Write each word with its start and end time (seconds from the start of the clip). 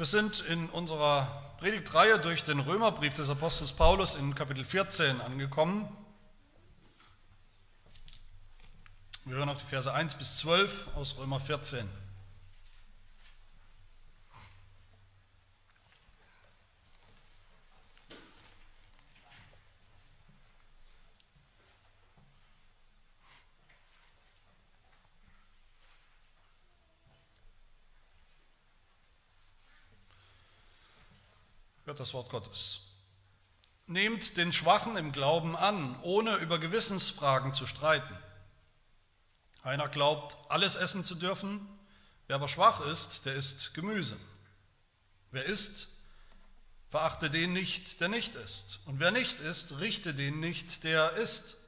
Wir 0.00 0.06
sind 0.06 0.40
in 0.40 0.70
unserer 0.70 1.28
Predigtreihe 1.58 2.18
durch 2.18 2.42
den 2.42 2.58
Römerbrief 2.58 3.12
des 3.12 3.28
Apostels 3.28 3.74
Paulus 3.74 4.14
in 4.14 4.34
Kapitel 4.34 4.64
14 4.64 5.20
angekommen. 5.20 5.94
Wir 9.26 9.36
hören 9.36 9.50
auf 9.50 9.60
die 9.60 9.66
Verse 9.66 9.92
1 9.92 10.14
bis 10.14 10.38
12 10.38 10.88
aus 10.96 11.18
Römer 11.18 11.38
14. 11.38 11.86
das 32.00 32.14
Wort 32.14 32.30
Gottes. 32.30 32.80
Nehmt 33.86 34.38
den 34.38 34.54
Schwachen 34.54 34.96
im 34.96 35.12
Glauben 35.12 35.54
an, 35.54 36.00
ohne 36.00 36.36
über 36.36 36.58
Gewissensfragen 36.58 37.52
zu 37.52 37.66
streiten. 37.66 38.16
Einer 39.62 39.86
glaubt, 39.88 40.38
alles 40.48 40.76
essen 40.76 41.04
zu 41.04 41.14
dürfen, 41.14 41.68
wer 42.26 42.36
aber 42.36 42.48
schwach 42.48 42.80
ist, 42.80 43.26
der 43.26 43.34
isst 43.34 43.74
Gemüse. 43.74 44.16
Wer 45.30 45.44
isst, 45.44 45.88
verachte 46.88 47.28
den 47.28 47.52
nicht, 47.52 48.00
der 48.00 48.08
nicht 48.08 48.34
isst. 48.34 48.80
Und 48.86 48.98
wer 48.98 49.10
nicht 49.10 49.38
isst, 49.40 49.78
richte 49.80 50.14
den 50.14 50.40
nicht, 50.40 50.84
der 50.84 51.12
isst. 51.12 51.58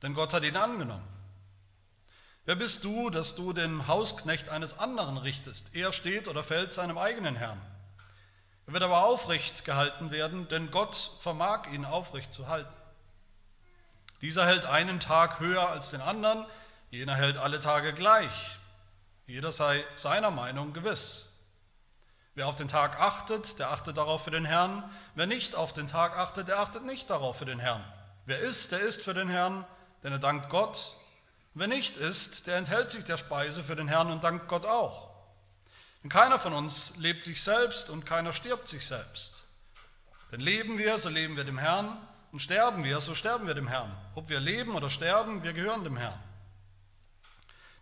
Denn 0.00 0.14
Gott 0.14 0.32
hat 0.32 0.44
ihn 0.44 0.56
angenommen. 0.56 1.06
Wer 2.46 2.56
bist 2.56 2.82
du, 2.84 3.10
dass 3.10 3.36
du 3.36 3.52
den 3.52 3.86
Hausknecht 3.86 4.48
eines 4.48 4.78
anderen 4.78 5.18
richtest? 5.18 5.74
Er 5.74 5.92
steht 5.92 6.28
oder 6.28 6.42
fällt 6.42 6.72
seinem 6.72 6.96
eigenen 6.96 7.36
Herrn. 7.36 7.60
Er 8.70 8.74
wird 8.74 8.84
aber 8.84 9.04
aufrecht 9.04 9.64
gehalten 9.64 10.12
werden, 10.12 10.46
denn 10.46 10.70
Gott 10.70 10.94
vermag 11.18 11.66
ihn 11.72 11.84
aufrecht 11.84 12.32
zu 12.32 12.46
halten. 12.46 12.72
Dieser 14.20 14.46
hält 14.46 14.64
einen 14.64 15.00
Tag 15.00 15.40
höher 15.40 15.68
als 15.68 15.90
den 15.90 16.00
anderen, 16.00 16.46
jener 16.88 17.16
hält 17.16 17.36
alle 17.36 17.58
Tage 17.58 17.92
gleich. 17.92 18.30
Jeder 19.26 19.50
sei 19.50 19.84
seiner 19.96 20.30
Meinung 20.30 20.72
gewiss. 20.72 21.32
Wer 22.36 22.46
auf 22.46 22.54
den 22.54 22.68
Tag 22.68 23.00
achtet, 23.00 23.58
der 23.58 23.72
achtet 23.72 23.96
darauf 23.96 24.22
für 24.22 24.30
den 24.30 24.44
Herrn. 24.44 24.88
Wer 25.16 25.26
nicht 25.26 25.56
auf 25.56 25.72
den 25.72 25.88
Tag 25.88 26.16
achtet, 26.16 26.46
der 26.46 26.60
achtet 26.60 26.84
nicht 26.84 27.10
darauf 27.10 27.38
für 27.38 27.46
den 27.46 27.58
Herrn. 27.58 27.82
Wer 28.24 28.38
isst, 28.38 28.70
der 28.70 28.78
isst 28.78 29.02
für 29.02 29.14
den 29.14 29.28
Herrn, 29.28 29.66
denn 30.04 30.12
er 30.12 30.20
dankt 30.20 30.48
Gott. 30.48 30.94
Wer 31.54 31.66
nicht 31.66 31.96
isst, 31.96 32.46
der 32.46 32.56
enthält 32.56 32.92
sich 32.92 33.02
der 33.02 33.16
Speise 33.16 33.64
für 33.64 33.74
den 33.74 33.88
Herrn 33.88 34.12
und 34.12 34.22
dankt 34.22 34.46
Gott 34.46 34.64
auch. 34.64 35.09
Denn 36.02 36.10
keiner 36.10 36.38
von 36.38 36.52
uns 36.52 36.96
lebt 36.96 37.24
sich 37.24 37.42
selbst 37.42 37.90
und 37.90 38.06
keiner 38.06 38.32
stirbt 38.32 38.68
sich 38.68 38.86
selbst. 38.86 39.44
Denn 40.32 40.40
leben 40.40 40.78
wir, 40.78 40.96
so 40.98 41.08
leben 41.08 41.36
wir 41.36 41.44
dem 41.44 41.58
Herrn, 41.58 41.96
und 42.32 42.40
sterben 42.40 42.84
wir, 42.84 43.00
so 43.00 43.14
sterben 43.14 43.46
wir 43.46 43.54
dem 43.54 43.66
Herrn. 43.66 43.94
Ob 44.14 44.28
wir 44.28 44.40
leben 44.40 44.76
oder 44.76 44.88
sterben, 44.88 45.42
wir 45.42 45.52
gehören 45.52 45.84
dem 45.84 45.96
Herrn. 45.96 46.18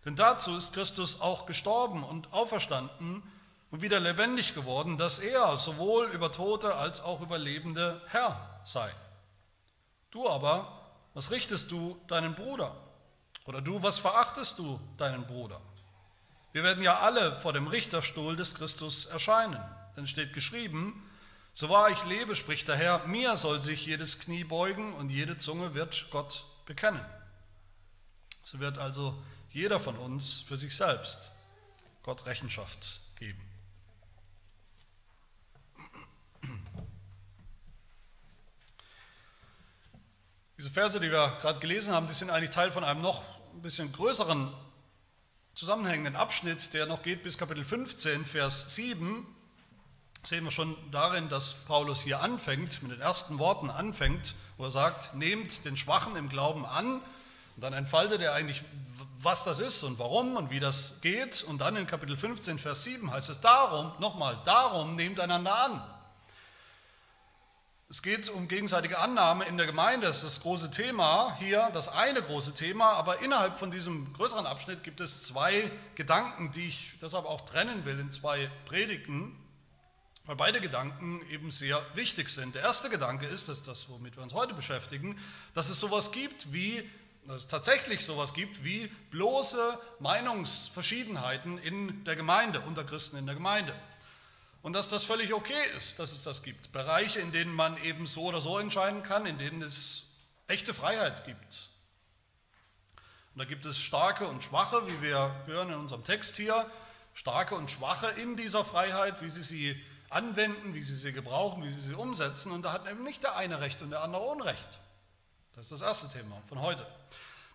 Denn 0.05 0.15
dazu 0.15 0.55
ist 0.55 0.73
Christus 0.73 1.21
auch 1.21 1.45
gestorben 1.45 2.03
und 2.03 2.33
auferstanden 2.33 3.21
und 3.69 3.81
wieder 3.81 3.99
lebendig 3.99 4.55
geworden, 4.55 4.97
dass 4.97 5.19
er 5.19 5.55
sowohl 5.57 6.07
über 6.07 6.31
Tote 6.31 6.75
als 6.75 7.01
auch 7.01 7.21
über 7.21 7.37
Lebende 7.37 8.01
Herr 8.07 8.59
sei. 8.63 8.91
Du 10.11 10.27
aber, 10.27 10.81
was 11.13 11.29
richtest 11.31 11.71
du 11.71 11.99
deinen 12.07 12.33
Bruder? 12.33 12.75
Oder 13.45 13.61
du, 13.61 13.83
was 13.83 13.99
verachtest 13.99 14.57
du 14.57 14.79
deinen 14.97 15.27
Bruder? 15.27 15.61
Wir 16.51 16.63
werden 16.63 16.83
ja 16.83 16.99
alle 16.99 17.35
vor 17.35 17.53
dem 17.53 17.67
Richterstuhl 17.67 18.35
des 18.35 18.55
Christus 18.55 19.05
erscheinen. 19.05 19.59
Denn 19.95 20.07
steht 20.07 20.33
geschrieben, 20.33 21.05
so 21.53 21.69
wahr 21.69 21.89
ich 21.89 22.05
lebe, 22.05 22.35
spricht 22.35 22.67
der 22.67 22.75
Herr, 22.75 23.05
mir 23.07 23.35
soll 23.35 23.61
sich 23.61 23.85
jedes 23.85 24.19
Knie 24.19 24.43
beugen 24.43 24.93
und 24.93 25.09
jede 25.09 25.37
Zunge 25.37 25.73
wird 25.73 26.07
Gott 26.09 26.45
bekennen. 26.65 27.03
So 28.43 28.59
wird 28.59 28.77
also 28.77 29.21
jeder 29.51 29.79
von 29.79 29.97
uns 29.97 30.41
für 30.41 30.57
sich 30.57 30.75
selbst 30.75 31.31
Gott 32.03 32.25
Rechenschaft 32.25 33.01
geben. 33.17 33.41
Diese 40.57 40.71
Verse, 40.71 40.99
die 40.99 41.09
wir 41.09 41.37
gerade 41.41 41.59
gelesen 41.59 41.93
haben, 41.93 42.07
die 42.07 42.13
sind 42.13 42.31
eigentlich 42.31 42.49
Teil 42.49 42.71
von 42.71 42.83
einem 42.83 43.01
noch 43.01 43.23
ein 43.53 43.61
bisschen 43.61 43.91
größeren 43.93 44.53
zusammenhängenden 45.53 46.15
Abschnitt, 46.15 46.73
der 46.73 46.85
noch 46.85 47.03
geht 47.03 47.23
bis 47.23 47.37
Kapitel 47.37 47.63
15, 47.63 48.25
Vers 48.25 48.75
7, 48.75 49.25
sehen 50.23 50.43
wir 50.43 50.51
schon 50.51 50.75
darin, 50.91 51.29
dass 51.29 51.65
Paulus 51.65 52.01
hier 52.01 52.21
anfängt, 52.21 52.81
mit 52.83 52.91
den 52.91 53.01
ersten 53.01 53.39
Worten 53.39 53.69
anfängt, 53.69 54.35
wo 54.57 54.65
er 54.65 54.71
sagt, 54.71 55.15
nehmt 55.15 55.65
den 55.65 55.77
Schwachen 55.77 56.15
im 56.15 56.29
Glauben 56.29 56.65
an. 56.65 56.95
Und 57.55 57.63
dann 57.63 57.73
entfaltet 57.73 58.21
er 58.21 58.33
eigentlich, 58.33 58.63
was 59.21 59.43
das 59.43 59.59
ist 59.59 59.83
und 59.83 59.99
warum 59.99 60.35
und 60.35 60.49
wie 60.49 60.59
das 60.59 61.01
geht. 61.01 61.43
Und 61.43 61.59
dann 61.59 61.75
in 61.75 61.87
Kapitel 61.87 62.15
15, 62.15 62.59
Vers 62.59 62.83
7 62.83 63.11
heißt 63.11 63.29
es 63.29 63.41
darum, 63.41 63.91
nochmal, 63.99 64.39
darum 64.45 64.95
nehmt 64.95 65.19
einander 65.19 65.57
an. 65.57 65.98
Es 67.91 68.03
geht 68.03 68.29
um 68.29 68.47
gegenseitige 68.47 68.99
Annahme 68.99 69.45
in 69.45 69.57
der 69.57 69.65
Gemeinde. 69.65 70.05
Das 70.05 70.17
ist 70.17 70.25
das 70.25 70.41
große 70.41 70.69
Thema 70.69 71.35
hier, 71.39 71.71
das 71.73 71.89
eine 71.89 72.21
große 72.21 72.53
Thema. 72.53 72.91
Aber 72.93 73.23
innerhalb 73.23 73.57
von 73.57 73.71
diesem 73.71 74.13
größeren 74.13 74.45
Abschnitt 74.45 74.83
gibt 74.83 75.01
es 75.01 75.23
zwei 75.23 75.71
Gedanken, 75.95 76.51
die 76.51 76.67
ich 76.67 76.93
deshalb 77.01 77.25
auch 77.25 77.41
trennen 77.41 77.85
will 77.85 77.97
in 77.97 78.11
zwei 78.11 78.51
Predigten, 78.65 79.35
weil 80.25 80.35
beide 80.35 80.61
Gedanken 80.61 81.25
eben 81.31 81.49
sehr 81.49 81.83
wichtig 81.95 82.29
sind. 82.29 82.53
Der 82.53 82.61
erste 82.61 82.91
Gedanke 82.91 83.25
ist, 83.25 83.49
dass 83.49 83.63
das, 83.63 83.89
womit 83.89 84.17
wir 84.17 84.21
uns 84.21 84.35
heute 84.35 84.53
beschäftigen, 84.53 85.17
dass 85.55 85.69
es 85.69 85.79
sowas 85.79 86.11
gibt 86.11 86.53
wie, 86.53 86.87
dass 87.25 87.37
es 87.37 87.47
tatsächlich 87.47 88.05
sowas 88.05 88.35
gibt 88.35 88.63
wie 88.63 88.85
bloße 89.09 89.79
Meinungsverschiedenheiten 89.97 91.57
in 91.57 92.03
der 92.03 92.15
Gemeinde, 92.15 92.59
unter 92.59 92.83
Christen 92.83 93.17
in 93.17 93.25
der 93.25 93.33
Gemeinde. 93.33 93.73
Und 94.61 94.73
dass 94.73 94.89
das 94.89 95.03
völlig 95.03 95.33
okay 95.33 95.53
ist, 95.77 95.99
dass 95.99 96.11
es 96.11 96.23
das 96.23 96.43
gibt. 96.43 96.71
Bereiche, 96.71 97.19
in 97.19 97.31
denen 97.31 97.53
man 97.53 97.77
eben 97.83 98.07
so 98.07 98.23
oder 98.23 98.41
so 98.41 98.59
entscheiden 98.59 99.03
kann, 99.03 99.25
in 99.25 99.37
denen 99.37 99.61
es 99.61 100.11
echte 100.47 100.73
Freiheit 100.73 101.25
gibt. 101.25 101.69
Und 103.33 103.39
da 103.39 103.45
gibt 103.45 103.65
es 103.65 103.79
starke 103.79 104.27
und 104.27 104.43
schwache, 104.43 104.85
wie 104.87 105.01
wir 105.01 105.33
hören 105.45 105.69
in 105.69 105.75
unserem 105.75 106.03
Text 106.03 106.35
hier, 106.35 106.69
starke 107.13 107.55
und 107.55 107.71
schwache 107.71 108.07
in 108.07 108.35
dieser 108.35 108.65
Freiheit, 108.65 109.21
wie 109.21 109.29
sie 109.29 109.43
sie 109.43 109.85
anwenden, 110.09 110.73
wie 110.73 110.83
sie 110.83 110.95
sie 110.95 111.13
gebrauchen, 111.13 111.63
wie 111.63 111.71
sie 111.71 111.81
sie 111.81 111.93
umsetzen. 111.93 112.51
Und 112.51 112.63
da 112.63 112.73
hat 112.73 112.85
eben 112.89 113.03
nicht 113.03 113.23
der 113.23 113.37
eine 113.37 113.61
Recht 113.61 113.81
und 113.81 113.91
der 113.91 114.01
andere 114.01 114.23
Unrecht. 114.23 114.79
Das 115.55 115.65
ist 115.65 115.71
das 115.71 115.81
erste 115.81 116.09
Thema 116.17 116.41
von 116.47 116.61
heute. 116.61 116.85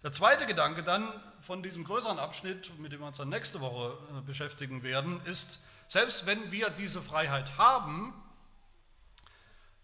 Der 0.03 0.13
zweite 0.13 0.47
Gedanke 0.47 0.83
dann 0.83 1.09
von 1.41 1.63
diesem 1.63 1.85
größeren 1.85 2.19
Abschnitt, 2.19 2.79
mit 2.79 2.93
dem 2.93 3.01
wir 3.01 3.07
uns 3.07 3.17
dann 3.17 3.31
nächste 3.31 3.61
Woche 3.61 3.97
äh, 4.11 4.21
beschäftigen 4.21 4.83
werden, 4.83 5.21
ist, 5.25 5.65
selbst 5.87 6.27
wenn 6.27 6.51
wir 6.51 6.71
diese 6.71 7.01
Freiheit 7.03 7.59
haben, 7.59 8.15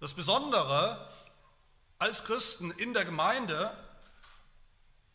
das 0.00 0.14
Besondere 0.14 1.10
als 1.98 2.24
Christen 2.24 2.70
in 2.72 2.94
der 2.94 3.04
Gemeinde 3.04 3.76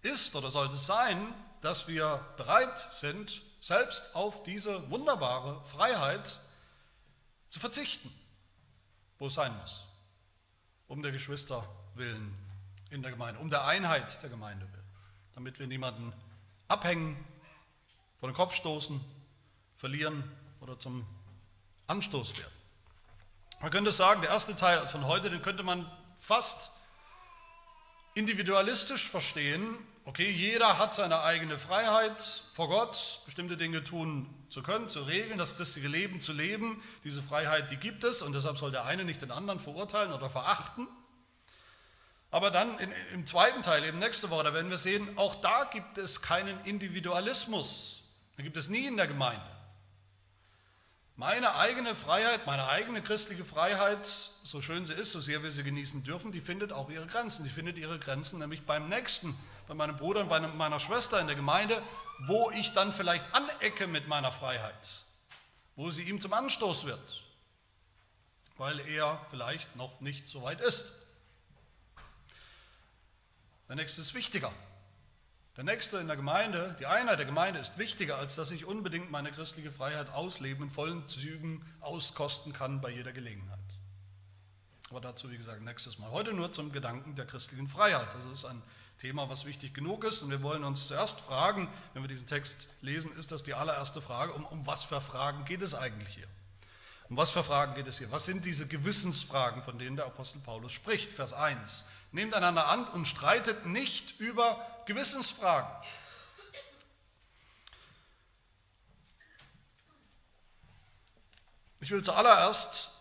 ist 0.02 0.36
oder 0.36 0.52
sollte 0.52 0.78
sein, 0.78 1.34
dass 1.62 1.88
wir 1.88 2.24
bereit 2.38 2.78
sind, 2.92 3.42
selbst 3.60 4.16
auf 4.16 4.44
diese 4.44 4.92
wunderbare 4.92 5.64
Freiheit 5.66 6.40
zu 7.50 7.60
verzichten, 7.60 8.14
wo 9.18 9.26
es 9.26 9.34
sein 9.34 9.56
muss, 9.58 9.82
um 10.88 11.02
der 11.02 11.12
Geschwister 11.12 11.68
willen 11.96 12.38
in 12.92 13.02
der 13.02 13.10
Gemeinde, 13.10 13.40
um 13.40 13.50
der 13.50 13.66
Einheit 13.66 14.22
der 14.22 14.30
Gemeinde 14.30 14.72
willen, 14.72 14.86
damit 15.34 15.58
wir 15.58 15.66
niemanden 15.66 16.14
abhängen, 16.68 17.18
vor 18.20 18.30
den 18.30 18.36
Kopf 18.36 18.54
stoßen, 18.54 19.04
verlieren 19.78 20.24
oder 20.66 20.80
zum 20.80 21.06
Anstoß 21.86 22.40
werden. 22.40 22.52
Man 23.62 23.70
könnte 23.70 23.92
sagen, 23.92 24.22
der 24.22 24.32
erste 24.32 24.56
Teil 24.56 24.88
von 24.88 25.06
heute, 25.06 25.30
den 25.30 25.44
könnte 25.44 25.62
man 25.62 25.90
fast 26.18 26.72
individualistisch 28.16 29.08
verstehen. 29.08 29.78
Okay, 30.06 30.30
jeder 30.30 30.80
hat 30.80 30.96
seine 30.96 31.22
eigene 31.22 31.60
Freiheit 31.60 32.22
vor 32.54 32.68
Gott, 32.70 33.22
bestimmte 33.26 33.58
Dinge 33.58 33.84
tun 33.84 34.28
zu 34.50 34.64
können, 34.64 34.90
zu 34.90 35.04
regeln, 35.04 35.38
das 35.38 35.56
christliche 35.56 35.88
Leben 35.88 36.20
zu 36.20 36.34
leben. 36.34 36.82
Diese 37.04 37.22
Freiheit, 37.22 37.70
die 37.70 37.78
gibt 37.78 38.04
es 38.04 38.24
und 38.24 38.34
deshalb 38.34 38.58
soll 38.58 38.72
der 38.72 38.86
eine 38.86 39.06
nicht 39.06 39.22
den 39.22 39.32
anderen 39.32 39.60
verurteilen 39.60 40.14
oder 40.14 40.32
verachten. 40.32 40.88
Aber 42.32 42.50
dann 42.50 42.80
in, 42.80 42.92
im 43.14 43.26
zweiten 43.28 43.62
Teil, 43.62 43.84
eben 43.84 44.00
nächste 44.00 44.32
Woche, 44.32 44.46
da 44.46 44.54
werden 44.54 44.72
wir 44.72 44.80
sehen, 44.80 45.08
auch 45.16 45.36
da 45.36 45.66
gibt 45.66 46.00
es 46.00 46.24
keinen 46.24 46.60
Individualismus. 46.66 48.04
Da 48.36 48.44
gibt 48.44 48.58
es 48.58 48.68
nie 48.68 48.88
in 48.88 48.98
der 48.98 49.08
Gemeinde. 49.08 49.55
Meine 51.18 51.56
eigene 51.56 51.96
Freiheit, 51.96 52.46
meine 52.46 52.68
eigene 52.68 53.02
christliche 53.02 53.46
Freiheit, 53.46 54.06
so 54.06 54.62
schön 54.62 54.86
sie 54.86 54.94
ist, 54.94 55.14
so 55.14 55.22
sehr 55.22 55.44
wir 55.44 55.52
sie 55.52 55.64
genießen 55.64 56.04
dürfen, 56.04 56.34
die 56.34 56.42
findet 56.42 56.74
auch 56.74 56.90
ihre 56.90 57.06
Grenzen. 57.06 57.46
Die 57.46 57.50
findet 57.50 57.78
ihre 57.78 57.98
Grenzen 58.00 58.40
nämlich 58.40 58.66
beim 58.66 58.90
Nächsten, 58.90 59.34
bei 59.66 59.74
meinem 59.74 59.96
Bruder 59.96 60.22
und 60.22 60.28
bei 60.28 60.42
meiner 60.42 60.80
Schwester 60.80 61.22
in 61.22 61.28
der 61.28 61.38
Gemeinde, 61.38 61.82
wo 62.26 62.52
ich 62.52 62.74
dann 62.74 62.92
vielleicht 62.92 63.34
anecke 63.34 63.88
mit 63.88 64.10
meiner 64.10 64.32
Freiheit. 64.32 65.06
wo 65.76 65.90
sie 65.90 66.04
ihm 66.04 66.22
zum 66.22 66.34
Anstoß 66.34 66.86
wird, 66.86 67.24
weil 68.58 68.80
er 68.80 69.26
vielleicht 69.30 69.76
noch 69.76 70.00
nicht 70.00 70.30
so 70.30 70.44
weit 70.44 70.62
ist. 70.62 70.94
Der 73.68 73.76
nächste 73.76 74.02
ist 74.02 74.14
wichtiger. 74.14 74.54
Der 75.58 75.64
nächste 75.64 76.00
in 76.00 76.08
der 76.08 76.18
Gemeinde, 76.18 76.76
die 76.80 76.86
Einheit 76.86 77.18
der 77.18 77.26
Gemeinde 77.26 77.62
ist 77.62 77.78
wichtiger, 77.78 78.18
als 78.18 78.36
dass 78.36 78.52
ich 78.52 78.66
unbedingt 78.66 79.10
meine 79.10 79.32
christliche 79.32 79.72
Freiheit 79.72 80.10
ausleben, 80.10 80.66
in 80.66 80.70
vollen 80.70 81.08
Zügen 81.08 81.66
auskosten 81.80 82.52
kann 82.52 82.82
bei 82.82 82.90
jeder 82.90 83.14
Gelegenheit. 83.14 83.60
Aber 84.90 85.00
dazu, 85.00 85.32
wie 85.32 85.38
gesagt, 85.38 85.62
nächstes 85.62 85.98
Mal. 85.98 86.12
Heute 86.12 86.34
nur 86.34 86.52
zum 86.52 86.74
Gedanken 86.74 87.16
der 87.16 87.26
christlichen 87.26 87.68
Freiheit. 87.68 88.14
Das 88.14 88.26
ist 88.26 88.44
ein 88.44 88.62
Thema, 88.98 89.30
was 89.30 89.46
wichtig 89.46 89.74
genug 89.74 90.04
ist. 90.04 90.22
Und 90.22 90.30
wir 90.30 90.42
wollen 90.42 90.66
uns 90.66 90.90
zuerst 90.90 91.22
fragen, 91.22 91.70
wenn 91.94 92.04
wir 92.04 92.10
diesen 92.10 92.28
Text 92.28 92.70
lesen, 92.82 93.16
ist 93.18 93.32
das 93.32 93.44
die 93.44 93.54
allererste 93.54 94.02
Frage, 94.02 94.34
um, 94.34 94.46
um 94.46 94.68
was 94.68 94.84
für 94.84 95.00
Fragen 95.00 95.46
geht 95.46 95.62
es 95.62 95.74
eigentlich 95.74 96.16
hier? 96.16 96.28
Um 97.10 97.18
was 97.18 97.32
für 97.32 97.44
Fragen 97.44 97.76
geht 97.76 97.88
es 97.88 97.98
hier? 97.98 98.12
Was 98.12 98.26
sind 98.26 98.44
diese 98.44 98.68
Gewissensfragen, 98.68 99.64
von 99.64 99.80
denen 99.80 99.96
der 99.96 100.06
Apostel 100.06 100.40
Paulus 100.40 100.74
spricht? 100.74 101.14
Vers 101.14 101.34
1. 101.34 101.86
Nehmt 102.12 102.34
einander 102.34 102.68
an 102.68 102.88
und 102.90 103.08
streitet 103.08 103.66
nicht 103.66 104.20
über 104.20 104.60
Gewissensfragen. 104.86 105.70
Ich 111.80 111.92
will 111.92 112.04
zuallererst, 112.04 112.92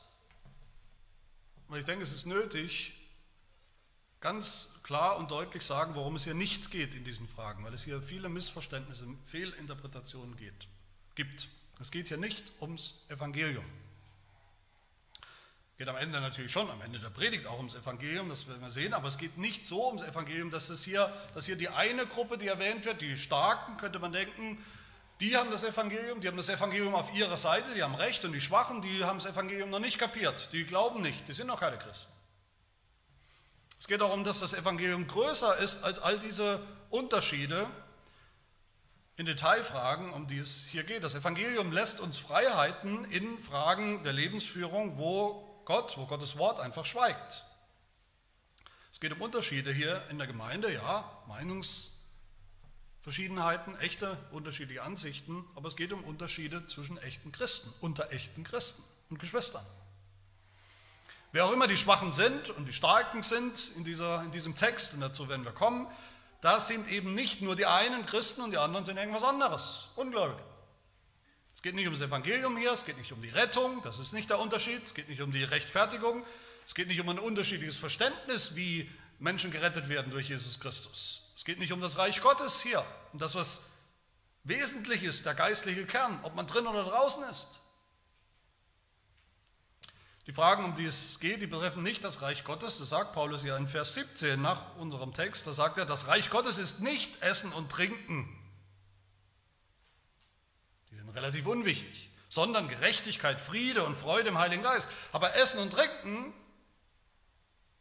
weil 1.68 1.80
ich 1.80 1.86
denke, 1.86 2.02
es 2.02 2.12
ist 2.12 2.26
nötig, 2.26 2.92
ganz 4.20 4.80
klar 4.82 5.16
und 5.16 5.30
deutlich 5.30 5.62
sagen, 5.62 5.94
worum 5.94 6.16
es 6.16 6.24
hier 6.24 6.34
nicht 6.34 6.70
geht 6.70 6.94
in 6.94 7.04
diesen 7.04 7.26
Fragen, 7.26 7.64
weil 7.64 7.74
es 7.74 7.84
hier 7.84 8.02
viele 8.02 8.28
Missverständnisse, 8.28 9.06
Fehlinterpretationen 9.24 10.36
geht, 10.36 10.68
gibt. 11.14 11.48
Es 11.80 11.90
geht 11.90 12.08
hier 12.08 12.18
nicht 12.18 12.52
ums 12.60 13.04
Evangelium. 13.08 13.64
Geht 15.76 15.88
am 15.88 15.96
Ende 15.96 16.20
natürlich 16.20 16.52
schon, 16.52 16.70
am 16.70 16.80
Ende 16.82 17.00
der 17.00 17.10
Predigt 17.10 17.46
auch 17.46 17.56
ums 17.56 17.74
Evangelium, 17.74 18.28
das 18.28 18.46
werden 18.46 18.60
wir 18.60 18.70
sehen, 18.70 18.94
aber 18.94 19.08
es 19.08 19.18
geht 19.18 19.38
nicht 19.38 19.66
so 19.66 19.88
ums 19.88 20.02
Evangelium, 20.02 20.50
dass, 20.50 20.68
es 20.68 20.84
hier, 20.84 21.12
dass 21.34 21.46
hier 21.46 21.56
die 21.56 21.68
eine 21.68 22.06
Gruppe, 22.06 22.38
die 22.38 22.46
erwähnt 22.46 22.84
wird, 22.84 23.00
die 23.00 23.16
Starken, 23.16 23.76
könnte 23.76 23.98
man 23.98 24.12
denken, 24.12 24.64
die 25.20 25.36
haben 25.36 25.50
das 25.50 25.64
Evangelium, 25.64 26.20
die 26.20 26.28
haben 26.28 26.36
das 26.36 26.48
Evangelium 26.48 26.94
auf 26.94 27.12
ihrer 27.12 27.36
Seite, 27.36 27.74
die 27.74 27.82
haben 27.82 27.96
Recht 27.96 28.24
und 28.24 28.32
die 28.32 28.40
Schwachen, 28.40 28.82
die 28.82 29.04
haben 29.04 29.18
das 29.18 29.26
Evangelium 29.26 29.70
noch 29.70 29.80
nicht 29.80 29.98
kapiert, 29.98 30.48
die 30.52 30.64
glauben 30.64 31.02
nicht, 31.02 31.26
die 31.26 31.32
sind 31.32 31.48
noch 31.48 31.58
keine 31.58 31.78
Christen. 31.78 32.12
Es 33.78 33.88
geht 33.88 34.00
darum, 34.00 34.22
dass 34.22 34.40
das 34.40 34.54
Evangelium 34.54 35.06
größer 35.08 35.58
ist 35.58 35.82
als 35.82 35.98
all 35.98 36.18
diese 36.18 36.60
Unterschiede 36.90 37.66
in 39.16 39.26
Detailfragen, 39.26 40.12
um 40.12 40.26
die 40.26 40.38
es 40.38 40.66
hier 40.70 40.84
geht. 40.84 41.04
Das 41.04 41.14
Evangelium 41.14 41.72
lässt 41.72 42.00
uns 42.00 42.16
Freiheiten 42.16 43.04
in 43.06 43.38
Fragen 43.38 44.02
der 44.02 44.12
Lebensführung, 44.12 44.98
wo 44.98 45.43
Gott, 45.64 45.96
wo 45.96 46.06
Gottes 46.06 46.36
Wort 46.38 46.60
einfach 46.60 46.84
schweigt. 46.84 47.44
Es 48.92 49.00
geht 49.00 49.12
um 49.12 49.20
Unterschiede 49.20 49.72
hier 49.72 50.06
in 50.08 50.18
der 50.18 50.26
Gemeinde, 50.26 50.72
ja, 50.72 51.22
Meinungsverschiedenheiten, 51.26 53.78
echte 53.80 54.16
unterschiedliche 54.30 54.82
Ansichten, 54.82 55.44
aber 55.56 55.68
es 55.68 55.76
geht 55.76 55.92
um 55.92 56.04
Unterschiede 56.04 56.66
zwischen 56.66 56.98
echten 56.98 57.32
Christen, 57.32 57.74
unter 57.80 58.12
echten 58.12 58.44
Christen 58.44 58.84
und 59.10 59.18
Geschwistern. 59.18 59.66
Wer 61.32 61.46
auch 61.46 61.52
immer 61.52 61.66
die 61.66 61.76
Schwachen 61.76 62.12
sind 62.12 62.50
und 62.50 62.66
die 62.66 62.72
Starken 62.72 63.24
sind 63.24 63.72
in, 63.76 63.82
dieser, 63.82 64.22
in 64.22 64.30
diesem 64.30 64.54
Text, 64.54 64.94
und 64.94 65.00
dazu 65.00 65.28
werden 65.28 65.44
wir 65.44 65.50
kommen, 65.50 65.88
das 66.40 66.68
sind 66.68 66.88
eben 66.88 67.14
nicht 67.14 67.42
nur 67.42 67.56
die 67.56 67.66
einen 67.66 68.06
Christen 68.06 68.42
und 68.42 68.52
die 68.52 68.58
anderen 68.58 68.84
sind 68.84 68.96
irgendwas 68.96 69.24
anderes, 69.24 69.88
Ungläubige. 69.96 70.53
Es 71.64 71.66
geht 71.66 71.76
nicht 71.76 71.86
um 71.86 71.94
das 71.94 72.02
Evangelium 72.02 72.58
hier, 72.58 72.72
es 72.72 72.84
geht 72.84 72.98
nicht 72.98 73.10
um 73.10 73.22
die 73.22 73.30
Rettung, 73.30 73.80
das 73.80 73.98
ist 73.98 74.12
nicht 74.12 74.28
der 74.28 74.38
Unterschied, 74.38 74.82
es 74.82 74.92
geht 74.92 75.08
nicht 75.08 75.22
um 75.22 75.32
die 75.32 75.44
Rechtfertigung, 75.44 76.22
es 76.66 76.74
geht 76.74 76.88
nicht 76.88 77.00
um 77.00 77.08
ein 77.08 77.18
unterschiedliches 77.18 77.78
Verständnis, 77.78 78.54
wie 78.54 78.90
Menschen 79.18 79.50
gerettet 79.50 79.88
werden 79.88 80.12
durch 80.12 80.28
Jesus 80.28 80.60
Christus. 80.60 81.32
Es 81.34 81.46
geht 81.46 81.58
nicht 81.58 81.72
um 81.72 81.80
das 81.80 81.96
Reich 81.96 82.20
Gottes 82.20 82.60
hier, 82.60 82.84
um 83.14 83.18
das, 83.18 83.34
was 83.34 83.70
wesentlich 84.42 85.04
ist, 85.04 85.24
der 85.24 85.32
geistliche 85.32 85.86
Kern, 85.86 86.20
ob 86.22 86.34
man 86.34 86.46
drin 86.46 86.66
oder 86.66 86.84
draußen 86.84 87.24
ist. 87.30 87.60
Die 90.26 90.34
Fragen, 90.34 90.66
um 90.66 90.74
die 90.74 90.84
es 90.84 91.18
geht, 91.18 91.40
die 91.40 91.46
betreffen 91.46 91.82
nicht 91.82 92.04
das 92.04 92.20
Reich 92.20 92.44
Gottes. 92.44 92.78
Das 92.78 92.90
sagt 92.90 93.14
Paulus 93.14 93.42
ja 93.42 93.56
in 93.56 93.68
Vers 93.68 93.94
17 93.94 94.38
nach 94.38 94.76
unserem 94.76 95.14
Text. 95.14 95.46
Da 95.46 95.54
sagt 95.54 95.78
er, 95.78 95.86
das 95.86 96.08
Reich 96.08 96.28
Gottes 96.28 96.58
ist 96.58 96.80
nicht 96.80 97.22
Essen 97.22 97.54
und 97.54 97.72
Trinken, 97.72 98.28
relativ 101.14 101.46
unwichtig, 101.46 102.10
sondern 102.28 102.68
Gerechtigkeit, 102.68 103.40
Friede 103.40 103.84
und 103.84 103.94
Freude 103.94 104.28
im 104.28 104.38
Heiligen 104.38 104.62
Geist. 104.62 104.90
Aber 105.12 105.36
Essen 105.36 105.60
und 105.60 105.72
Trinken 105.72 106.32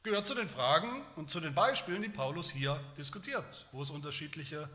gehört 0.03 0.27
zu 0.27 0.35
den 0.35 0.47
Fragen 0.47 1.05
und 1.15 1.31
zu 1.31 1.39
den 1.39 1.53
Beispielen, 1.53 2.01
die 2.01 2.09
Paulus 2.09 2.49
hier 2.51 2.79
diskutiert, 2.97 3.67
wo 3.71 3.81
es 3.81 3.89
unterschiedliche 3.89 4.69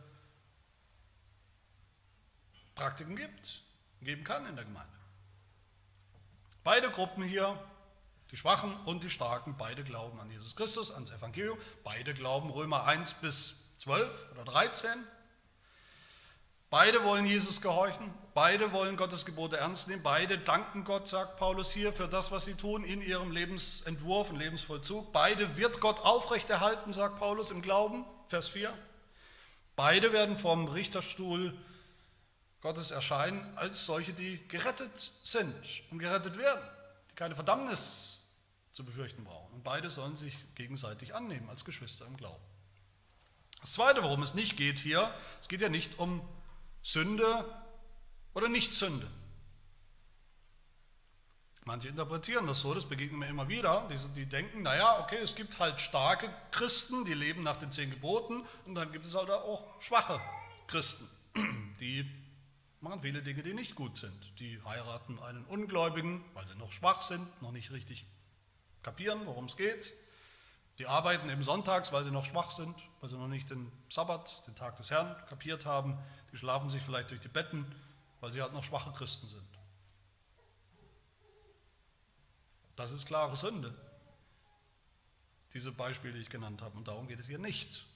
Praktiken 2.75 3.17
gibt, 3.17 3.63
geben 4.01 4.25
kann 4.25 4.47
in 4.47 4.57
der 4.57 4.65
Gemeinde. 4.65 4.93
Beide 6.65 6.91
Gruppen 6.91 7.23
hier, 7.23 7.59
die 8.31 8.37
Schwachen 8.37 8.75
und 8.85 9.05
die 9.05 9.11
Starken, 9.11 9.57
beide 9.57 9.85
glauben 9.85 10.21
an 10.21 10.31
Jesus 10.31 10.55
Christus, 10.55 10.93
ans 10.93 11.11
Evangelium, 11.11 11.59
beide 11.83 12.15
glauben 12.15 12.51
Römer 12.51 12.85
1 12.85 13.15
bis 13.15 13.77
12 13.79 14.33
oder 14.33 14.45
13, 14.45 14.91
Beide 16.71 17.03
wollen 17.03 17.25
Jesus 17.25 17.63
gehorchen, 17.63 18.13
beide 18.39 18.71
wollen 18.71 18.97
Gottes 18.97 19.27
Gebote 19.27 19.57
ernst 19.57 19.89
nehmen, 19.89 20.05
beide 20.05 20.39
danken 20.39 20.85
Gott, 20.85 21.09
sagt 21.09 21.39
Paulus 21.39 21.73
hier, 21.73 21.93
für 21.93 22.07
das, 22.07 22.31
was 22.31 22.45
sie 22.45 22.55
tun 22.55 22.85
in 22.85 23.03
ihrem 23.03 23.33
Lebensentwurf 23.33 24.31
und 24.31 24.37
Lebensvollzug. 24.37 25.11
Beide 25.11 25.57
wird 25.57 25.81
Gott 25.81 25.99
aufrechterhalten, 25.99 26.93
sagt 26.93 27.19
Paulus 27.19 27.51
im 27.51 27.63
Glauben, 27.63 28.05
Vers 28.29 28.47
4. 28.47 28.73
Beide 29.75 30.13
werden 30.13 30.37
vom 30.37 30.69
Richterstuhl 30.69 31.53
Gottes 32.61 32.93
erscheinen 32.93 33.45
als 33.57 33.85
solche, 33.87 34.13
die 34.13 34.39
gerettet 34.47 35.11
sind 35.25 35.53
und 35.91 35.99
gerettet 35.99 36.39
werden, 36.39 36.63
die 37.11 37.17
keine 37.17 37.35
Verdammnis 37.35 38.23
zu 38.71 38.85
befürchten 38.85 39.25
brauchen. 39.25 39.53
Und 39.53 39.65
beide 39.65 39.91
sollen 39.91 40.15
sich 40.15 40.37
gegenseitig 40.55 41.13
annehmen 41.13 41.51
als 41.51 41.65
Geschwister 41.65 42.07
im 42.07 42.17
Glauben. 42.17 42.45
Das 43.63 43.73
Zweite, 43.73 44.05
worum 44.05 44.23
es 44.23 44.35
nicht 44.35 44.57
geht 44.57 44.79
hier, 44.79 45.13
es 45.41 45.49
geht 45.49 45.61
ja 45.61 45.69
nicht 45.69 45.99
um 45.99 46.23
Sünde 46.85 47.45
oder 48.35 48.49
Nicht-Sünde. 48.49 49.07
Manche 51.65 51.89
interpretieren 51.89 52.47
das 52.47 52.63
so, 52.63 52.73
das 52.73 52.87
begegnen 52.87 53.19
mir 53.19 53.29
immer 53.29 53.49
wieder. 53.49 53.87
Die, 53.91 53.99
die 54.15 54.27
denken, 54.27 54.63
naja, 54.63 55.01
okay, 55.01 55.19
es 55.19 55.35
gibt 55.35 55.59
halt 55.59 55.83
starke 55.83 56.33
Christen, 56.51 57.05
die 57.05 57.13
leben 57.13 57.43
nach 57.43 57.57
den 57.57 57.71
zehn 57.71 57.91
Geboten 57.91 58.43
und 58.65 58.75
dann 58.75 58.91
gibt 58.91 59.05
es 59.05 59.15
halt 59.15 59.31
auch 59.31 59.67
schwache 59.83 60.19
Christen, 60.67 61.07
die 61.81 62.11
machen 62.81 63.03
viele 63.03 63.23
Dinge, 63.23 63.43
die 63.43 63.53
nicht 63.53 63.75
gut 63.75 63.99
sind. 63.99 64.33
Die 64.39 64.59
heiraten 64.65 65.19
einen 65.19 65.45
Ungläubigen, 65.45 66.25
weil 66.33 66.47
sie 66.47 66.55
noch 66.55 66.73
schwach 66.73 67.03
sind, 67.03 67.43
noch 67.43 67.53
nicht 67.53 67.71
richtig 67.71 68.07
kapieren, 68.83 69.27
worum 69.27 69.45
es 69.45 69.57
geht. 69.59 69.93
Die 70.79 70.87
arbeiten 70.87 71.29
eben 71.29 71.43
sonntags, 71.43 71.93
weil 71.93 72.05
sie 72.05 72.11
noch 72.11 72.25
schwach 72.25 72.51
sind, 72.51 72.75
weil 73.01 73.11
sie 73.11 73.19
noch 73.19 73.29
nicht 73.29 73.51
den 73.51 73.71
Sabbat, 73.91 74.47
den 74.47 74.55
Tag 74.55 74.77
des 74.77 74.91
Herrn, 74.91 75.15
kapiert 75.29 75.67
haben. 75.67 75.99
Die 76.33 76.37
schlafen 76.37 76.71
sich 76.71 76.83
vielleicht 76.83 77.11
durch 77.11 77.21
die 77.21 77.29
Betten, 77.29 77.67
weil 78.21 78.33
sie 78.33 78.43
halt 78.43 78.53
noch 78.53 78.65
schwache 78.65 78.93
Christen 78.93 79.29
sind. 79.29 79.49
Das 82.77 82.93
ist 82.93 83.07
klare 83.07 83.37
Sünde. 83.37 83.75
Diese 85.53 85.73
Beispiele, 85.73 86.15
die 86.15 86.21
ich 86.21 86.31
genannt 86.31 86.63
habe. 86.63 86.77
Und 86.77 86.87
darum 86.89 87.09
geht 87.09 87.19
es 87.19 87.27
hier 87.27 87.39
nicht. 87.39 87.87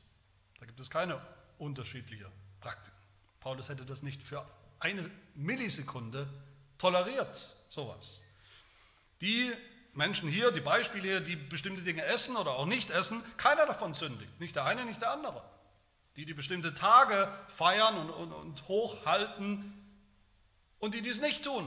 Da 0.59 0.67
gibt 0.67 0.81
es 0.81 0.91
keine 0.91 1.21
unterschiedliche 1.59 2.31
Praktik. 2.61 2.95
Paulus 3.41 3.69
hätte 3.69 3.85
das 3.85 4.03
nicht 4.03 4.23
für 4.23 4.45
eine 4.81 5.09
Millisekunde 5.35 6.29
toleriert, 6.79 7.57
sowas. 7.69 8.25
Die 9.21 9.53
Menschen 9.93 10.29
hier, 10.29 10.51
die 10.51 10.61
Beispiele 10.61 11.03
hier, 11.03 11.21
die 11.21 11.37
bestimmte 11.37 11.83
Dinge 11.83 12.05
essen 12.05 12.37
oder 12.37 12.53
auch 12.53 12.67
nicht 12.67 12.91
essen, 12.91 13.23
keiner 13.37 13.67
davon 13.67 13.95
sündigt. 13.95 14.41
Nicht 14.41 14.57
der 14.57 14.65
eine, 14.65 14.85
nicht 14.85 15.03
der 15.03 15.13
andere 15.13 15.45
die 16.17 16.27
die 16.27 16.35
bestimmte 16.35 16.75
Tage 16.75 17.33
feiern 17.49 17.97
und, 17.97 18.11
und, 18.11 18.33
und 18.33 18.69
hochhalten 18.69 19.82
und 20.83 20.93
die 20.93 21.01
dies 21.01 21.23
nicht 21.23 21.45
tun, 21.45 21.67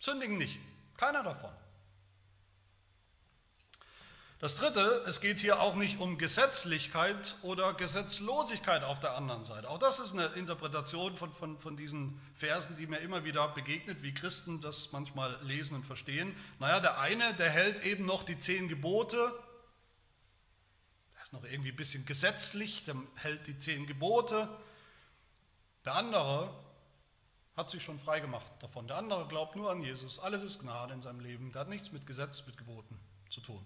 sündigen 0.00 0.38
nicht. 0.38 0.58
Keiner 0.96 1.22
davon. 1.22 1.50
Das 4.38 4.56
Dritte, 4.56 5.04
es 5.06 5.20
geht 5.20 5.38
hier 5.38 5.60
auch 5.60 5.74
nicht 5.76 6.00
um 6.00 6.16
Gesetzlichkeit 6.16 7.36
oder 7.42 7.74
Gesetzlosigkeit 7.74 8.82
auf 8.82 8.98
der 8.98 9.16
anderen 9.16 9.44
Seite. 9.44 9.68
Auch 9.68 9.78
das 9.78 10.00
ist 10.00 10.14
eine 10.14 10.26
Interpretation 10.34 11.14
von, 11.14 11.32
von, 11.32 11.58
von 11.58 11.76
diesen 11.76 12.20
Versen, 12.34 12.74
die 12.76 12.86
mir 12.86 12.98
immer 12.98 13.24
wieder 13.24 13.46
begegnet, 13.48 14.02
wie 14.02 14.14
Christen 14.14 14.60
das 14.60 14.90
manchmal 14.92 15.38
lesen 15.42 15.76
und 15.76 15.84
verstehen. 15.84 16.34
Naja, 16.58 16.80
der 16.80 16.98
eine, 16.98 17.34
der 17.34 17.50
hält 17.50 17.84
eben 17.84 18.06
noch 18.06 18.22
die 18.22 18.38
zehn 18.38 18.68
Gebote 18.68 19.32
noch 21.32 21.44
irgendwie 21.44 21.70
ein 21.70 21.76
bisschen 21.76 22.04
gesetzlich, 22.04 22.84
der 22.84 22.96
hält 23.16 23.46
die 23.46 23.58
zehn 23.58 23.86
Gebote. 23.86 24.48
Der 25.84 25.94
andere, 25.94 26.54
hat 27.56 27.70
sich 27.70 27.82
schon 27.82 27.98
frei 27.98 28.20
gemacht 28.20 28.50
davon. 28.60 28.86
Der 28.86 28.96
andere 28.96 29.26
glaubt 29.28 29.56
nur 29.56 29.70
an 29.70 29.82
Jesus. 29.82 30.18
Alles 30.18 30.42
ist 30.42 30.60
Gnade 30.60 30.94
in 30.94 31.02
seinem 31.02 31.20
Leben. 31.20 31.52
Der 31.52 31.62
hat 31.62 31.68
nichts 31.68 31.92
mit 31.92 32.06
Gesetz, 32.06 32.46
mit 32.46 32.56
Geboten 32.56 32.98
zu 33.28 33.40
tun. 33.40 33.62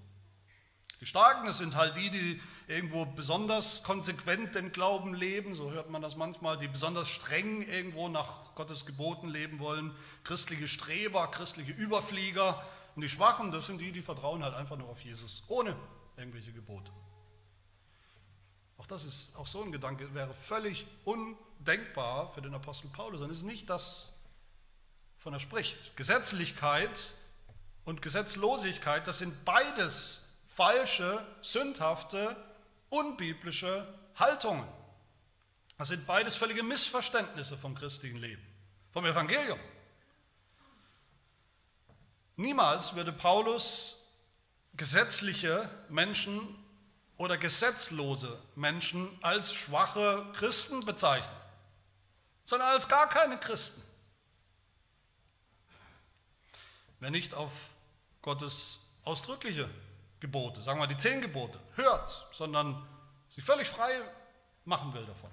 Die 1.01 1.07
Starken, 1.07 1.45
das 1.45 1.59
sind 1.59 1.77
halt 1.77 1.97
die, 1.97 2.09
die 2.09 2.41
irgendwo 2.69 3.05
besonders 3.05 3.83
konsequent 3.83 4.55
den 4.55 4.73
Glauben 4.73 5.13
leben, 5.13 5.55
so 5.55 5.71
hört 5.71 5.91
man 5.91 6.01
das 6.01 6.17
manchmal, 6.17 6.57
die 6.57 6.69
besonders 6.69 7.09
streng 7.09 7.61
irgendwo 7.61 8.09
nach 8.09 8.55
Gottes 8.55 8.87
Geboten 8.87 9.29
leben 9.29 9.59
wollen. 9.59 9.95
Christliche 10.25 10.69
Streber, 10.69 11.27
christliche 11.31 11.73
Überflieger. 11.73 12.65
Und 12.95 13.03
die 13.03 13.11
Schwachen, 13.11 13.53
das 13.53 13.67
sind 13.67 13.81
die, 13.83 13.93
die 13.93 14.01
vertrauen 14.01 14.43
halt 14.43 14.55
einfach 14.55 14.79
nur 14.79 14.89
auf 14.89 15.03
Jesus, 15.03 15.45
ohne 15.49 15.77
irgendwelche 16.17 16.53
Gebote. 16.53 16.91
Auch 18.79 18.87
das 18.87 19.05
ist, 19.05 19.37
auch 19.37 19.47
so 19.47 19.63
ein 19.63 19.73
Gedanke 19.73 20.15
wäre 20.15 20.35
völlig 20.35 20.87
undenkbar 21.05 22.31
für 22.33 22.43
den 22.43 22.55
Apostel 22.55 22.89
Paulus. 22.89 23.21
Und 23.21 23.31
es 23.31 23.39
ist 23.39 23.45
nicht 23.45 23.71
das, 23.71 24.13
von 25.17 25.33
er 25.33 25.41
spricht. 25.41 25.97
Gesetzlichkeit 25.97 27.15
und 27.85 28.03
Gesetzlosigkeit, 28.03 29.07
das 29.07 29.19
sind 29.19 29.45
beides 29.45 30.39
falsche, 30.49 31.27
sündhafte, 31.43 32.37
unbiblische 32.89 33.87
Haltungen. 34.17 34.67
Das 35.79 35.89
sind 35.89 36.07
beides 36.07 36.37
völlige 36.37 36.63
Missverständnisse 36.63 37.57
vom 37.57 37.75
christlichen 37.75 38.17
Leben, 38.17 38.43
vom 38.93 39.05
Evangelium. 39.05 39.59
Niemals 42.37 42.95
würde 42.95 43.13
Paulus 43.13 44.13
gesetzliche 44.75 45.71
Menschen 45.89 46.43
oder 47.17 47.39
gesetzlose 47.39 48.39
Menschen 48.55 49.09
als 49.23 49.55
schwache 49.55 50.27
Christen 50.35 50.85
bezeichnen, 50.85 51.37
sondern 52.45 52.69
als 52.69 52.89
gar 52.89 53.09
keine 53.09 53.39
Christen. 53.39 53.83
Wer 57.01 57.11
nicht 57.11 57.35
auf 57.35 57.53
Gottes 58.23 58.99
ausdrückliche 59.05 59.69
Gebote, 60.21 60.63
sagen 60.63 60.81
wir 60.81 60.87
die 60.87 60.97
zehn 60.97 61.21
Gebote, 61.21 61.59
hört, 61.75 62.27
sondern 62.33 62.87
sie 63.31 63.41
völlig 63.41 63.69
frei 63.69 64.01
machen 64.65 64.93
will 64.95 65.07
davon, 65.07 65.31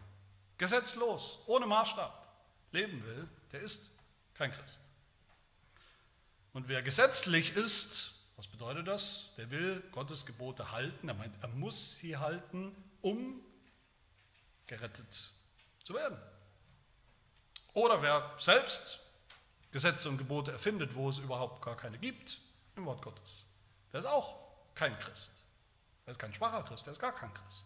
gesetzlos, 0.58 1.40
ohne 1.48 1.66
Maßstab 1.66 2.24
leben 2.72 3.04
will, 3.06 3.28
der 3.52 3.62
ist 3.62 3.98
kein 4.34 4.52
Christ. 4.52 4.80
Und 6.54 6.68
wer 6.68 6.82
gesetzlich 6.82 7.56
ist, 7.56 8.13
was 8.36 8.48
bedeutet 8.48 8.88
das? 8.88 9.34
Der 9.38 9.50
will 9.52 9.82
Gottes 9.92 10.26
Gebote 10.26 10.72
halten, 10.72 11.08
er 11.08 11.14
meint, 11.14 11.36
er 11.42 11.50
muss 11.50 11.98
sie 11.98 12.18
halten, 12.18 12.76
um 13.02 13.42
gerettet 14.66 15.32
zu 15.84 15.94
werden. 15.94 16.20
Oder 17.74 18.02
wer 18.02 18.34
selbst 18.38 19.00
Gesetze 19.72 20.10
und 20.10 20.18
Gebote 20.18 20.52
erfindet, 20.52 20.96
wo 20.96 21.10
es 21.10 21.18
überhaupt 21.18 21.64
gar 21.64 21.76
keine 21.76 21.98
gibt 21.98 22.40
im 22.76 22.86
Wort 22.86 23.02
Gottes, 23.02 23.48
der 23.92 24.00
ist 24.00 24.06
auch 24.06 24.40
kein 24.76 24.98
Christ. 25.00 25.32
Er 26.06 26.12
ist 26.12 26.20
kein 26.20 26.34
schwacher 26.34 26.64
Christ, 26.64 26.88
er 26.88 26.94
ist 26.94 27.00
gar 27.00 27.14
kein 27.14 27.34
Christ. 27.34 27.66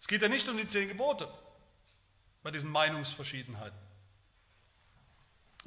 Es 0.00 0.06
geht 0.06 0.22
ja 0.22 0.28
nicht 0.28 0.48
um 0.48 0.56
die 0.56 0.66
zehn 0.66 0.88
Gebote 0.88 1.28
bei 2.42 2.50
diesen 2.50 2.70
Meinungsverschiedenheiten. 2.70 3.78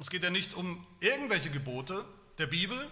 Es 0.00 0.08
geht 0.08 0.22
ja 0.22 0.30
nicht 0.30 0.54
um 0.54 0.86
irgendwelche 1.00 1.50
Gebote 1.50 2.04
der 2.38 2.46
Bibel, 2.46 2.90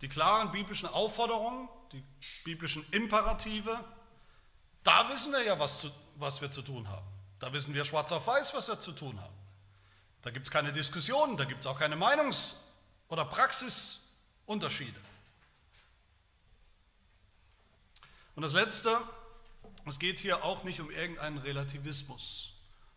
die 0.00 0.08
klaren 0.08 0.50
biblischen 0.50 0.88
Aufforderungen, 0.88 1.68
die 1.92 2.02
biblischen 2.44 2.84
Imperative. 2.92 3.84
Da 4.82 5.08
wissen 5.08 5.32
wir 5.32 5.42
ja, 5.44 5.58
was, 5.58 5.80
zu, 5.80 5.90
was 6.16 6.40
wir 6.40 6.50
zu 6.50 6.62
tun 6.62 6.88
haben. 6.88 7.06
Da 7.38 7.52
wissen 7.52 7.74
wir 7.74 7.84
schwarz 7.84 8.12
auf 8.12 8.26
weiß, 8.26 8.54
was 8.54 8.68
wir 8.68 8.80
zu 8.80 8.92
tun 8.92 9.20
haben. 9.20 9.34
Da 10.22 10.30
gibt 10.30 10.46
es 10.46 10.50
keine 10.50 10.72
Diskussionen, 10.72 11.36
da 11.36 11.44
gibt 11.44 11.60
es 11.60 11.66
auch 11.66 11.78
keine 11.78 11.96
Meinungs- 11.96 12.54
oder 13.08 13.24
Praxisunterschiede. 13.24 15.00
Und 18.36 18.42
das 18.42 18.52
Letzte, 18.52 19.00
es 19.86 19.98
geht 19.98 20.18
hier 20.18 20.44
auch 20.44 20.64
nicht 20.64 20.80
um 20.80 20.90
irgendeinen 20.90 21.38
Relativismus. 21.38 22.54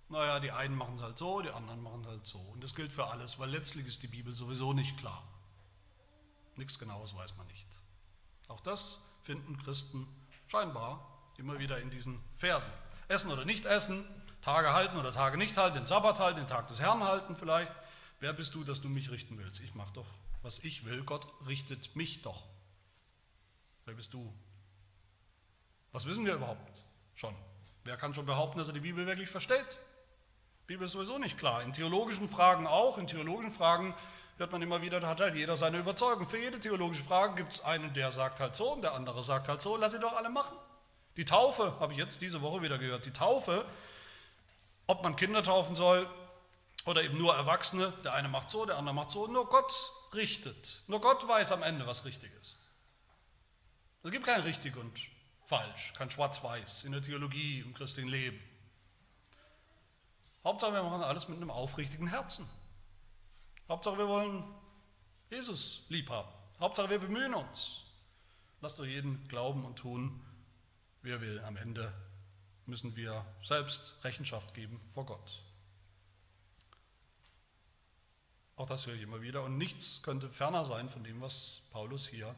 Naja, 0.09 0.39
die 0.39 0.51
einen 0.51 0.75
machen 0.75 0.95
es 0.95 1.01
halt 1.01 1.17
so, 1.17 1.41
die 1.41 1.49
anderen 1.49 1.81
machen 1.81 2.01
es 2.01 2.07
halt 2.07 2.25
so. 2.25 2.37
Und 2.37 2.63
das 2.63 2.75
gilt 2.75 2.91
für 2.91 3.07
alles, 3.07 3.39
weil 3.39 3.49
letztlich 3.49 3.87
ist 3.87 4.03
die 4.03 4.07
Bibel 4.07 4.33
sowieso 4.33 4.73
nicht 4.73 4.97
klar. 4.97 5.23
Nichts 6.55 6.79
Genaues 6.79 7.15
weiß 7.15 7.35
man 7.37 7.47
nicht. 7.47 7.67
Auch 8.47 8.61
das 8.61 9.01
finden 9.21 9.57
Christen 9.57 10.07
scheinbar 10.47 11.09
immer 11.37 11.59
wieder 11.59 11.79
in 11.79 11.89
diesen 11.89 12.23
Versen. 12.35 12.71
Essen 13.07 13.31
oder 13.31 13.45
nicht 13.45 13.65
essen, 13.65 14.05
Tage 14.41 14.73
halten 14.73 14.97
oder 14.97 15.11
Tage 15.11 15.37
nicht 15.37 15.57
halten, 15.57 15.75
den 15.75 15.85
Sabbat 15.85 16.19
halten, 16.19 16.39
den 16.39 16.47
Tag 16.47 16.67
des 16.67 16.79
Herrn 16.79 17.03
halten 17.03 17.35
vielleicht. 17.35 17.73
Wer 18.19 18.33
bist 18.33 18.55
du, 18.55 18.63
dass 18.63 18.81
du 18.81 18.89
mich 18.89 19.09
richten 19.11 19.37
willst? 19.37 19.61
Ich 19.61 19.75
mache 19.75 19.93
doch, 19.93 20.07
was 20.41 20.59
ich 20.59 20.85
will. 20.85 21.03
Gott 21.03 21.27
richtet 21.47 21.95
mich 21.95 22.21
doch. 22.21 22.43
Wer 23.85 23.95
bist 23.95 24.13
du, 24.13 24.33
was 25.91 26.05
wissen 26.05 26.25
wir 26.25 26.35
überhaupt 26.35 26.83
schon? 27.15 27.35
Wer 27.83 27.97
kann 27.97 28.13
schon 28.13 28.25
behaupten, 28.25 28.59
dass 28.59 28.67
er 28.67 28.73
die 28.73 28.79
Bibel 28.79 29.05
wirklich 29.05 29.29
versteht? 29.29 29.77
Die 30.63 30.67
Bibel 30.67 30.85
ist 30.85 30.93
sowieso 30.93 31.17
nicht 31.17 31.37
klar. 31.37 31.61
In 31.63 31.73
theologischen 31.73 32.29
Fragen 32.29 32.65
auch. 32.65 32.97
In 32.97 33.07
theologischen 33.07 33.51
Fragen 33.51 33.93
hört 34.37 34.51
man 34.51 34.61
immer 34.61 34.81
wieder, 34.81 34.99
da 34.99 35.07
hat 35.07 35.19
halt 35.21 35.35
jeder 35.35 35.57
seine 35.57 35.77
Überzeugung. 35.77 36.27
Für 36.27 36.37
jede 36.37 36.59
theologische 36.59 37.03
Frage 37.03 37.35
gibt 37.35 37.53
es 37.53 37.63
einen, 37.63 37.93
der 37.93 38.11
sagt 38.11 38.39
halt 38.39 38.55
so 38.55 38.73
und 38.73 38.81
der 38.81 38.93
andere 38.93 39.23
sagt 39.23 39.47
halt 39.47 39.61
so. 39.61 39.77
Lass 39.77 39.91
sie 39.91 39.99
doch 39.99 40.15
alle 40.15 40.29
machen. 40.29 40.57
Die 41.17 41.25
Taufe, 41.25 41.79
habe 41.79 41.93
ich 41.93 41.99
jetzt 41.99 42.21
diese 42.21 42.41
Woche 42.41 42.61
wieder 42.61 42.77
gehört, 42.77 43.05
die 43.05 43.13
Taufe, 43.13 43.65
ob 44.87 45.03
man 45.03 45.15
Kinder 45.15 45.43
taufen 45.43 45.75
soll 45.75 46.09
oder 46.85 47.03
eben 47.03 47.17
nur 47.17 47.35
Erwachsene, 47.35 47.93
der 48.03 48.13
eine 48.13 48.27
macht 48.27 48.49
so, 48.49 48.65
der 48.65 48.77
andere 48.77 48.95
macht 48.95 49.11
so, 49.11 49.27
nur 49.27 49.47
Gott 49.47 49.71
richtet. 50.13 50.81
Nur 50.87 51.01
Gott 51.01 51.27
weiß 51.27 51.51
am 51.51 51.63
Ende, 51.63 51.85
was 51.85 52.05
richtig 52.05 52.31
ist. 52.41 52.57
Es 54.03 54.11
gibt 54.11 54.25
kein 54.25 54.41
richtig 54.41 54.75
und 54.75 54.99
falsch, 55.45 55.93
kein 55.97 56.09
Schwarz-Weiß 56.09 56.83
in 56.83 56.91
der 56.91 57.01
Theologie, 57.01 57.59
im 57.59 57.73
christlichen 57.73 58.09
Leben. 58.09 58.39
Hauptsache, 60.43 60.73
wir 60.73 60.83
machen 60.83 61.03
alles 61.03 61.29
mit 61.29 61.37
einem 61.37 61.51
aufrichtigen 61.51 62.07
Herzen. 62.07 62.49
Hauptsache, 63.73 63.97
wir 63.97 64.07
wollen 64.07 64.43
Jesus 65.31 65.87
lieb 65.89 66.07
haben. 66.07 66.29
Hauptsache, 66.59 66.91
wir 66.91 66.99
bemühen 66.99 67.33
uns. 67.33 67.81
Lasst 68.61 68.77
doch 68.77 68.85
jeden 68.85 69.27
glauben 69.27 69.65
und 69.65 69.77
tun, 69.77 70.21
wie 71.01 71.09
er 71.09 71.21
will. 71.21 71.39
Am 71.39 71.57
Ende 71.57 71.91
müssen 72.67 72.95
wir 72.95 73.25
selbst 73.43 73.95
Rechenschaft 74.03 74.53
geben 74.53 74.79
vor 74.91 75.07
Gott. 75.07 75.41
Auch 78.57 78.67
das 78.67 78.85
höre 78.85 78.93
ich 78.93 79.01
immer 79.01 79.23
wieder. 79.23 79.41
Und 79.41 79.57
nichts 79.57 80.03
könnte 80.03 80.29
ferner 80.29 80.65
sein 80.65 80.87
von 80.87 81.03
dem, 81.03 81.19
was 81.19 81.67
Paulus 81.71 82.07
hier, 82.07 82.35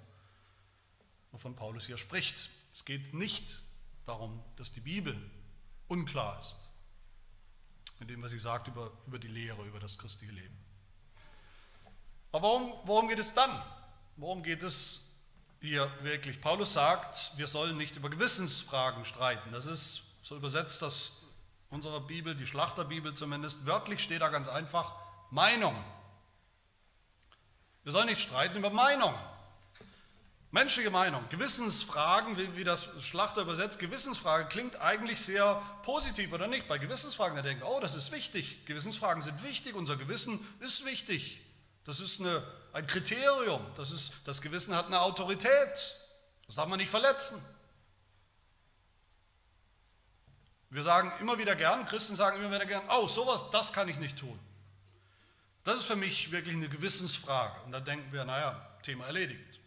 wovon 1.33 1.53
Paulus 1.53 1.85
hier 1.85 1.97
spricht. 1.97 2.49
Es 2.71 2.85
geht 2.85 3.13
nicht 3.13 3.61
darum, 4.05 4.41
dass 4.55 4.71
die 4.71 4.79
Bibel 4.79 5.19
unklar 5.89 6.39
ist, 6.39 6.69
in 7.99 8.07
dem, 8.07 8.21
was 8.21 8.31
sie 8.31 8.37
sagt 8.37 8.69
über, 8.69 8.89
über 9.05 9.19
die 9.19 9.27
Lehre, 9.27 9.65
über 9.65 9.81
das 9.81 9.97
christliche 9.97 10.31
Leben. 10.31 10.64
Aber 12.35 12.49
worum, 12.49 12.73
worum 12.83 13.07
geht 13.07 13.19
es 13.19 13.33
dann? 13.33 13.49
Worum 14.17 14.43
geht 14.43 14.61
es 14.61 15.13
hier 15.61 15.89
wirklich? 16.01 16.41
Paulus 16.41 16.73
sagt, 16.73 17.31
wir 17.37 17.47
sollen 17.47 17.77
nicht 17.77 17.95
über 17.95 18.09
Gewissensfragen 18.09 19.05
streiten. 19.05 19.53
Das 19.53 19.67
ist 19.67 20.19
so 20.21 20.35
übersetzt, 20.35 20.81
dass 20.81 21.21
unsere 21.69 22.01
Bibel, 22.01 22.35
die 22.35 22.45
Schlachterbibel 22.45 23.13
zumindest, 23.13 23.65
wörtlich 23.65 24.03
steht 24.03 24.19
da 24.21 24.27
ganz 24.27 24.49
einfach 24.49 24.95
Meinungen. 25.31 25.81
Wir 27.83 27.93
sollen 27.93 28.07
nicht 28.07 28.19
streiten 28.19 28.57
über 28.57 28.69
Meinungen. 28.69 29.17
Menschliche 30.51 30.89
Meinung, 30.89 31.23
Gewissensfragen, 31.29 32.37
wie, 32.37 32.57
wie, 32.57 32.65
das 32.65 32.89
Schlachter 33.01 33.43
übersetzt, 33.43 33.79
Gewissensfrage 33.79 34.49
klingt 34.49 34.81
eigentlich 34.81 35.21
sehr 35.21 35.61
positiv 35.83 36.33
oder 36.33 36.47
nicht. 36.47 36.67
Bei 36.67 36.79
Gewissensfragen, 36.79 37.37
da 37.37 37.41
denken, 37.41 37.63
oh, 37.63 37.79
das 37.79 37.95
ist 37.95 38.11
wichtig. 38.11 38.65
Gewissensfragen 38.65 39.21
sind 39.21 39.41
wichtig, 39.41 39.73
unser 39.73 39.95
Gewissen 39.95 40.45
ist 40.59 40.83
wichtig. 40.83 41.39
Das 41.85 41.99
ist 41.99 42.19
eine, 42.19 42.43
ein 42.73 42.85
Kriterium. 42.85 43.65
Das, 43.75 43.91
ist, 43.91 44.27
das 44.27 44.41
Gewissen 44.41 44.75
hat 44.75 44.87
eine 44.87 44.99
Autorität. 45.01 45.95
Das 46.47 46.55
darf 46.55 46.67
man 46.67 46.79
nicht 46.79 46.89
verletzen. 46.89 47.43
Wir 50.69 50.83
sagen 50.83 51.13
immer 51.21 51.37
wieder 51.37 51.55
gern, 51.55 51.85
Christen 51.85 52.15
sagen 52.15 52.37
immer 52.37 52.51
wieder 52.51 52.65
gern, 52.65 52.83
oh, 52.89 53.07
sowas, 53.07 53.49
das 53.51 53.71
kann 53.71 53.87
ich 53.87 53.97
nicht 53.97 54.17
tun. 54.19 54.37
Das 55.63 55.79
ist 55.79 55.85
für 55.85 55.95
mich 55.95 56.31
wirklich 56.31 56.55
eine 56.55 56.67
Gewissensfrage. 56.67 57.61
Und 57.61 57.71
da 57.71 57.79
denken 57.79 58.11
wir, 58.11 58.25
naja, 58.25 58.77
Thema 58.83 59.05
erledigt. 59.05 59.59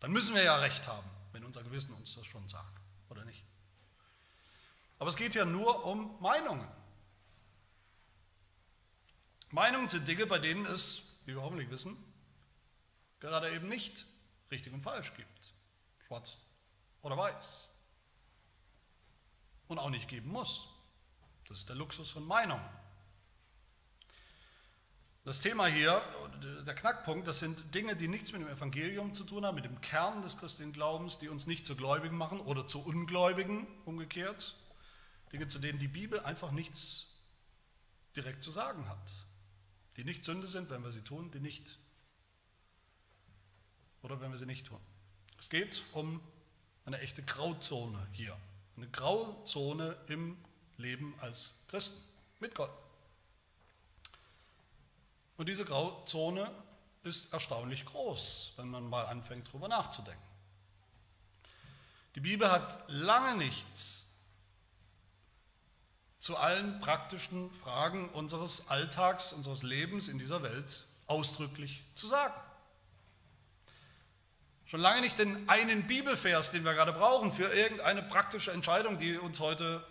Dann 0.00 0.12
müssen 0.12 0.34
wir 0.34 0.42
ja 0.42 0.56
recht 0.56 0.86
haben, 0.86 1.08
wenn 1.32 1.44
unser 1.44 1.62
Gewissen 1.62 1.94
uns 1.94 2.14
das 2.14 2.26
schon 2.26 2.46
sagt, 2.48 2.80
oder 3.08 3.24
nicht? 3.24 3.44
Aber 4.98 5.08
es 5.08 5.16
geht 5.16 5.34
ja 5.34 5.44
nur 5.44 5.84
um 5.84 6.20
Meinungen. 6.20 6.68
Meinungen 9.50 9.88
sind 9.88 10.06
Dinge, 10.06 10.26
bei 10.26 10.38
denen 10.38 10.66
es, 10.66 11.20
wie 11.24 11.34
wir 11.34 11.42
hoffentlich 11.42 11.70
wissen, 11.70 11.96
gerade 13.20 13.50
eben 13.52 13.68
nicht 13.68 14.06
richtig 14.50 14.72
und 14.72 14.82
falsch 14.82 15.14
gibt. 15.14 15.54
Schwarz 16.06 16.38
oder 17.02 17.16
weiß. 17.16 17.70
Und 19.68 19.78
auch 19.78 19.90
nicht 19.90 20.08
geben 20.08 20.30
muss. 20.30 20.68
Das 21.46 21.58
ist 21.58 21.68
der 21.68 21.76
Luxus 21.76 22.10
von 22.10 22.26
Meinungen. 22.26 22.64
Das 25.24 25.42
Thema 25.42 25.66
hier, 25.66 26.02
der 26.66 26.74
Knackpunkt, 26.74 27.28
das 27.28 27.40
sind 27.40 27.74
Dinge, 27.74 27.94
die 27.96 28.08
nichts 28.08 28.32
mit 28.32 28.40
dem 28.40 28.48
Evangelium 28.48 29.12
zu 29.12 29.24
tun 29.24 29.44
haben, 29.44 29.56
mit 29.56 29.66
dem 29.66 29.78
Kern 29.82 30.22
des 30.22 30.38
christlichen 30.38 30.72
Glaubens, 30.72 31.18
die 31.18 31.28
uns 31.28 31.46
nicht 31.46 31.66
zu 31.66 31.76
Gläubigen 31.76 32.16
machen 32.16 32.40
oder 32.40 32.66
zu 32.66 32.82
Ungläubigen 32.82 33.66
umgekehrt. 33.84 34.56
Dinge, 35.32 35.46
zu 35.46 35.58
denen 35.58 35.78
die 35.78 35.88
Bibel 35.88 36.20
einfach 36.20 36.50
nichts 36.50 37.18
direkt 38.16 38.42
zu 38.42 38.50
sagen 38.50 38.88
hat. 38.88 39.14
Die 39.98 40.04
nicht 40.04 40.24
Sünde 40.24 40.46
sind, 40.46 40.70
wenn 40.70 40.84
wir 40.84 40.92
sie 40.92 41.02
tun, 41.02 41.30
die 41.32 41.40
nicht. 41.40 41.76
Oder 44.02 44.20
wenn 44.20 44.30
wir 44.30 44.38
sie 44.38 44.46
nicht 44.46 44.64
tun. 44.64 44.80
Es 45.40 45.50
geht 45.50 45.82
um 45.92 46.20
eine 46.84 47.00
echte 47.00 47.20
Grauzone 47.24 48.06
hier. 48.12 48.36
Eine 48.76 48.88
Grauzone 48.90 49.96
im 50.06 50.38
Leben 50.76 51.14
als 51.18 51.64
Christen 51.66 52.00
mit 52.38 52.54
Gott. 52.54 52.70
Und 55.36 55.48
diese 55.48 55.64
Grauzone 55.64 56.48
ist 57.02 57.32
erstaunlich 57.32 57.84
groß, 57.84 58.52
wenn 58.54 58.68
man 58.68 58.88
mal 58.88 59.04
anfängt, 59.06 59.48
darüber 59.48 59.66
nachzudenken. 59.66 60.22
Die 62.14 62.20
Bibel 62.20 62.48
hat 62.48 62.88
lange 62.88 63.36
nichts 63.36 64.07
zu 66.18 66.36
allen 66.36 66.80
praktischen 66.80 67.50
Fragen 67.52 68.08
unseres 68.10 68.68
Alltags, 68.68 69.32
unseres 69.32 69.62
Lebens 69.62 70.08
in 70.08 70.18
dieser 70.18 70.42
Welt 70.42 70.88
ausdrücklich 71.06 71.84
zu 71.94 72.06
sagen. 72.06 72.34
Schon 74.66 74.80
lange 74.80 75.00
nicht 75.00 75.18
den 75.18 75.48
einen 75.48 75.86
Bibelvers, 75.86 76.50
den 76.50 76.64
wir 76.64 76.74
gerade 76.74 76.92
brauchen 76.92 77.32
für 77.32 77.50
irgendeine 77.54 78.02
praktische 78.02 78.52
Entscheidung, 78.52 78.98
die 78.98 79.16
uns 79.16 79.40
heute, 79.40 79.86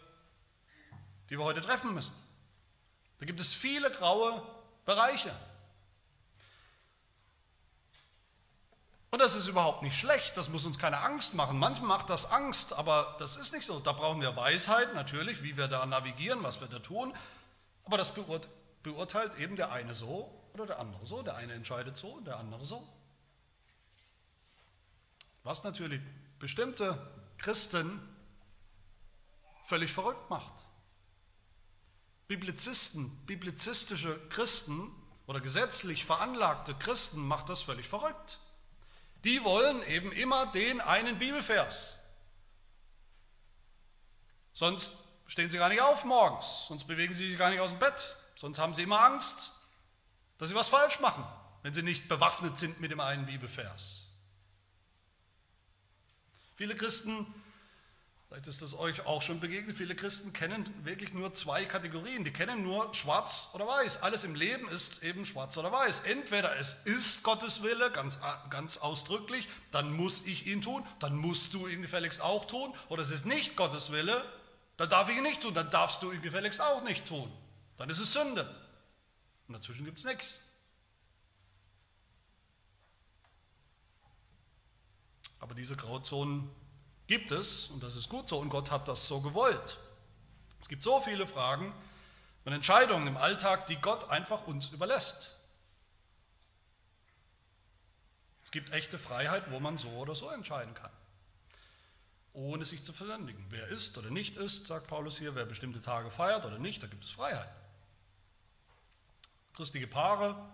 die 1.30 1.38
wir 1.38 1.46
heute 1.46 1.62
treffen 1.62 1.96
müssen. 1.96 2.14
Da 3.20 3.26
gibt 3.26 3.40
es 3.40 3.54
viele 3.54 3.90
graue 3.90 4.44
Bereiche. 4.86 5.32
Und 9.10 9.20
das 9.20 9.36
ist 9.36 9.48
überhaupt 9.48 9.84
nicht 9.84 9.98
schlecht, 9.98 10.36
das 10.36 10.50
muss 10.50 10.66
uns 10.66 10.78
keine 10.78 11.00
Angst 11.00 11.34
machen. 11.34 11.58
Manchmal 11.58 11.88
macht 11.88 12.10
das 12.10 12.30
Angst, 12.30 12.74
aber 12.74 13.16
das 13.20 13.38
ist 13.38 13.54
nicht 13.54 13.66
so. 13.66 13.80
Da 13.80 13.94
brauchen 13.94 14.20
wir 14.20 14.36
Weisheit 14.36 14.94
natürlich, 14.96 15.44
wie 15.44 15.56
wir 15.56 15.70
da 15.70 15.86
navigieren, 15.86 16.44
was 16.44 16.60
wir 16.60 16.68
da 16.68 16.80
tun. 16.80 17.14
Aber 17.86 17.98
das 17.98 18.14
beurteilt 18.84 19.36
eben 19.40 19.56
der 19.56 19.72
eine 19.72 19.96
so 19.96 20.30
oder 20.54 20.66
der 20.66 20.80
andere 20.80 21.06
so. 21.06 21.22
Der 21.22 21.36
eine 21.36 21.54
entscheidet 21.54 21.96
so 21.96 22.10
und 22.10 22.26
der 22.26 22.38
andere 22.38 22.66
so. 22.66 22.86
Was 25.44 25.64
natürlich 25.64 26.02
bestimmte 26.40 26.98
Christen 27.38 28.02
völlig 29.64 29.92
verrückt 29.94 30.30
macht. 30.30 30.54
Biblizisten, 32.28 33.10
biblizistische 33.26 34.20
Christen 34.28 34.92
oder 35.28 35.40
gesetzlich 35.40 36.06
veranlagte 36.06 36.76
Christen 36.76 37.26
macht 37.26 37.48
das 37.48 37.62
völlig 37.62 37.88
verrückt. 37.88 38.40
Die 39.24 39.44
wollen 39.44 39.84
eben 39.84 40.12
immer 40.12 40.46
den 40.48 40.82
einen 40.82 41.18
Bibelvers. 41.18 41.96
Sonst 44.54 45.04
stehen 45.28 45.50
sie 45.50 45.58
gar 45.58 45.70
nicht 45.70 45.82
auf 45.82 46.04
morgens, 46.06 46.66
sonst 46.68 46.86
bewegen 46.86 47.14
sie 47.14 47.30
sich 47.30 47.38
gar 47.38 47.50
nicht 47.50 47.60
aus 47.60 47.72
dem 47.72 47.80
Bett, 47.80 48.16
sonst 48.36 48.58
haben 48.58 48.74
sie 48.74 48.84
immer 48.84 49.02
Angst, 49.02 49.52
dass 50.38 50.50
sie 50.50 50.56
was 50.56 50.70
falsch 50.70 51.00
machen, 51.00 51.24
wenn 51.62 51.74
sie 51.74 51.84
nicht 51.84 52.08
bewaffnet 52.08 52.58
sind 52.58 52.80
mit 52.80 52.92
dem 52.92 53.00
einen 53.00 53.26
Bibelvers. 53.26 54.08
Viele 56.56 56.76
Christen 56.76 57.28
Vielleicht 58.28 58.48
ist 58.48 58.62
es 58.62 58.78
euch 58.78 59.06
auch 59.06 59.22
schon 59.22 59.40
begegnet. 59.40 59.78
Viele 59.78 59.96
Christen 59.96 60.34
kennen 60.34 60.66
wirklich 60.84 61.14
nur 61.14 61.34
zwei 61.34 61.64
Kategorien. 61.64 62.26
Die 62.26 62.34
kennen 62.34 62.62
nur 62.62 62.94
schwarz 62.94 63.52
oder 63.54 63.66
weiß. 63.66 64.04
Alles 64.04 64.26
im 64.26 64.36
Leben 64.36 64.68
ist 64.68 65.02
eben 65.02 65.26
schwarz 65.26 65.58
oder 65.58 65.72
weiß. 65.72 66.02
Entweder 66.02 66.58
es 66.60 66.86
ist 66.86 67.24
Gottes 67.24 67.64
Wille, 67.64 67.90
ganz, 67.92 68.20
ganz 68.50 68.78
ausdrücklich, 68.78 69.48
dann 69.72 69.94
muss 69.94 70.26
ich 70.26 70.46
ihn 70.46 70.62
tun, 70.62 70.86
dann 71.00 71.16
musst 71.16 71.54
du 71.54 71.68
ihn 71.68 71.82
gefälligst 71.82 72.20
auch 72.22 72.46
tun. 72.46 72.74
Oder 72.90 73.02
es 73.02 73.12
ist 73.12 73.26
nicht 73.26 73.56
Gottes 73.56 73.94
Wille, 73.94 74.22
dann 74.76 74.90
darf 74.90 75.08
ich 75.08 75.16
ihn 75.16 75.24
nicht 75.24 75.42
tun, 75.42 75.54
dann 75.54 75.70
darfst 75.70 76.04
du 76.04 76.12
ihn 76.12 76.22
gefälligst 76.22 76.62
auch 76.62 76.84
nicht 76.84 77.06
tun. 77.06 77.32
Dann 77.78 77.90
ist 77.90 78.00
es 78.00 78.12
Sünde. 78.12 78.54
Und 79.48 79.54
dazwischen 79.54 79.86
gibt 79.86 80.00
es 80.00 80.04
nichts. 80.04 80.42
Aber 85.40 85.56
diese 85.56 85.78
Grauzonen 85.78 86.50
Gibt 87.08 87.32
es, 87.32 87.68
und 87.68 87.82
das 87.82 87.96
ist 87.96 88.10
gut 88.10 88.28
so, 88.28 88.38
und 88.38 88.50
Gott 88.50 88.70
hat 88.70 88.88
das 88.88 89.08
so 89.08 89.22
gewollt. 89.22 89.78
Es 90.60 90.68
gibt 90.68 90.84
so 90.84 91.00
viele 91.00 91.26
Fragen 91.26 91.74
und 92.44 92.54
Entscheidungen 92.54 93.08
im 93.08 93.18
Alltag, 93.18 93.68
die 93.68 93.78
Gott 93.78 94.10
einfach 94.10 94.46
uns 94.46 94.68
überlässt. 94.70 95.38
Es 98.44 98.52
gibt 98.52 98.72
echte 98.72 98.98
Freiheit, 98.98 99.52
wo 99.52 99.60
man 99.60 99.78
so 99.78 99.90
oder 99.90 100.16
so 100.16 100.30
entscheiden 100.30 100.74
kann, 100.74 100.92
ohne 102.34 102.66
sich 102.66 102.84
zu 102.84 102.94
versündigen. 102.94 103.46
Wer 103.50 103.68
ist 103.68 103.98
oder 103.98 104.10
nicht 104.10 104.38
ist, 104.38 104.68
sagt 104.68 104.88
Paulus 104.88 105.20
hier, 105.20 105.36
wer 105.36 105.46
bestimmte 105.46 105.82
Tage 105.82 106.10
feiert 106.10 106.46
oder 106.46 106.58
nicht, 106.58 106.82
da 106.82 106.88
gibt 106.88 107.04
es 107.04 107.12
Freiheit. 107.12 107.50
Christliche 109.54 109.88
Paare, 109.88 110.50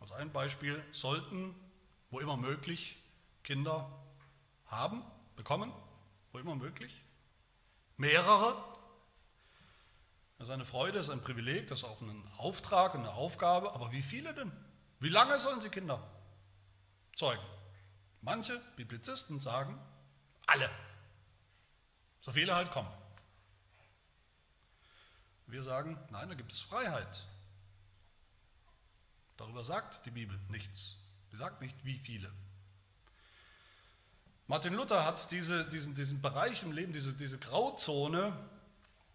als 0.00 0.12
ein 0.12 0.32
Beispiel, 0.32 0.82
sollten, 0.92 1.54
wo 2.10 2.20
immer 2.20 2.36
möglich, 2.36 2.96
Kinder 3.42 3.90
haben, 4.66 5.02
bekommen, 5.36 5.72
wo 6.36 6.40
immer 6.40 6.54
möglich. 6.54 7.02
Mehrere. 7.96 8.62
Das 10.36 10.48
ist 10.48 10.52
eine 10.52 10.66
Freude, 10.66 10.98
das 10.98 11.06
ist 11.06 11.12
ein 11.12 11.22
Privileg, 11.22 11.66
das 11.68 11.78
ist 11.78 11.84
auch 11.84 12.02
ein 12.02 12.28
Auftrag, 12.36 12.94
eine 12.94 13.10
Aufgabe. 13.12 13.74
Aber 13.74 13.90
wie 13.90 14.02
viele 14.02 14.34
denn? 14.34 14.52
Wie 15.00 15.08
lange 15.08 15.40
sollen 15.40 15.62
sie 15.62 15.70
Kinder 15.70 16.06
zeugen? 17.14 17.42
Manche 18.20 18.60
Biblizisten 18.76 19.38
sagen, 19.40 19.80
alle. 20.46 20.70
So 22.20 22.32
viele 22.32 22.54
halt 22.54 22.70
kommen. 22.70 22.92
Wir 25.46 25.62
sagen, 25.62 25.96
nein, 26.10 26.28
da 26.28 26.34
gibt 26.34 26.52
es 26.52 26.60
Freiheit. 26.60 27.26
Darüber 29.38 29.64
sagt 29.64 30.04
die 30.04 30.10
Bibel 30.10 30.38
nichts. 30.50 30.98
Sie 31.30 31.36
sagt 31.38 31.62
nicht, 31.62 31.82
wie 31.84 31.96
viele. 31.96 32.30
Martin 34.48 34.74
Luther 34.74 35.04
hat 35.04 35.30
diese, 35.32 35.64
diesen, 35.64 35.94
diesen 35.94 36.22
Bereich 36.22 36.62
im 36.62 36.72
Leben, 36.72 36.92
diese, 36.92 37.14
diese 37.14 37.38
Grauzone 37.38 38.32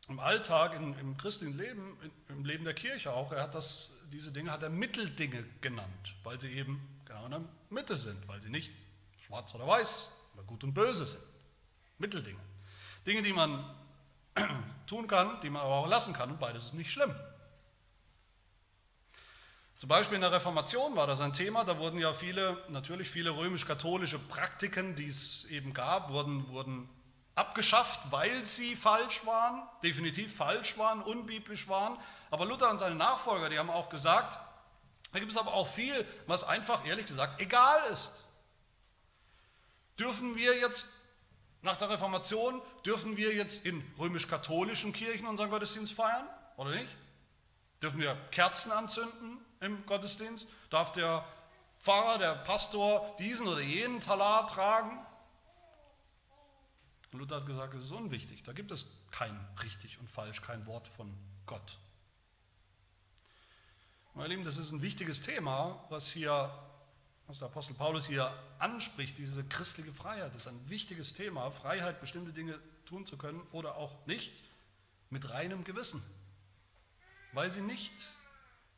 im 0.10 0.20
Alltag, 0.20 0.76
im, 0.76 0.98
im 1.00 1.16
christlichen 1.16 1.58
Leben, 1.58 1.98
im 2.28 2.44
Leben 2.44 2.66
der 2.66 2.74
Kirche 2.74 3.14
auch, 3.14 3.32
er 3.32 3.44
hat 3.44 3.56
das, 3.56 3.94
diese 4.12 4.32
Dinge 4.32 4.52
hat 4.52 4.62
er 4.62 4.70
Mitteldinge 4.70 5.46
genannt, 5.62 6.16
weil 6.24 6.40
sie 6.40 6.52
eben 6.52 6.82
genau 7.06 7.26
in 7.26 7.32
der 7.32 7.42
Mitte 7.70 7.96
sind, 7.96 8.28
weil 8.28 8.42
sie 8.42 8.50
nicht 8.50 8.74
schwarz 9.22 9.56
oder 9.56 9.66
weiß, 9.66 10.12
aber 10.34 10.44
gut 10.44 10.66
und 10.66 10.74
böse 10.74 11.06
sind. 11.06 11.24
Mitteldinge. 11.98 12.40
Dinge, 13.06 13.22
die 13.22 13.32
man 13.32 13.64
tun 14.86 15.08
kann, 15.08 15.40
die 15.42 15.50
man 15.50 15.62
aber 15.62 15.76
auch 15.76 15.88
lassen 15.88 16.14
kann 16.14 16.30
und 16.30 16.40
beides 16.40 16.66
ist 16.66 16.74
nicht 16.74 16.92
schlimm. 16.92 17.16
Zum 19.82 19.88
Beispiel 19.88 20.18
in 20.18 20.22
der 20.22 20.32
Reformation 20.32 20.96
war 20.96 21.08
das 21.08 21.22
ein 21.22 21.34
Thema, 21.34 21.64
da 21.64 21.80
wurden 21.80 21.98
ja 21.98 22.14
viele, 22.14 22.56
natürlich 22.68 23.10
viele 23.10 23.32
römisch-katholische 23.32 24.20
Praktiken, 24.20 24.94
die 24.94 25.08
es 25.08 25.46
eben 25.46 25.74
gab, 25.74 26.12
wurden, 26.12 26.48
wurden 26.50 26.88
abgeschafft, 27.34 28.12
weil 28.12 28.46
sie 28.46 28.76
falsch 28.76 29.26
waren, 29.26 29.68
definitiv 29.82 30.36
falsch 30.36 30.78
waren, 30.78 31.02
unbiblisch 31.02 31.68
waren. 31.68 31.98
Aber 32.30 32.46
Luther 32.46 32.70
und 32.70 32.78
seine 32.78 32.94
Nachfolger, 32.94 33.50
die 33.50 33.58
haben 33.58 33.72
auch 33.72 33.90
gesagt, 33.90 34.38
da 35.14 35.18
gibt 35.18 35.32
es 35.32 35.38
aber 35.40 35.52
auch 35.52 35.68
viel, 35.68 36.06
was 36.28 36.44
einfach, 36.44 36.86
ehrlich 36.86 37.08
gesagt, 37.08 37.42
egal 37.42 37.80
ist. 37.92 38.24
Dürfen 39.98 40.36
wir 40.36 40.60
jetzt 40.60 40.90
nach 41.64 41.78
der 41.78 41.90
Reformation, 41.90 42.62
dürfen 42.86 43.18
wir 43.18 43.34
jetzt 43.34 43.66
in 43.66 43.84
römisch-katholischen 43.98 44.94
Kirchen 44.94 45.26
unseren 45.26 45.50
Gottesdienst 45.50 45.94
feiern 45.94 46.28
oder 46.58 46.70
nicht? 46.70 46.96
Dürfen 47.82 48.00
wir 48.00 48.16
Kerzen 48.30 48.72
anzünden? 48.72 49.44
Im 49.62 49.86
Gottesdienst? 49.86 50.50
Darf 50.70 50.92
der 50.92 51.26
Pfarrer, 51.80 52.18
der 52.18 52.36
Pastor 52.36 53.16
diesen 53.18 53.48
oder 53.48 53.62
jenen 53.62 54.02
Talar 54.02 54.46
tragen? 54.48 55.00
Luther 57.14 57.38
hat 57.38 57.46
gesagt, 57.46 57.74
es 57.74 57.86
ist 57.86 57.92
unwichtig. 57.92 58.44
Da 58.44 58.54
gibt 58.54 58.72
es 58.72 58.88
kein 59.12 59.38
richtig 59.64 60.00
und 60.00 60.10
falsch, 60.10 60.42
kein 60.42 60.66
Wort 60.66 60.88
von 60.88 61.14
Gott. 61.46 61.78
Meine 64.14 64.30
Lieben, 64.30 64.44
das 64.44 64.58
ist 64.58 64.72
ein 64.72 64.82
wichtiges 64.82 65.22
Thema, 65.22 65.86
was 65.90 66.10
hier, 66.10 66.52
was 67.28 67.40
der 67.40 67.48
Apostel 67.48 67.74
Paulus 67.74 68.08
hier 68.08 68.34
anspricht, 68.60 69.18
diese 69.18 69.44
christliche 69.44 69.92
Freiheit. 69.92 70.34
Das 70.36 70.44
ist 70.44 70.48
ein 70.48 70.70
wichtiges 70.70 71.14
Thema, 71.14 71.50
Freiheit, 71.52 72.02
bestimmte 72.02 72.34
Dinge 72.34 72.60
tun 72.86 73.06
zu 73.06 73.18
können 73.18 73.42
oder 73.52 73.76
auch 73.76 74.06
nicht, 74.06 74.44
mit 75.10 75.30
reinem 75.30 75.66
Gewissen, 75.66 76.02
weil 77.34 77.52
sie 77.52 77.62
nicht 77.62 77.94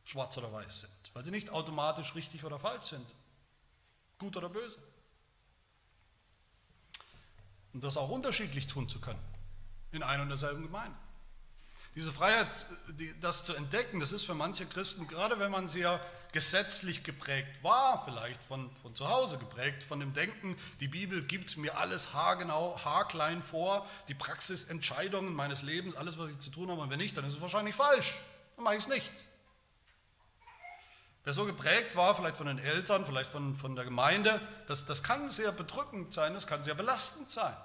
schwarz 0.04 0.38
oder 0.38 0.52
weiß 0.52 0.82
sind, 0.82 1.12
weil 1.14 1.24
sie 1.24 1.32
nicht 1.32 1.50
automatisch 1.50 2.16
richtig 2.16 2.44
oder 2.44 2.60
falsch 2.60 2.86
sind, 2.86 3.06
gut 4.20 4.36
oder 4.38 4.50
böse. 4.50 4.80
Und 7.74 7.84
das 7.84 7.98
auch 7.98 8.10
unterschiedlich 8.10 8.68
tun 8.68 8.88
zu 8.88 9.00
können, 9.00 9.24
in 9.92 10.04
einer 10.04 10.24
und 10.24 10.30
derselben 10.30 10.64
Gemeinde. 10.64 10.96
Diese 11.96 12.12
Freiheit, 12.12 12.66
das 13.22 13.44
zu 13.44 13.54
entdecken, 13.54 14.00
das 14.00 14.12
ist 14.12 14.26
für 14.26 14.34
manche 14.34 14.66
Christen, 14.66 15.08
gerade 15.08 15.38
wenn 15.38 15.52
man 15.52 15.68
sehr 15.68 16.04
gesetzlich 16.32 17.04
geprägt 17.04 17.64
war, 17.64 18.04
vielleicht 18.04 18.44
von, 18.44 18.76
von 18.78 18.96
zu 18.96 19.08
Hause 19.08 19.38
geprägt, 19.38 19.84
von 19.84 20.00
dem 20.00 20.14
Denken, 20.14 20.58
die 20.80 20.88
Bibel 20.88 21.24
gibt 21.24 21.56
mir 21.58 21.78
alles 21.78 22.16
haargenau, 22.16 22.80
haarklein 22.84 23.44
vor, 23.44 23.88
die 24.08 24.16
Praxisentscheidungen 24.16 25.36
meines 25.36 25.62
Lebens, 25.62 25.96
alles, 25.96 26.18
was 26.18 26.32
ich 26.32 26.40
zu 26.40 26.50
tun 26.50 26.72
habe, 26.72 26.82
und 26.82 26.90
wenn 26.90 26.98
nicht, 26.98 27.16
dann 27.16 27.26
ist 27.26 27.36
es 27.36 27.42
wahrscheinlich 27.42 27.76
falsch, 27.76 28.16
dann 28.56 28.64
mache 28.64 28.76
ich 28.76 28.84
es 28.84 28.88
nicht. 28.88 29.12
Wer 31.24 31.34
so 31.34 31.46
geprägt 31.46 31.96
war, 31.96 32.16
vielleicht 32.16 32.36
von 32.36 32.48
den 32.48 32.60
Eltern, 32.60 33.06
vielleicht 33.06 33.30
von, 33.30 33.56
von 33.56 33.76
der 33.76 33.86
Gemeinde, 33.86 34.42
das, 34.68 34.86
das 34.86 35.04
kann 35.04 35.30
sehr 35.30 35.54
bedrückend 35.54 36.12
sein, 36.12 36.34
das 36.34 36.48
kann 36.48 36.64
sehr 36.64 36.76
belastend 36.76 37.30
sein. 37.30 37.56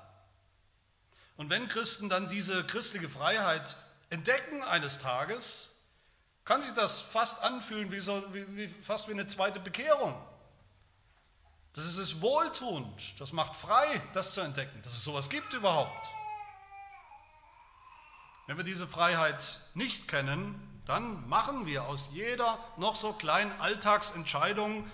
Und 1.36 1.50
wenn 1.50 1.66
Christen 1.66 2.08
dann 2.08 2.28
diese 2.28 2.64
christliche 2.64 3.08
Freiheit 3.08 3.76
entdecken 4.10 4.62
eines 4.62 4.98
Tages, 4.98 5.80
kann 6.44 6.62
sich 6.62 6.72
das 6.72 7.00
fast 7.00 7.42
anfühlen 7.42 7.90
wie, 7.90 8.00
so, 8.00 8.22
wie, 8.32 8.56
wie 8.56 8.68
fast 8.68 9.08
wie 9.08 9.12
eine 9.12 9.26
zweite 9.26 9.60
Bekehrung. 9.60 10.14
Das 11.74 11.84
ist 11.84 11.98
es 11.98 12.20
wohltuend, 12.20 13.20
das 13.20 13.32
macht 13.32 13.54
frei, 13.54 14.02
das 14.12 14.34
zu 14.34 14.40
entdecken, 14.40 14.80
dass 14.82 14.94
es 14.94 15.04
sowas 15.04 15.28
gibt 15.28 15.52
überhaupt. 15.52 16.08
Wenn 18.46 18.56
wir 18.56 18.64
diese 18.64 18.86
Freiheit 18.86 19.60
nicht 19.74 20.08
kennen, 20.08 20.67
dann 20.88 21.28
machen 21.28 21.66
wir 21.66 21.84
aus 21.84 22.10
jeder 22.14 22.58
noch 22.78 22.96
so 22.96 23.12
kleinen 23.12 23.52
Alltagsentscheidung, 23.60 24.90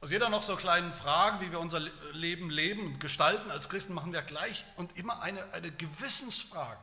aus 0.00 0.12
jeder 0.12 0.28
noch 0.28 0.44
so 0.44 0.54
kleinen 0.54 0.92
Frage, 0.92 1.40
wie 1.40 1.50
wir 1.50 1.58
unser 1.58 1.80
Leben 2.12 2.50
leben 2.50 2.86
und 2.86 3.00
gestalten 3.00 3.50
als 3.50 3.68
Christen, 3.68 3.94
machen 3.94 4.12
wir 4.12 4.22
gleich 4.22 4.64
und 4.76 4.96
immer 4.96 5.20
eine, 5.20 5.42
eine 5.52 5.72
Gewissensfrage. 5.72 6.78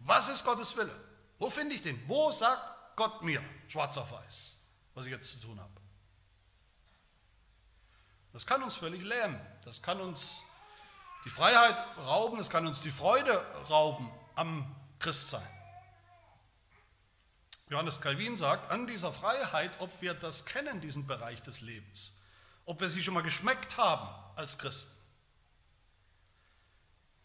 Was 0.00 0.26
ist 0.26 0.44
Gottes 0.44 0.76
Wille? 0.76 0.90
Wo 1.38 1.48
finde 1.48 1.76
ich 1.76 1.82
den? 1.82 2.08
Wo 2.08 2.32
sagt 2.32 2.96
Gott 2.96 3.22
mir, 3.22 3.40
schwarz 3.68 3.96
auf 3.98 4.10
weiß, 4.10 4.56
was 4.94 5.06
ich 5.06 5.12
jetzt 5.12 5.30
zu 5.30 5.46
tun 5.46 5.60
habe? 5.60 5.70
Das 8.32 8.44
kann 8.44 8.64
uns 8.64 8.74
völlig 8.74 9.02
lähmen. 9.02 9.40
Das 9.64 9.80
kann 9.80 10.00
uns 10.00 10.42
die 11.24 11.30
Freiheit 11.30 11.80
rauben, 11.98 12.36
das 12.38 12.50
kann 12.50 12.66
uns 12.66 12.82
die 12.82 12.90
Freude 12.90 13.32
rauben 13.70 14.10
am 14.34 14.74
Christsein. 14.98 15.57
Johannes 17.70 18.00
Calvin 18.00 18.36
sagt, 18.36 18.70
an 18.70 18.86
dieser 18.86 19.12
Freiheit, 19.12 19.80
ob 19.80 20.00
wir 20.00 20.14
das 20.14 20.46
kennen, 20.46 20.80
diesen 20.80 21.06
Bereich 21.06 21.42
des 21.42 21.60
Lebens, 21.60 22.22
ob 22.64 22.80
wir 22.80 22.88
sie 22.88 23.02
schon 23.02 23.14
mal 23.14 23.22
geschmeckt 23.22 23.76
haben 23.76 24.08
als 24.36 24.58
Christen, 24.58 24.96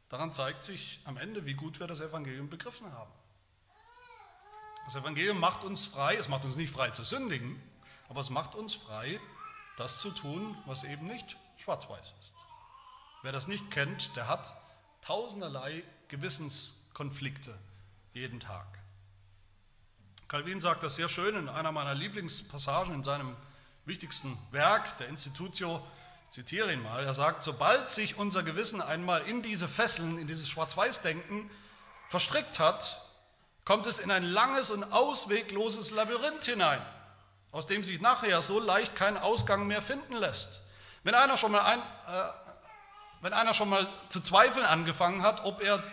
daran 0.09 0.33
zeigt 0.33 0.63
sich 0.63 0.99
am 1.05 1.17
Ende, 1.17 1.45
wie 1.45 1.53
gut 1.53 1.79
wir 1.79 1.87
das 1.87 2.01
Evangelium 2.01 2.49
begriffen 2.49 2.91
haben. 2.91 3.11
Das 4.85 4.95
Evangelium 4.95 5.39
macht 5.39 5.63
uns 5.63 5.85
frei, 5.85 6.15
es 6.15 6.27
macht 6.27 6.43
uns 6.43 6.57
nicht 6.57 6.73
frei 6.73 6.89
zu 6.89 7.05
sündigen, 7.05 7.61
aber 8.09 8.19
es 8.19 8.29
macht 8.29 8.55
uns 8.55 8.75
frei, 8.75 9.19
das 9.77 10.01
zu 10.01 10.11
tun, 10.11 10.57
was 10.65 10.83
eben 10.83 11.07
nicht 11.07 11.37
schwarz-weiß 11.57 12.15
ist. 12.19 12.35
Wer 13.21 13.31
das 13.31 13.47
nicht 13.47 13.71
kennt, 13.71 14.13
der 14.17 14.27
hat 14.27 14.57
tausenderlei 14.99 15.83
Gewissenskonflikte 16.09 17.57
jeden 18.13 18.41
Tag. 18.41 18.82
Calvin 20.33 20.59
sagt 20.59 20.81
das 20.81 20.95
sehr 20.95 21.09
schön 21.09 21.35
in 21.35 21.47
einer 21.47 21.71
meiner 21.71 21.93
Lieblingspassagen 21.93 22.91
in 22.95 23.03
seinem 23.03 23.35
wichtigsten 23.85 24.35
Werk, 24.49 24.97
der 24.97 25.07
Institutio, 25.07 25.85
ich 26.25 26.31
zitiere 26.31 26.73
ihn 26.73 26.81
mal, 26.81 27.03
er 27.03 27.13
sagt, 27.13 27.43
sobald 27.43 27.91
sich 27.91 28.17
unser 28.17 28.41
Gewissen 28.41 28.81
einmal 28.81 29.21
in 29.27 29.43
diese 29.43 29.67
Fesseln, 29.67 30.17
in 30.17 30.25
dieses 30.25 30.49
Schwarz-Weiß-Denken 30.49 31.51
verstrickt 32.07 32.57
hat, 32.57 32.99
kommt 33.63 33.85
es 33.85 33.99
in 33.99 34.09
ein 34.09 34.23
langes 34.23 34.71
und 34.71 34.91
auswegloses 34.91 35.91
Labyrinth 35.91 36.45
hinein, 36.45 36.81
aus 37.51 37.67
dem 37.67 37.83
sich 37.83 38.01
nachher 38.01 38.41
so 38.41 38.59
leicht 38.59 38.95
kein 38.95 39.17
Ausgang 39.17 39.67
mehr 39.67 39.83
finden 39.83 40.15
lässt. 40.15 40.63
Wenn 41.03 41.13
einer 41.13 41.37
schon 41.37 41.51
mal, 41.51 41.61
ein, 41.61 41.79
äh, 41.79 42.29
wenn 43.21 43.33
einer 43.33 43.53
schon 43.53 43.69
mal 43.69 43.87
zu 44.09 44.19
zweifeln 44.19 44.65
angefangen 44.65 45.21
hat, 45.21 45.45
ob 45.45 45.61
er 45.61 45.83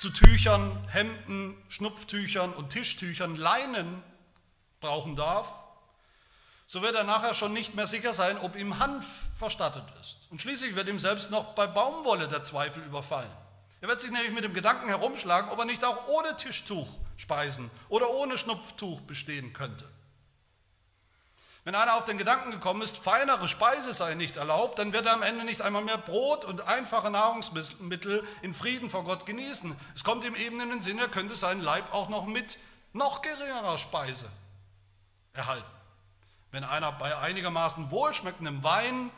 zu 0.00 0.08
Tüchern, 0.08 0.82
Hemden, 0.88 1.62
Schnupftüchern 1.68 2.54
und 2.54 2.70
Tischtüchern 2.70 3.36
Leinen 3.36 4.02
brauchen 4.80 5.14
darf, 5.14 5.54
so 6.64 6.80
wird 6.80 6.94
er 6.94 7.04
nachher 7.04 7.34
schon 7.34 7.52
nicht 7.52 7.74
mehr 7.74 7.86
sicher 7.86 8.14
sein, 8.14 8.38
ob 8.38 8.56
ihm 8.56 8.78
Hanf 8.78 9.04
verstattet 9.34 9.84
ist. 10.00 10.26
Und 10.30 10.40
schließlich 10.40 10.74
wird 10.74 10.88
ihm 10.88 10.98
selbst 10.98 11.30
noch 11.30 11.54
bei 11.54 11.66
Baumwolle 11.66 12.28
der 12.28 12.42
Zweifel 12.42 12.82
überfallen. 12.82 13.30
Er 13.82 13.88
wird 13.88 14.00
sich 14.00 14.10
nämlich 14.10 14.32
mit 14.32 14.42
dem 14.42 14.54
Gedanken 14.54 14.88
herumschlagen, 14.88 15.50
ob 15.50 15.58
er 15.58 15.66
nicht 15.66 15.84
auch 15.84 16.08
ohne 16.08 16.34
Tischtuch 16.34 16.88
speisen 17.18 17.70
oder 17.90 18.08
ohne 18.08 18.38
Schnupftuch 18.38 19.02
bestehen 19.02 19.52
könnte. 19.52 19.86
Wenn 21.64 21.74
einer 21.74 21.96
auf 21.96 22.04
den 22.04 22.16
Gedanken 22.16 22.50
gekommen 22.50 22.80
ist, 22.80 22.96
feinere 22.96 23.46
Speise 23.46 23.92
sei 23.92 24.14
nicht 24.14 24.38
erlaubt, 24.38 24.78
dann 24.78 24.94
wird 24.94 25.04
er 25.04 25.12
am 25.12 25.22
Ende 25.22 25.44
nicht 25.44 25.60
einmal 25.60 25.84
mehr 25.84 25.98
Brot 25.98 26.44
und 26.46 26.62
einfache 26.62 27.10
Nahrungsmittel 27.10 28.26
in 28.40 28.54
Frieden 28.54 28.88
vor 28.88 29.04
Gott 29.04 29.26
genießen. 29.26 29.76
Es 29.94 30.02
kommt 30.02 30.24
ihm 30.24 30.34
eben 30.34 30.58
in 30.60 30.70
den 30.70 30.80
Sinn, 30.80 30.98
er 30.98 31.08
könnte 31.08 31.36
seinen 31.36 31.60
Leib 31.60 31.92
auch 31.92 32.08
noch 32.08 32.26
mit 32.26 32.56
noch 32.92 33.20
geringerer 33.20 33.76
Speise 33.76 34.26
erhalten. 35.34 35.66
Wenn 36.50 36.64
einer 36.64 36.92
bei 36.92 37.16
einigermaßen 37.16 37.90
wohlschmeckendem 37.90 38.64
Wein 38.64 39.10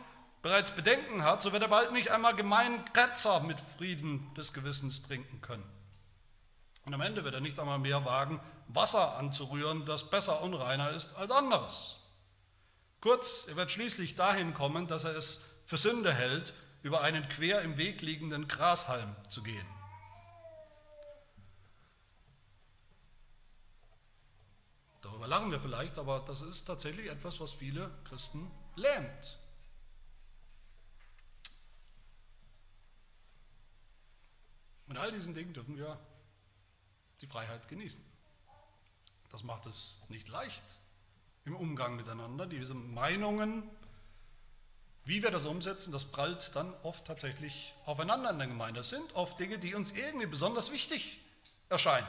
bereits 0.42 0.72
Bedenken 0.72 1.22
hat, 1.22 1.40
so 1.40 1.52
wird 1.52 1.62
er 1.62 1.68
bald 1.68 1.92
nicht 1.92 2.10
einmal 2.10 2.34
gemein 2.34 2.84
Kretzer 2.92 3.40
mit 3.40 3.60
Frieden 3.60 4.34
des 4.34 4.52
Gewissens 4.52 5.02
trinken 5.02 5.40
können. 5.40 5.64
Und 6.84 6.92
am 6.92 7.00
Ende 7.00 7.22
wird 7.22 7.34
er 7.34 7.40
nicht 7.40 7.60
einmal 7.60 7.78
mehr 7.78 8.04
wagen, 8.04 8.40
Wasser 8.66 9.16
anzurühren, 9.16 9.86
das 9.86 10.10
besser 10.10 10.42
und 10.42 10.54
reiner 10.54 10.90
ist 10.90 11.14
als 11.16 11.30
anderes. 11.30 12.01
Kurz, 13.02 13.48
er 13.48 13.56
wird 13.56 13.72
schließlich 13.72 14.14
dahin 14.14 14.54
kommen, 14.54 14.86
dass 14.86 15.02
er 15.02 15.16
es 15.16 15.60
für 15.66 15.76
Sünde 15.76 16.14
hält, 16.14 16.54
über 16.84 17.00
einen 17.00 17.28
quer 17.28 17.60
im 17.62 17.76
Weg 17.76 18.00
liegenden 18.00 18.46
Grashalm 18.46 19.16
zu 19.28 19.42
gehen. 19.42 19.66
Darüber 25.00 25.26
lachen 25.26 25.50
wir 25.50 25.58
vielleicht, 25.58 25.98
aber 25.98 26.20
das 26.20 26.42
ist 26.42 26.64
tatsächlich 26.64 27.10
etwas, 27.10 27.40
was 27.40 27.50
viele 27.50 27.90
Christen 28.04 28.48
lähmt. 28.76 29.36
Mit 34.86 34.96
all 34.96 35.10
diesen 35.10 35.34
Dingen 35.34 35.52
dürfen 35.52 35.76
wir 35.76 35.98
die 37.20 37.26
Freiheit 37.26 37.66
genießen. 37.66 38.04
Das 39.28 39.42
macht 39.42 39.66
es 39.66 40.04
nicht 40.08 40.28
leicht 40.28 40.62
im 41.44 41.56
Umgang 41.56 41.96
miteinander. 41.96 42.46
Diese 42.46 42.74
Meinungen, 42.74 43.62
wie 45.04 45.22
wir 45.22 45.30
das 45.30 45.46
umsetzen, 45.46 45.92
das 45.92 46.04
prallt 46.04 46.54
dann 46.54 46.72
oft 46.82 47.04
tatsächlich 47.04 47.74
aufeinander 47.84 48.30
in 48.30 48.38
der 48.38 48.46
Gemeinde. 48.46 48.80
Das 48.80 48.90
sind 48.90 49.14
oft 49.14 49.38
Dinge, 49.38 49.58
die 49.58 49.74
uns 49.74 49.92
irgendwie 49.92 50.26
besonders 50.26 50.72
wichtig 50.72 51.20
erscheinen, 51.68 52.06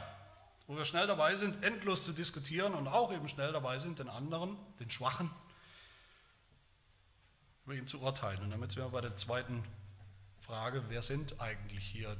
wo 0.67 0.76
wir 0.76 0.86
schnell 0.86 1.08
dabei 1.08 1.36
sind, 1.36 1.63
endlos 1.63 2.06
zu 2.06 2.13
diskutieren 2.13 2.74
und 2.74 2.88
auch 2.88 3.12
eben 3.12 3.28
schnell 3.28 3.52
dabei 3.52 3.80
sind, 3.80 4.00
den 4.00 4.10
anderen, 4.10 4.58
den 4.80 4.91
Schwachen, 4.91 5.32
über 7.65 7.76
ihn 7.76 7.88
zu 7.88 8.02
urteilen. 8.02 8.41
Und 8.43 8.52
damit 8.52 8.72
sind 8.72 8.84
wir 8.84 8.89
bei 8.89 9.02
der 9.02 9.15
zweiten 9.15 9.63
Frage, 10.39 10.84
wer 10.89 11.02
sind 11.02 11.39
eigentlich 11.39 11.86
hier 11.86 12.17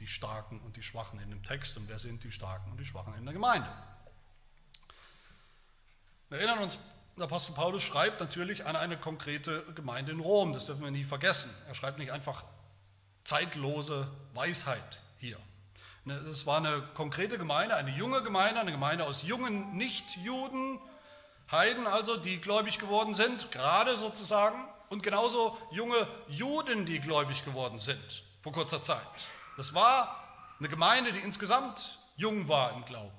die 0.00 0.06
Starken 0.06 0.60
und 0.60 0.76
die 0.76 0.82
Schwachen 0.82 1.20
in 1.20 1.30
dem 1.30 1.42
Text 1.42 1.76
und 1.76 1.88
wer 1.88 1.98
sind 1.98 2.24
die 2.24 2.32
Starken 2.32 2.70
und 2.70 2.78
die 2.78 2.84
Schwachen 2.84 3.14
in 3.14 3.24
der 3.24 3.34
Gemeinde. 3.34 3.68
Wir 6.28 6.38
erinnern 6.38 6.58
uns, 6.58 6.78
der 7.16 7.24
Apostel 7.24 7.54
Paulus 7.54 7.82
schreibt 7.82 8.20
natürlich 8.20 8.66
an 8.66 8.74
eine 8.74 8.96
konkrete 8.96 9.64
Gemeinde 9.74 10.12
in 10.12 10.20
Rom, 10.20 10.52
das 10.52 10.66
dürfen 10.66 10.82
wir 10.82 10.90
nie 10.90 11.04
vergessen. 11.04 11.54
Er 11.68 11.74
schreibt 11.74 11.98
nicht 11.98 12.10
einfach 12.10 12.44
zeitlose 13.24 14.08
Weisheit 14.34 15.00
hier. 15.18 15.38
Es 16.04 16.44
ne, 16.44 16.46
war 16.46 16.58
eine 16.58 16.82
konkrete 16.94 17.38
Gemeinde, 17.38 17.74
eine 17.74 17.90
junge 17.90 18.22
Gemeinde, 18.22 18.60
eine 18.60 18.72
Gemeinde 18.72 19.04
aus 19.04 19.22
jungen 19.22 19.76
Nichtjuden, 19.76 20.78
Heiden 21.50 21.86
also, 21.86 22.16
die 22.16 22.40
gläubig 22.40 22.78
geworden 22.80 23.14
sind, 23.14 23.52
gerade 23.52 23.96
sozusagen, 23.96 24.56
und 24.88 25.02
genauso 25.02 25.56
junge 25.70 25.96
Juden, 26.28 26.86
die 26.86 26.98
gläubig 27.00 27.44
geworden 27.44 27.78
sind 27.78 28.24
vor 28.42 28.52
kurzer 28.52 28.82
Zeit. 28.82 28.98
Das 29.56 29.74
war 29.74 30.24
eine 30.58 30.68
Gemeinde, 30.68 31.12
die 31.12 31.20
insgesamt 31.20 32.00
jung 32.16 32.48
war 32.48 32.72
im 32.72 32.84
Glauben. 32.84 33.16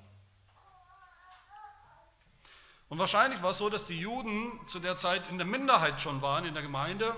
Und 2.88 2.98
wahrscheinlich 2.98 3.42
war 3.42 3.50
es 3.50 3.58
so, 3.58 3.68
dass 3.68 3.86
die 3.86 4.00
Juden 4.00 4.58
zu 4.66 4.78
der 4.78 4.96
Zeit 4.96 5.22
in 5.30 5.38
der 5.38 5.46
Minderheit 5.46 6.00
schon 6.00 6.22
waren 6.22 6.44
in 6.44 6.54
der 6.54 6.62
Gemeinde. 6.62 7.14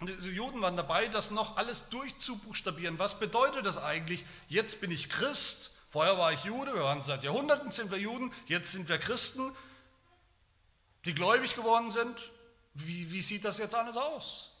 Und 0.00 0.08
diese 0.08 0.30
Juden 0.30 0.62
waren 0.62 0.76
dabei, 0.76 1.08
das 1.08 1.30
noch 1.30 1.58
alles 1.58 1.90
durchzubuchstabieren. 1.90 2.98
Was 2.98 3.18
bedeutet 3.18 3.66
das 3.66 3.76
eigentlich? 3.76 4.24
Jetzt 4.48 4.80
bin 4.80 4.90
ich 4.90 5.10
Christ, 5.10 5.78
vorher 5.90 6.16
war 6.16 6.32
ich 6.32 6.44
Jude, 6.44 6.74
wir 6.74 6.82
waren 6.82 7.04
seit 7.04 7.22
Jahrhunderten 7.22 7.70
sind 7.70 7.90
wir 7.90 7.98
Juden, 7.98 8.32
jetzt 8.46 8.72
sind 8.72 8.88
wir 8.88 8.96
Christen, 8.96 9.54
die 11.04 11.14
gläubig 11.14 11.54
geworden 11.54 11.90
sind. 11.90 12.30
Wie, 12.72 13.12
wie 13.12 13.20
sieht 13.20 13.44
das 13.44 13.58
jetzt 13.58 13.74
alles 13.74 13.98
aus? 13.98 14.52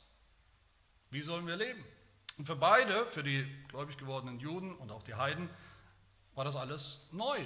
Wie 1.10 1.22
sollen 1.22 1.46
wir 1.46 1.56
leben? 1.56 1.82
Und 2.36 2.44
für 2.44 2.56
beide, 2.56 3.06
für 3.06 3.22
die 3.22 3.46
gläubig 3.68 3.96
gewordenen 3.96 4.40
Juden 4.40 4.74
und 4.74 4.90
auch 4.90 5.02
die 5.02 5.14
Heiden, 5.14 5.48
war 6.34 6.44
das 6.44 6.56
alles 6.56 7.08
neu. 7.12 7.38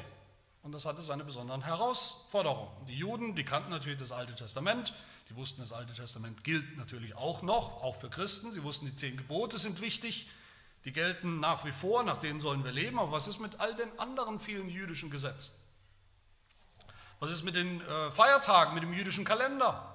Und 0.64 0.72
das 0.72 0.86
hatte 0.86 1.02
seine 1.02 1.24
besonderen 1.24 1.62
Herausforderungen. 1.62 2.86
Die 2.86 2.96
Juden, 2.96 3.36
die 3.36 3.44
kannten 3.44 3.68
natürlich 3.68 3.98
das 3.98 4.12
Alte 4.12 4.34
Testament, 4.34 4.94
die 5.28 5.36
wussten, 5.36 5.60
das 5.60 5.72
Alte 5.72 5.92
Testament 5.92 6.42
gilt 6.42 6.78
natürlich 6.78 7.14
auch 7.16 7.42
noch, 7.42 7.82
auch 7.82 7.96
für 7.96 8.08
Christen. 8.08 8.50
Sie 8.50 8.62
wussten, 8.62 8.86
die 8.86 8.94
zehn 8.94 9.18
Gebote 9.18 9.58
sind 9.58 9.82
wichtig, 9.82 10.26
die 10.86 10.92
gelten 10.92 11.38
nach 11.38 11.66
wie 11.66 11.70
vor, 11.70 12.02
nach 12.02 12.16
denen 12.16 12.40
sollen 12.40 12.64
wir 12.64 12.72
leben. 12.72 12.98
Aber 12.98 13.12
was 13.12 13.28
ist 13.28 13.40
mit 13.40 13.60
all 13.60 13.76
den 13.76 13.98
anderen 13.98 14.40
vielen 14.40 14.70
jüdischen 14.70 15.10
Gesetzen? 15.10 15.52
Was 17.20 17.30
ist 17.30 17.42
mit 17.42 17.56
den 17.56 17.82
äh, 17.82 18.10
Feiertagen, 18.10 18.72
mit 18.72 18.82
dem 18.82 18.94
jüdischen 18.94 19.26
Kalender? 19.26 19.94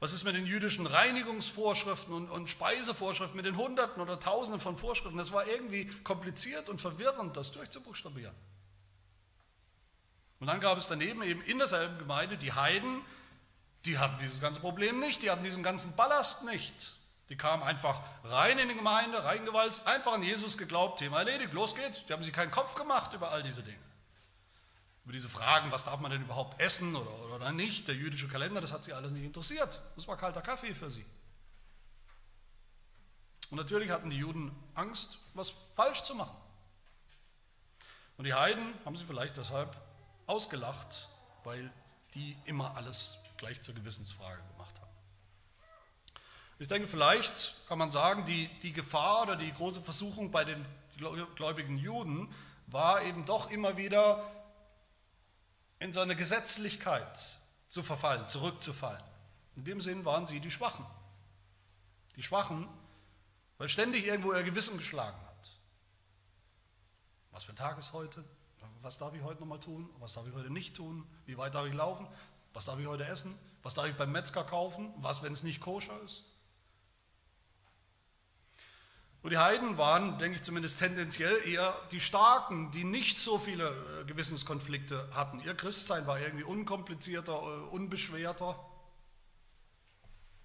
Was 0.00 0.12
ist 0.12 0.24
mit 0.24 0.34
den 0.34 0.46
jüdischen 0.46 0.86
Reinigungsvorschriften 0.86 2.12
und, 2.12 2.30
und, 2.30 2.50
Speisevorschriften, 2.50 3.36
mit 3.36 3.46
den 3.46 3.56
Hunderten 3.56 4.02
oder 4.02 4.18
Tausenden 4.18 4.60
von 4.60 4.76
Vorschriften? 4.76 5.18
Das 5.18 5.30
war 5.30 5.46
irgendwie 5.46 5.86
kompliziert 6.02 6.68
und 6.68 6.80
verwirrend, 6.80 7.36
das 7.36 7.52
durchzubuchstabieren. 7.52 8.34
Und 10.38 10.48
dann 10.48 10.60
gab 10.60 10.76
es 10.76 10.88
daneben 10.88 11.22
eben 11.22 11.42
in 11.42 11.58
derselben 11.58 11.98
Gemeinde 11.98 12.36
die 12.36 12.52
Heiden, 12.52 13.02
die 13.84 13.98
hatten 13.98 14.18
dieses 14.18 14.40
ganze 14.40 14.60
Problem 14.60 14.98
nicht, 14.98 15.22
die 15.22 15.30
hatten 15.30 15.44
diesen 15.44 15.62
ganzen 15.62 15.96
Ballast 15.96 16.44
nicht. 16.44 16.96
Die 17.28 17.36
kamen 17.36 17.62
einfach 17.62 18.00
rein 18.24 18.58
in 18.58 18.68
die 18.68 18.74
Gemeinde, 18.74 19.24
reingewalzt, 19.24 19.86
einfach 19.86 20.12
an 20.12 20.22
Jesus 20.22 20.58
geglaubt, 20.58 20.98
Thema 20.98 21.18
erledigt, 21.18 21.52
los 21.52 21.74
geht's. 21.74 22.04
Die 22.06 22.12
haben 22.12 22.22
sich 22.22 22.32
keinen 22.32 22.50
Kopf 22.50 22.74
gemacht 22.74 23.14
über 23.14 23.30
all 23.30 23.42
diese 23.42 23.62
Dinge. 23.62 23.78
Über 25.04 25.12
diese 25.12 25.28
Fragen, 25.28 25.72
was 25.72 25.84
darf 25.84 26.00
man 26.00 26.10
denn 26.10 26.22
überhaupt 26.22 26.60
essen 26.60 26.94
oder, 26.94 27.34
oder 27.34 27.52
nicht, 27.52 27.88
der 27.88 27.94
jüdische 27.94 28.28
Kalender, 28.28 28.60
das 28.60 28.72
hat 28.72 28.84
sie 28.84 28.92
alles 28.92 29.12
nicht 29.12 29.24
interessiert. 29.24 29.80
Das 29.96 30.06
war 30.06 30.16
kalter 30.16 30.42
Kaffee 30.42 30.74
für 30.74 30.90
sie. 30.90 31.04
Und 33.50 33.58
natürlich 33.58 33.90
hatten 33.90 34.10
die 34.10 34.16
Juden 34.16 34.54
Angst, 34.74 35.18
was 35.34 35.52
falsch 35.74 36.02
zu 36.02 36.14
machen. 36.14 36.36
Und 38.16 38.24
die 38.24 38.34
Heiden 38.34 38.74
haben 38.84 38.96
sie 38.96 39.04
vielleicht 39.04 39.36
deshalb 39.36 39.76
ausgelacht, 40.26 41.08
weil 41.44 41.72
die 42.14 42.36
immer 42.44 42.76
alles 42.76 43.24
gleich 43.36 43.62
zur 43.62 43.74
Gewissensfrage 43.74 44.42
gemacht 44.52 44.80
haben. 44.80 44.90
Ich 46.58 46.68
denke, 46.68 46.88
vielleicht 46.88 47.66
kann 47.68 47.78
man 47.78 47.90
sagen, 47.90 48.24
die, 48.24 48.48
die 48.60 48.72
Gefahr 48.72 49.22
oder 49.22 49.36
die 49.36 49.52
große 49.52 49.80
Versuchung 49.80 50.30
bei 50.30 50.44
den 50.44 50.64
gläubigen 51.34 51.76
Juden 51.76 52.32
war 52.66 53.02
eben 53.02 53.24
doch 53.26 53.50
immer 53.50 53.76
wieder 53.76 54.24
in 55.78 55.92
so 55.92 56.00
eine 56.00 56.16
Gesetzlichkeit 56.16 57.38
zu 57.68 57.82
verfallen, 57.82 58.26
zurückzufallen. 58.28 59.02
In 59.56 59.64
dem 59.64 59.80
Sinn 59.80 60.04
waren 60.04 60.26
sie 60.26 60.40
die 60.40 60.50
Schwachen. 60.50 60.86
Die 62.16 62.22
Schwachen, 62.22 62.66
weil 63.58 63.68
ständig 63.68 64.06
irgendwo 64.06 64.32
ihr 64.32 64.42
Gewissen 64.42 64.78
geschlagen 64.78 65.20
hat. 65.26 65.50
Was 67.32 67.44
für 67.44 67.52
ein 67.52 67.56
Tag 67.56 67.76
ist 67.78 67.92
heute? 67.92 68.24
Was 68.82 68.98
darf 68.98 69.14
ich 69.14 69.22
heute 69.22 69.40
nochmal 69.40 69.60
tun? 69.60 69.88
Was 69.98 70.14
darf 70.14 70.26
ich 70.26 70.34
heute 70.34 70.50
nicht 70.50 70.76
tun? 70.76 71.06
Wie 71.26 71.36
weit 71.38 71.54
darf 71.54 71.66
ich 71.66 71.74
laufen? 71.74 72.06
Was 72.52 72.66
darf 72.66 72.78
ich 72.78 72.86
heute 72.86 73.04
essen? 73.06 73.36
Was 73.62 73.74
darf 73.74 73.86
ich 73.86 73.96
beim 73.96 74.12
Metzger 74.12 74.44
kaufen? 74.44 74.92
Was, 74.98 75.22
wenn 75.22 75.32
es 75.32 75.42
nicht 75.42 75.60
koscher 75.60 76.00
ist? 76.02 76.24
Und 79.22 79.30
die 79.30 79.38
Heiden 79.38 79.76
waren, 79.76 80.18
denke 80.18 80.36
ich 80.36 80.44
zumindest 80.44 80.78
tendenziell, 80.78 81.44
eher 81.48 81.74
die 81.90 82.00
Starken, 82.00 82.70
die 82.70 82.84
nicht 82.84 83.18
so 83.18 83.38
viele 83.38 83.70
äh, 83.70 84.04
Gewissenskonflikte 84.04 85.08
hatten. 85.14 85.40
Ihr 85.40 85.56
Christsein 85.56 86.06
war 86.06 86.20
irgendwie 86.20 86.44
unkomplizierter, 86.44 87.32
äh, 87.32 87.68
unbeschwerter. 87.70 88.56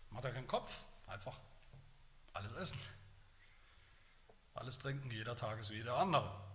Man 0.09 0.17
hat 0.17 0.23
ja 0.23 0.31
keinen 0.31 0.47
Kopf, 0.47 0.85
einfach 1.05 1.39
alles 2.33 2.53
essen. 2.53 2.79
Alles 4.55 4.79
trinken, 4.79 5.11
jeder 5.11 5.35
Tag 5.35 5.59
ist 5.59 5.69
wie 5.69 5.75
jeder 5.75 5.97
andere. 5.97 6.50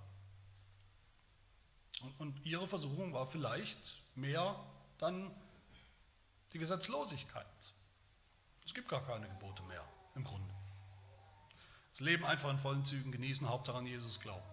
Und, 2.02 2.20
und 2.20 2.46
ihre 2.46 2.66
Versuchung 2.66 3.12
war 3.12 3.26
vielleicht 3.26 4.00
mehr 4.14 4.58
dann 4.98 5.30
die 6.52 6.58
Gesetzlosigkeit. 6.58 7.46
Es 8.64 8.74
gibt 8.74 8.88
gar 8.88 9.04
keine 9.04 9.28
Gebote 9.28 9.62
mehr, 9.64 9.84
im 10.14 10.24
Grunde. 10.24 10.52
Das 11.92 12.00
Leben 12.00 12.24
einfach 12.24 12.50
in 12.50 12.58
vollen 12.58 12.84
Zügen 12.84 13.12
genießen, 13.12 13.48
Hauptsache 13.48 13.78
an 13.78 13.86
Jesus 13.86 14.20
glauben. 14.20 14.44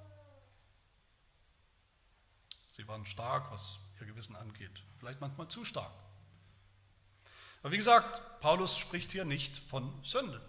Sie 2.72 2.88
waren 2.88 3.06
stark, 3.06 3.52
was 3.52 3.80
ihr 4.00 4.08
Gewissen 4.08 4.36
angeht. 4.36 4.84
Vielleicht 4.96 5.22
manchmal 5.22 5.48
zu 5.48 5.66
stark. 5.66 5.92
Aber 7.62 7.72
wie 7.72 7.78
gesagt, 7.78 8.22
Paulus 8.40 8.78
spricht 8.78 9.12
hier 9.12 9.26
nicht 9.26 9.58
von 9.58 9.94
Sünde. 10.04 10.42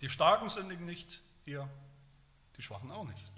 Die 0.00 0.08
Starken 0.08 0.48
sündigen 0.48 0.86
nicht 0.86 1.20
hier, 1.44 1.68
die 2.56 2.62
Schwachen 2.62 2.90
auch 2.90 3.04
nicht. 3.04 3.29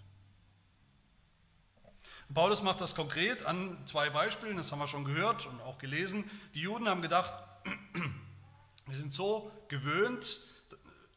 Paulus 2.35 2.62
macht 2.62 2.81
das 2.81 2.95
konkret 2.95 3.45
an 3.45 3.77
zwei 3.87 4.11
Beispielen, 4.11 4.57
das 4.57 4.73
haben 4.73 4.79
wir 4.79 4.87
schon 4.87 5.05
gehört 5.05 5.47
und 5.47 5.61
auch 5.62 5.79
gelesen. 5.79 6.31
Die 6.55 6.61
Juden 6.61 6.88
haben 6.88 7.03
gedacht, 7.03 7.33
wir 8.87 8.97
sind 8.97 9.12
so 9.12 9.51
gewöhnt 9.68 10.40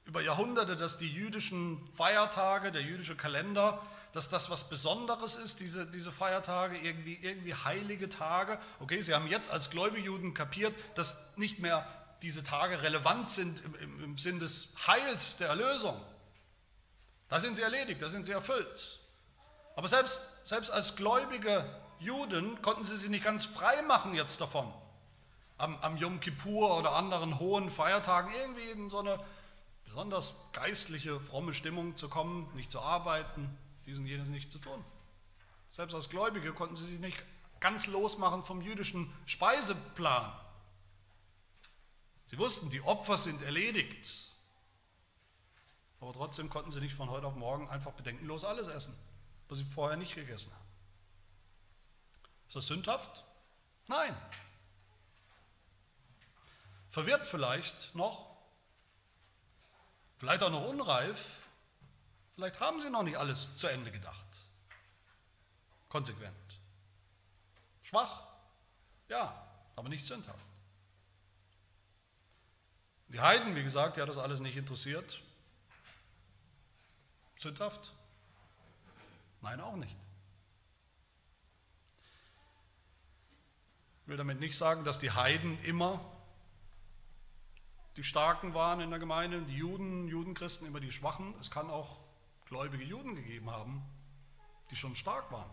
über 0.06 0.22
Jahrhunderte, 0.22 0.76
dass 0.76 0.98
die 0.98 1.12
jüdischen 1.12 1.88
Feiertage, 1.94 2.72
der 2.72 2.82
jüdische 2.82 3.16
Kalender, 3.16 3.82
dass 4.14 4.30
das 4.30 4.50
was 4.50 4.70
Besonderes 4.70 5.36
ist, 5.36 5.60
diese, 5.60 5.86
diese 5.86 6.12
Feiertage, 6.12 6.78
irgendwie, 6.78 7.16
irgendwie 7.16 7.54
heilige 7.54 8.08
Tage. 8.08 8.60
Okay, 8.80 9.02
sie 9.02 9.14
haben 9.14 9.28
jetzt 9.28 9.50
als 9.50 9.70
gläubige 9.70 10.06
Juden 10.06 10.34
kapiert, 10.34 10.76
dass 10.96 11.36
nicht 11.38 11.60
mehr 11.60 11.86
diese 12.22 12.44
Tage 12.44 12.82
relevant 12.82 13.30
sind 13.30 13.64
im, 13.66 13.76
im, 13.76 14.04
im 14.04 14.18
Sinn 14.18 14.40
des 14.40 14.76
Heils, 14.88 15.38
der 15.38 15.50
Erlösung. 15.50 16.00
Da 17.28 17.40
sind 17.40 17.56
sie 17.56 17.64
erledigt, 17.64 18.02
da 18.02 18.10
sind 18.10 18.26
sie 18.26 18.32
erfüllt. 18.32 19.00
Aber 19.76 19.88
selbst, 19.88 20.22
selbst 20.44 20.72
als 20.72 20.96
gläubige 20.96 21.66
Juden 22.00 22.62
konnten 22.62 22.84
sie 22.84 22.98
sich 22.98 23.10
nicht 23.10 23.24
ganz 23.24 23.46
frei 23.46 23.82
machen 23.84 24.16
jetzt 24.16 24.40
davon. 24.42 24.72
Am, 25.58 25.78
am 25.78 25.98
Yom 25.98 26.20
Kippur 26.20 26.78
oder 26.78 26.94
anderen 26.96 27.40
hohen 27.40 27.70
Feiertagen 27.70 28.34
irgendwie 28.34 28.70
in 28.72 28.90
so 28.90 29.00
eine 29.00 29.24
besonders 29.84 30.34
geistliche, 30.54 31.20
fromme 31.20 31.54
Stimmung 31.54 31.96
zu 31.96 32.10
kommen, 32.10 32.50
nicht 32.56 32.72
zu 32.72 32.82
arbeiten, 32.82 33.58
dies 33.86 33.98
und 33.98 34.08
jenes 34.08 34.30
nicht 34.30 34.52
zu 34.52 34.60
tun. 34.60 34.84
Selbst 35.70 35.94
als 35.94 36.10
Gläubige 36.10 36.54
konnten 36.54 36.76
sie 36.76 36.86
sich 36.86 37.00
nicht 37.00 37.24
ganz 37.60 37.88
losmachen 37.88 38.44
vom 38.44 38.62
jüdischen 38.62 39.14
Speiseplan. 39.26 40.32
Sie 42.26 42.38
wussten, 42.38 42.70
die 42.70 42.82
Opfer 42.82 43.18
sind 43.18 43.42
erledigt. 43.44 44.32
Aber 46.00 46.14
trotzdem 46.14 46.50
konnten 46.50 46.72
sie 46.72 46.80
nicht 46.80 46.96
von 46.96 47.10
heute 47.10 47.28
auf 47.28 47.36
morgen 47.36 47.70
einfach 47.70 47.92
bedenkenlos 47.92 48.44
alles 48.44 48.68
essen 48.68 48.96
was 49.50 49.60
sie 49.60 49.66
vorher 49.66 49.98
nicht 49.98 50.16
gegessen 50.16 50.54
haben. 50.54 50.66
Ist 52.48 52.56
das 52.56 52.68
sündhaft? 52.68 53.24
Nein. 53.88 54.16
Verwirrt 56.90 57.26
vielleicht 57.28 57.94
noch, 57.96 58.38
vielleicht 60.18 60.44
auch 60.44 60.50
noch 60.50 60.68
unreif, 60.68 61.42
vielleicht 62.36 62.60
haben 62.60 62.80
sie 62.80 62.90
noch 62.90 63.04
nicht 63.04 63.18
alles 63.18 63.56
zu 63.56 63.68
Ende 63.68 63.92
gedacht. 63.92 64.28
Konsequent. 65.90 66.36
Schwach? 67.84 68.24
Ja, 69.10 69.48
aber 69.76 69.90
nicht 69.90 70.06
sündhaft. 70.06 70.40
Die 73.10 73.20
Heiden, 73.22 73.56
wie 73.56 73.64
gesagt, 73.64 73.98
die 73.98 74.02
hat 74.02 74.10
das 74.10 74.18
alles 74.18 74.40
nicht 74.40 74.58
interessiert. 74.58 75.22
Sündhaft? 77.38 77.94
Nein, 79.46 79.62
auch 79.62 79.76
nicht. 79.76 79.96
Ich 84.02 84.08
will 84.08 84.18
damit 84.18 84.40
nicht 84.40 84.58
sagen, 84.58 84.84
dass 84.84 84.98
die 84.98 85.12
Heiden 85.12 85.64
immer 85.64 86.00
die 87.96 88.04
Starken 88.04 88.56
waren 88.56 88.80
in 88.80 88.90
der 88.90 88.98
Gemeinde, 88.98 89.44
die 89.44 89.56
Juden, 89.56 90.08
Judenchristen 90.08 90.68
immer 90.68 90.80
die 90.80 90.92
Schwachen. 90.92 91.36
Es 91.40 91.52
kann 91.52 91.70
auch 91.70 92.04
gläubige 92.46 92.84
Juden 92.84 93.14
gegeben 93.14 93.52
haben, 93.52 93.84
die 94.72 94.76
schon 94.76 94.96
stark 94.96 95.32
waren, 95.32 95.52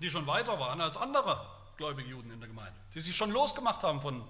die 0.00 0.10
schon 0.10 0.26
weiter 0.26 0.58
waren 0.58 0.80
als 0.80 0.96
andere 0.96 1.48
gläubige 1.76 2.10
Juden 2.10 2.32
in 2.32 2.40
der 2.40 2.48
Gemeinde, 2.48 2.78
die 2.94 3.00
sich 3.00 3.14
schon 3.14 3.30
losgemacht 3.30 3.84
haben 3.84 4.00
von, 4.00 4.26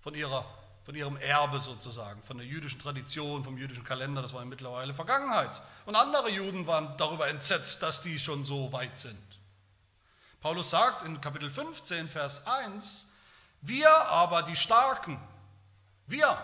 von 0.00 0.14
ihrer 0.14 0.46
von 0.86 0.94
ihrem 0.94 1.16
Erbe 1.16 1.58
sozusagen, 1.58 2.22
von 2.22 2.38
der 2.38 2.46
jüdischen 2.46 2.78
Tradition, 2.78 3.42
vom 3.42 3.58
jüdischen 3.58 3.82
Kalender, 3.82 4.22
das 4.22 4.32
war 4.32 4.44
mittlerweile 4.44 4.94
Vergangenheit. 4.94 5.60
Und 5.84 5.96
andere 5.96 6.30
Juden 6.30 6.68
waren 6.68 6.96
darüber 6.96 7.26
entsetzt, 7.26 7.82
dass 7.82 8.02
die 8.02 8.20
schon 8.20 8.44
so 8.44 8.70
weit 8.70 8.96
sind. 8.96 9.18
Paulus 10.40 10.70
sagt 10.70 11.02
in 11.02 11.20
Kapitel 11.20 11.50
15, 11.50 12.08
Vers 12.08 12.46
1, 12.46 13.10
wir 13.62 13.90
aber 13.90 14.44
die 14.44 14.54
Starken, 14.54 15.20
wir, 16.06 16.38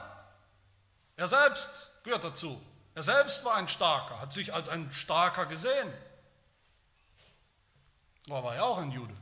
er 1.14 1.28
selbst 1.28 1.92
gehört 2.02 2.24
dazu, 2.24 2.60
er 2.96 3.04
selbst 3.04 3.44
war 3.44 3.54
ein 3.54 3.68
Starker, 3.68 4.20
hat 4.20 4.32
sich 4.32 4.52
als 4.52 4.68
ein 4.68 4.92
Starker 4.92 5.46
gesehen. 5.46 5.92
Aber 8.26 8.42
war 8.42 8.56
ja 8.56 8.62
auch 8.62 8.78
ein 8.78 8.90
Jude. 8.90 9.14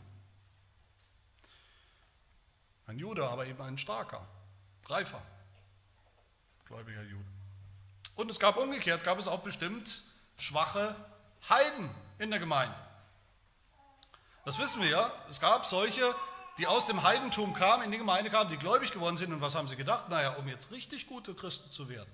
Ein 2.87 2.99
Jude, 2.99 3.29
aber 3.29 3.45
eben 3.45 3.61
ein 3.61 3.77
Starker 3.77 4.27
reifer, 4.91 5.21
gläubiger 6.67 7.03
Jude. 7.03 7.25
Und 8.17 8.31
es 8.31 8.39
gab 8.39 8.57
umgekehrt, 8.57 9.05
gab 9.05 9.19
es 9.19 9.29
auch 9.29 9.41
bestimmt 9.41 10.03
schwache 10.37 10.95
Heiden 11.49 11.91
in 12.19 12.31
der 12.31 12.39
Gemeinde. 12.39 12.75
Das 14.45 14.59
wissen 14.59 14.83
wir 14.83 14.91
ja. 14.91 15.13
Es 15.29 15.41
gab 15.41 15.67
solche, 15.67 16.15
die 16.59 16.67
aus 16.67 16.87
dem 16.87 17.03
Heidentum 17.03 17.55
kamen, 17.55 17.85
in 17.85 17.91
die 17.91 17.99
Gemeinde 17.99 18.31
kamen, 18.31 18.51
die 18.51 18.57
gläubig 18.57 18.93
geworden 18.93 19.17
sind. 19.17 19.33
Und 19.33 19.41
was 19.41 19.55
haben 19.55 19.69
sie 19.69 19.77
gedacht? 19.77 20.09
Naja, 20.09 20.31
um 20.35 20.49
jetzt 20.49 20.71
richtig 20.71 21.07
gute 21.07 21.35
Christen 21.35 21.71
zu 21.71 21.89
werden, 21.89 22.11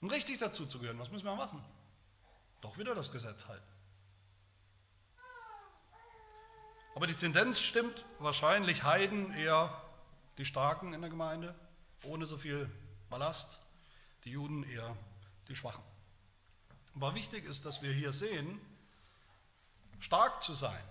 um 0.00 0.08
richtig 0.08 0.38
dazu 0.38 0.66
zu 0.66 0.78
gehören, 0.78 0.98
was 0.98 1.10
müssen 1.10 1.26
wir 1.26 1.34
machen? 1.34 1.62
Doch 2.60 2.78
wieder 2.78 2.94
das 2.94 3.10
Gesetz 3.10 3.46
halten. 3.48 3.66
Aber 6.94 7.06
die 7.06 7.14
Tendenz 7.14 7.60
stimmt 7.60 8.04
wahrscheinlich 8.18 8.84
Heiden 8.84 9.32
eher 9.34 9.81
die 10.38 10.44
Starken 10.44 10.92
in 10.94 11.00
der 11.00 11.10
Gemeinde, 11.10 11.54
ohne 12.04 12.26
so 12.26 12.36
viel 12.36 12.70
Ballast, 13.10 13.60
die 14.24 14.30
Juden 14.30 14.62
eher 14.64 14.96
die 15.48 15.56
Schwachen. 15.56 15.82
Aber 16.94 17.14
wichtig 17.14 17.44
ist, 17.44 17.64
dass 17.64 17.82
wir 17.82 17.92
hier 17.92 18.12
sehen, 18.12 18.60
stark 19.98 20.42
zu 20.42 20.54
sein, 20.54 20.84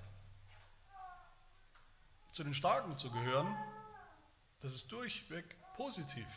zu 2.31 2.43
den 2.43 2.53
Starken 2.53 2.97
zu 2.97 3.11
gehören, 3.11 3.47
das 4.61 4.73
ist 4.73 4.91
durchweg 4.91 5.55
positiv 5.75 6.27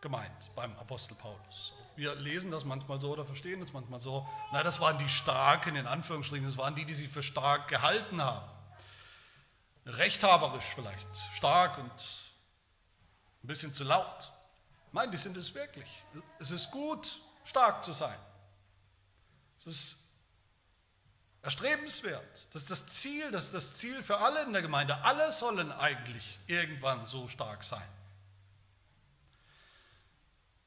gemeint 0.00 0.50
beim 0.54 0.76
Apostel 0.78 1.14
Paulus. 1.14 1.72
Wir 1.96 2.14
lesen 2.14 2.50
das 2.50 2.64
manchmal 2.64 3.00
so 3.00 3.12
oder 3.12 3.24
verstehen 3.24 3.60
das 3.60 3.72
manchmal 3.72 4.00
so, 4.00 4.28
na, 4.52 4.62
das 4.62 4.80
waren 4.80 4.98
die 4.98 5.08
Starken, 5.08 5.76
in 5.76 5.86
Anführungsstrichen, 5.86 6.46
das 6.46 6.58
waren 6.58 6.74
die, 6.74 6.84
die 6.84 6.94
sich 6.94 7.08
für 7.08 7.22
stark 7.22 7.68
gehalten 7.68 8.20
haben. 8.20 8.46
Rechthaberisch 9.86 10.64
vielleicht, 10.74 11.08
stark 11.32 11.78
und 11.78 12.23
ein 13.44 13.46
bisschen 13.46 13.74
zu 13.74 13.84
laut. 13.84 14.32
Nein, 14.90 15.10
die 15.10 15.18
sind 15.18 15.36
es 15.36 15.52
wirklich. 15.54 15.88
Es 16.38 16.50
ist 16.50 16.70
gut, 16.70 17.20
stark 17.44 17.84
zu 17.84 17.92
sein. 17.92 18.18
Es 19.60 19.66
ist 19.66 20.12
erstrebenswert. 21.42 22.48
Das 22.52 22.62
ist 22.62 22.70
das 22.70 22.86
Ziel, 22.86 23.30
das 23.30 23.46
ist 23.46 23.54
das 23.54 23.74
Ziel 23.74 24.02
für 24.02 24.16
alle 24.16 24.42
in 24.44 24.52
der 24.54 24.62
Gemeinde. 24.62 24.96
Alle 25.04 25.30
sollen 25.30 25.72
eigentlich 25.72 26.38
irgendwann 26.46 27.06
so 27.06 27.28
stark 27.28 27.62
sein. 27.62 27.86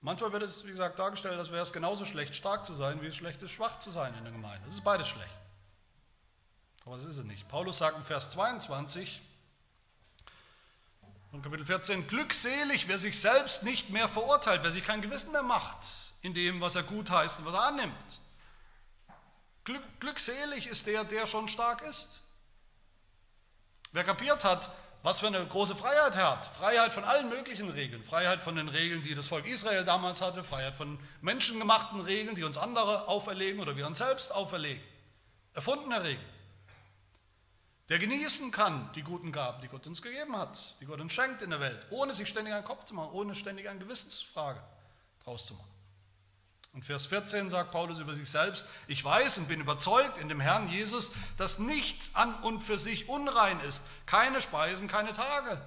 Manchmal 0.02 0.32
wird 0.32 0.44
es, 0.44 0.64
wie 0.64 0.70
gesagt, 0.70 1.00
dargestellt, 1.00 1.40
als 1.40 1.50
wäre 1.50 1.64
es 1.64 1.74
genauso 1.74 2.06
schlecht, 2.06 2.36
stark 2.36 2.64
zu 2.64 2.76
sein, 2.76 3.02
wie 3.02 3.08
es 3.08 3.16
schlecht 3.16 3.42
ist, 3.42 3.52
schwach 3.52 3.80
zu 3.80 3.90
sein 3.90 4.14
in 4.14 4.24
der 4.24 4.32
Gemeinde. 4.32 4.68
Das 4.68 4.76
ist 4.76 4.84
beides 4.84 5.08
schlecht. 5.08 5.40
Aber 6.86 6.96
das 6.96 7.06
ist 7.06 7.18
es 7.18 7.26
nicht. 7.26 7.48
Paulus 7.48 7.80
sagt 7.80 7.98
in 7.98 8.04
Vers 8.04 8.30
22 8.30 9.22
von 11.38 11.44
Kapitel 11.44 11.66
14, 11.66 12.08
glückselig, 12.08 12.88
wer 12.88 12.98
sich 12.98 13.20
selbst 13.20 13.62
nicht 13.62 13.92
mehr 13.92 14.10
verurteilt, 14.10 14.62
wer 14.64 14.72
sich 14.72 14.84
kein 14.84 15.04
Gewissen 15.04 15.32
mehr 15.32 15.44
macht 15.44 15.78
in 16.24 16.34
dem, 16.34 16.62
was 16.62 16.76
er 16.76 16.82
gut 16.82 17.12
heißt 17.12 17.40
und 17.40 17.46
was 17.46 17.54
er 17.54 17.62
annimmt. 17.62 18.20
Glück, 19.64 19.84
glückselig 20.00 20.66
ist 20.66 20.88
der, 20.88 21.04
der 21.04 21.28
schon 21.28 21.48
stark 21.48 21.84
ist. 21.84 22.22
Wer 23.92 24.04
kapiert 24.04 24.44
hat, 24.46 24.72
was 25.04 25.20
für 25.20 25.28
eine 25.28 25.46
große 25.46 25.76
Freiheit 25.76 26.16
er 26.16 26.32
hat. 26.32 26.46
Freiheit 26.48 26.92
von 26.92 27.04
allen 27.04 27.30
möglichen 27.30 27.70
Regeln. 27.70 28.04
Freiheit 28.04 28.42
von 28.42 28.56
den 28.56 28.68
Regeln, 28.68 29.04
die 29.04 29.14
das 29.14 29.28
Volk 29.28 29.46
Israel 29.46 29.84
damals 29.84 30.22
hatte. 30.22 30.44
Freiheit 30.44 30.76
von 30.76 30.98
menschengemachten 31.22 32.02
Regeln, 32.02 32.36
die 32.36 32.46
uns 32.46 32.58
andere 32.58 33.08
auferlegen 33.08 33.62
oder 33.62 33.76
wir 33.76 33.86
uns 33.86 34.00
selbst 34.00 34.34
auferlegen. 34.34 34.82
Erfundene 35.54 36.02
Regeln. 36.02 36.37
Der 37.90 38.00
genießen 38.00 38.52
kann 38.52 38.90
die 38.96 39.02
guten 39.02 39.32
Gaben, 39.32 39.62
die 39.62 39.70
Gott 39.70 39.88
uns 39.88 40.02
gegeben 40.02 40.36
hat, 40.36 40.76
die 40.82 40.86
Gott 40.86 41.00
uns 41.00 41.14
schenkt 41.14 41.42
in 41.42 41.52
der 41.52 41.62
Welt, 41.62 41.86
ohne 41.90 42.14
sich 42.14 42.28
ständig 42.28 42.54
einen 42.54 42.66
Kopf 42.66 42.84
zu 42.84 42.94
machen, 42.94 43.12
ohne 43.14 43.34
ständig 43.34 43.70
eine 43.70 43.80
Gewissensfrage 43.80 44.62
draus 45.24 45.46
zu 45.46 45.54
machen. 45.54 45.72
Und 46.74 46.84
Vers 46.84 47.08
14 47.08 47.50
sagt 47.50 47.72
Paulus 47.72 48.00
über 48.00 48.14
sich 48.14 48.30
selbst, 48.30 48.68
ich 48.88 49.04
weiß 49.04 49.40
und 49.40 49.48
bin 49.48 49.62
überzeugt 49.62 50.18
in 50.18 50.30
dem 50.30 50.42
Herrn 50.42 50.68
Jesus, 50.68 51.14
dass 51.38 51.60
nichts 51.60 52.14
an 52.14 52.36
und 52.44 52.62
für 52.62 52.78
sich 52.78 53.10
unrein 53.10 53.60
ist, 53.62 53.84
keine 54.06 54.42
Speisen, 54.42 54.88
keine 54.88 55.14
Tage, 55.14 55.60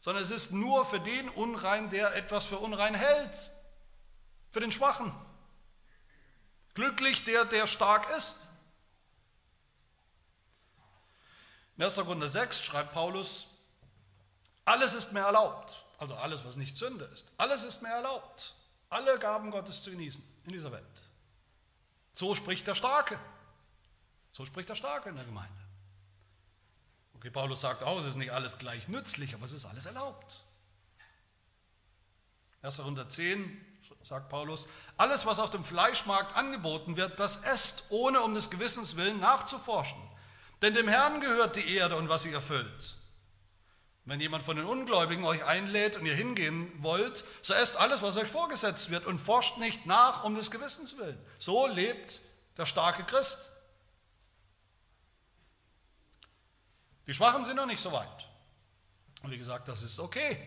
sondern 0.00 0.22
es 0.22 0.30
ist 0.30 0.52
nur 0.52 0.84
für 0.84 1.00
den 1.00 1.28
unrein, 1.28 1.88
der 1.88 2.14
etwas 2.16 2.46
für 2.46 2.58
unrein 2.58 2.94
hält, 2.94 3.50
für 4.50 4.60
den 4.60 4.72
Schwachen. 4.72 5.14
Glücklich 6.74 7.24
der, 7.24 7.44
der 7.44 7.66
stark 7.66 8.08
ist. 8.16 8.47
In 11.78 11.84
1. 11.84 11.96
Korinther 11.96 12.28
6 12.28 12.62
schreibt 12.62 12.92
Paulus, 12.92 13.46
alles 14.66 14.92
ist 14.92 15.12
mir 15.12 15.20
erlaubt, 15.20 15.82
also 15.96 16.14
alles, 16.14 16.44
was 16.44 16.56
nicht 16.56 16.76
Sünde 16.76 17.06
ist, 17.06 17.26
alles 17.38 17.64
ist 17.64 17.80
mir 17.80 17.88
erlaubt 17.88 18.54
alle 18.90 19.18
Gaben 19.18 19.50
Gottes 19.50 19.82
zu 19.82 19.90
genießen 19.90 20.22
in 20.44 20.52
dieser 20.52 20.72
Welt. 20.72 20.84
So 22.14 22.34
spricht 22.34 22.66
der 22.66 22.74
Starke. 22.74 23.18
So 24.30 24.44
spricht 24.44 24.68
der 24.68 24.74
Starke 24.74 25.08
in 25.08 25.16
der 25.16 25.24
Gemeinde. 25.24 25.52
Okay, 27.14 27.30
Paulus 27.30 27.60
sagt 27.60 27.82
auch, 27.82 27.98
es 27.98 28.06
ist 28.06 28.16
nicht 28.16 28.32
alles 28.32 28.58
gleich 28.58 28.88
nützlich, 28.88 29.34
aber 29.34 29.44
es 29.44 29.52
ist 29.52 29.64
alles 29.64 29.86
erlaubt. 29.86 30.44
1. 32.62 32.80
110 32.80 33.64
sagt 34.04 34.28
Paulus, 34.28 34.68
alles, 34.96 35.26
was 35.26 35.38
auf 35.38 35.50
dem 35.50 35.64
Fleischmarkt 35.64 36.34
angeboten 36.34 36.96
wird, 36.96 37.20
das 37.20 37.42
esst, 37.42 37.84
ohne 37.90 38.22
um 38.22 38.34
des 38.34 38.50
Gewissens 38.50 38.96
willen 38.96 39.20
nachzuforschen. 39.20 40.00
Denn 40.62 40.74
dem 40.74 40.88
Herrn 40.88 41.20
gehört 41.20 41.56
die 41.56 41.74
Erde 41.76 41.96
und 41.96 42.08
was 42.08 42.22
sie 42.22 42.32
erfüllt. 42.32 42.96
Wenn 44.04 44.20
jemand 44.20 44.42
von 44.42 44.56
den 44.56 44.64
Ungläubigen 44.64 45.24
euch 45.24 45.44
einlädt 45.44 45.96
und 45.96 46.06
ihr 46.06 46.14
hingehen 46.14 46.72
wollt, 46.82 47.24
so 47.42 47.52
esst 47.52 47.76
alles, 47.76 48.00
was 48.00 48.16
euch 48.16 48.28
vorgesetzt 48.28 48.90
wird 48.90 49.06
und 49.06 49.18
forscht 49.18 49.58
nicht 49.58 49.86
nach 49.86 50.24
um 50.24 50.34
des 50.34 50.50
Gewissens 50.50 50.96
willen. 50.96 51.18
So 51.38 51.66
lebt 51.66 52.22
der 52.56 52.64
starke 52.64 53.04
Christ. 53.04 53.50
Die 57.06 57.14
Schwachen 57.14 57.44
sind 57.44 57.56
noch 57.56 57.66
nicht 57.66 57.80
so 57.80 57.92
weit. 57.92 58.28
Und 59.22 59.30
wie 59.30 59.38
gesagt, 59.38 59.68
das 59.68 59.82
ist 59.82 59.98
okay, 59.98 60.38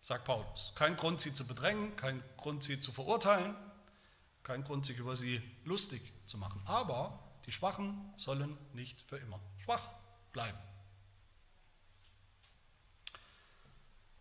sagt 0.00 0.24
Paulus. 0.24 0.72
Kein 0.74 0.96
Grund, 0.96 1.20
sie 1.20 1.32
zu 1.32 1.46
bedrängen, 1.46 1.96
kein 1.96 2.22
Grund, 2.36 2.62
sie 2.62 2.80
zu 2.80 2.92
verurteilen, 2.92 3.56
kein 4.42 4.64
Grund, 4.64 4.86
sich 4.86 4.98
über 4.98 5.16
sie 5.16 5.42
lustig 5.64 6.02
zu 6.26 6.36
machen. 6.36 6.60
Aber 6.66 7.23
die 7.46 7.52
Schwachen 7.52 8.12
sollen 8.16 8.56
nicht 8.72 9.00
für 9.02 9.18
immer 9.18 9.40
schwach 9.58 9.88
bleiben. 10.32 10.58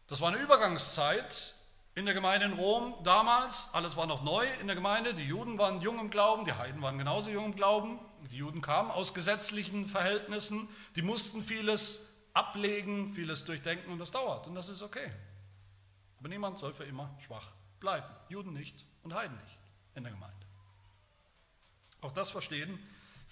Das 0.07 0.19
war 0.21 0.29
eine 0.29 0.41
Übergangszeit 0.41 1.55
in 1.95 2.05
der 2.05 2.13
Gemeinde 2.13 2.45
in 2.45 2.53
Rom 2.53 2.95
damals. 3.03 3.73
Alles 3.73 3.95
war 3.95 4.05
noch 4.05 4.23
neu 4.23 4.45
in 4.59 4.67
der 4.67 4.75
Gemeinde. 4.75 5.13
Die 5.13 5.23
Juden 5.23 5.57
waren 5.57 5.81
jung 5.81 5.99
im 5.99 6.09
Glauben, 6.09 6.45
die 6.45 6.53
Heiden 6.53 6.81
waren 6.81 6.97
genauso 6.97 7.29
jung 7.29 7.45
im 7.45 7.55
Glauben. 7.55 7.99
Die 8.31 8.38
Juden 8.38 8.62
kamen 8.62 8.91
aus 8.91 9.13
gesetzlichen 9.13 9.86
Verhältnissen. 9.86 10.67
Die 10.95 11.01
mussten 11.01 11.41
vieles 11.41 12.21
ablegen, 12.33 13.13
vieles 13.13 13.45
durchdenken 13.45 13.91
und 13.91 13.99
das 13.99 14.12
dauert. 14.12 14.47
Und 14.47 14.55
das 14.55 14.69
ist 14.69 14.81
okay. 14.81 15.12
Aber 16.19 16.29
niemand 16.29 16.57
soll 16.57 16.73
für 16.73 16.86
immer 16.86 17.15
schwach 17.19 17.53
bleiben. 17.79 18.07
Juden 18.29 18.53
nicht 18.53 18.86
und 19.03 19.13
Heiden 19.13 19.38
nicht 19.38 19.59
in 19.95 20.03
der 20.03 20.12
Gemeinde. 20.12 20.36
Auch 22.01 22.12
das 22.12 22.31
verstehen 22.31 22.79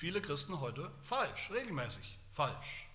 viele 0.01 0.19
Christen 0.19 0.59
heute 0.59 0.91
falsch, 1.03 1.51
regelmäßig 1.51 2.17
falsch. 2.33 2.87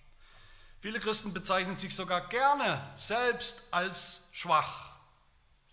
Viele 0.81 0.99
Christen 0.99 1.31
bezeichnen 1.31 1.77
sich 1.77 1.95
sogar 1.95 2.27
gerne 2.27 2.85
selbst 2.97 3.73
als 3.73 4.27
schwach, 4.33 4.91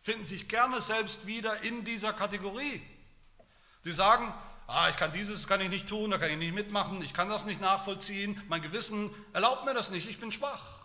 finden 0.01 0.25
sich 0.25 0.49
gerne 0.49 0.81
selbst 0.81 1.27
wieder 1.27 1.61
in 1.63 1.85
dieser 1.85 2.13
Kategorie. 2.13 2.81
Sie 3.83 3.93
sagen, 3.93 4.33
ah, 4.69 4.89
ich 4.91 4.97
kann 4.97 5.11
dieses 5.11 5.49
kann 5.49 5.61
ich 5.61 5.71
nicht 5.71 5.89
tun, 5.89 6.13
da 6.13 6.19
kann 6.19 6.31
ich 6.31 6.39
nicht 6.39 6.55
mitmachen, 6.55 7.03
ich 7.03 7.13
kann 7.13 7.29
das 7.29 7.47
nicht 7.47 7.61
nachvollziehen, 7.61 8.41
mein 8.49 8.63
Gewissen 8.63 9.13
erlaubt 9.33 9.65
mir 9.65 9.75
das 9.75 9.91
nicht, 9.91 10.09
ich 10.09 10.21
bin 10.21 10.31
schwach. 10.31 10.85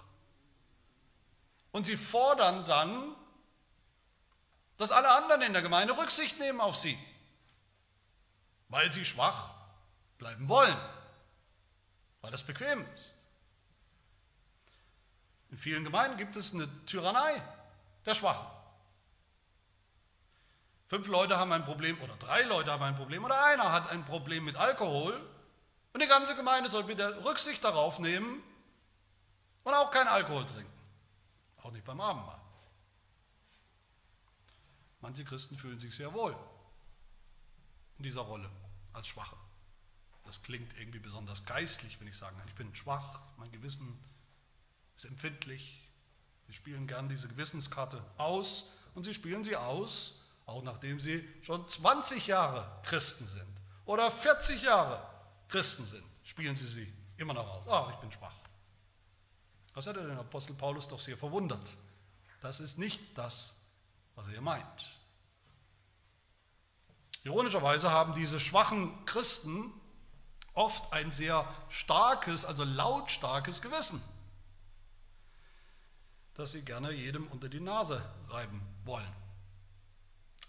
Und 1.71 1.85
sie 1.85 1.95
fordern 1.95 2.65
dann, 2.65 3.15
dass 4.79 4.91
alle 4.91 5.11
anderen 5.11 5.43
in 5.43 5.53
der 5.53 5.61
Gemeinde 5.61 5.95
Rücksicht 5.95 6.39
nehmen 6.39 6.59
auf 6.59 6.75
sie, 6.75 6.97
weil 8.69 8.91
sie 8.91 9.05
schwach 9.05 9.58
bleiben 10.19 10.47
wollen, 10.47 10.77
weil 12.21 12.29
das 12.29 12.43
bequem 12.43 12.85
ist. 12.93 13.15
In 15.49 15.57
vielen 15.57 15.83
Gemeinden 15.83 16.17
gibt 16.17 16.35
es 16.35 16.53
eine 16.53 16.67
Tyrannei 16.85 17.41
der 18.05 18.13
Schwachen. 18.13 18.45
Fünf 20.87 21.07
Leute 21.07 21.37
haben 21.37 21.51
ein 21.51 21.65
Problem 21.65 21.99
oder 22.01 22.15
drei 22.17 22.43
Leute 22.43 22.71
haben 22.71 22.83
ein 22.83 22.95
Problem 22.95 23.23
oder 23.23 23.43
einer 23.45 23.71
hat 23.71 23.89
ein 23.89 24.05
Problem 24.05 24.45
mit 24.45 24.55
Alkohol 24.55 25.19
und 25.93 26.01
die 26.01 26.07
ganze 26.07 26.35
Gemeinde 26.35 26.69
soll 26.69 26.83
bitte 26.83 27.23
Rücksicht 27.23 27.63
darauf 27.63 27.99
nehmen 27.99 28.43
und 29.63 29.73
auch 29.73 29.89
kein 29.91 30.07
Alkohol 30.07 30.45
trinken. 30.45 30.71
Auch 31.63 31.71
nicht 31.71 31.85
beim 31.85 31.99
Abendmahl. 31.99 32.39
Manche 35.01 35.23
Christen 35.23 35.57
fühlen 35.57 35.79
sich 35.79 35.95
sehr 35.95 36.13
wohl 36.13 36.35
in 37.97 38.03
dieser 38.03 38.21
Rolle 38.21 38.49
als 38.93 39.07
Schwache. 39.07 39.35
Das 40.29 40.43
klingt 40.43 40.77
irgendwie 40.77 40.99
besonders 40.99 41.43
geistlich, 41.45 41.99
wenn 41.99 42.07
ich 42.07 42.15
sage, 42.15 42.35
ich 42.45 42.53
bin 42.53 42.75
schwach, 42.75 43.19
mein 43.37 43.51
Gewissen 43.51 43.99
ist 44.95 45.05
empfindlich. 45.05 45.89
Sie 46.45 46.53
spielen 46.53 46.85
gern 46.85 47.09
diese 47.09 47.27
Gewissenskarte 47.27 47.99
aus 48.19 48.77
und 48.93 49.01
sie 49.05 49.15
spielen 49.15 49.43
sie 49.43 49.55
aus, 49.55 50.21
auch 50.45 50.61
nachdem 50.61 50.99
sie 50.99 51.27
schon 51.41 51.67
20 51.67 52.27
Jahre 52.27 52.79
Christen 52.83 53.25
sind 53.25 53.61
oder 53.85 54.11
40 54.11 54.61
Jahre 54.61 55.03
Christen 55.47 55.87
sind. 55.87 56.05
spielen 56.21 56.55
sie 56.55 56.67
sie 56.67 56.93
immer 57.17 57.33
noch 57.33 57.49
aus. 57.49 57.67
Ah, 57.67 57.91
ich 57.91 57.99
bin 57.99 58.11
schwach. 58.11 58.35
Das 59.73 59.87
hätte 59.87 60.05
den 60.05 60.19
Apostel 60.19 60.53
Paulus 60.53 60.87
doch 60.87 60.99
sehr 60.99 61.17
verwundert. 61.17 61.75
Das 62.39 62.59
ist 62.59 62.77
nicht 62.77 63.17
das, 63.17 63.61
was 64.13 64.27
er 64.27 64.33
hier 64.33 64.41
meint. 64.41 64.99
Ironischerweise 67.23 67.89
haben 67.89 68.13
diese 68.13 68.39
schwachen 68.39 68.93
Christen 69.05 69.73
oft 70.59 70.91
ein 70.91 71.09
sehr 71.09 71.47
starkes, 71.69 72.43
also 72.43 72.65
lautstarkes 72.65 73.61
Gewissen, 73.61 74.03
das 76.33 76.51
sie 76.51 76.63
gerne 76.63 76.91
jedem 76.91 77.27
unter 77.27 77.47
die 77.47 77.61
Nase 77.61 78.03
reiben 78.27 78.61
wollen. 78.83 79.15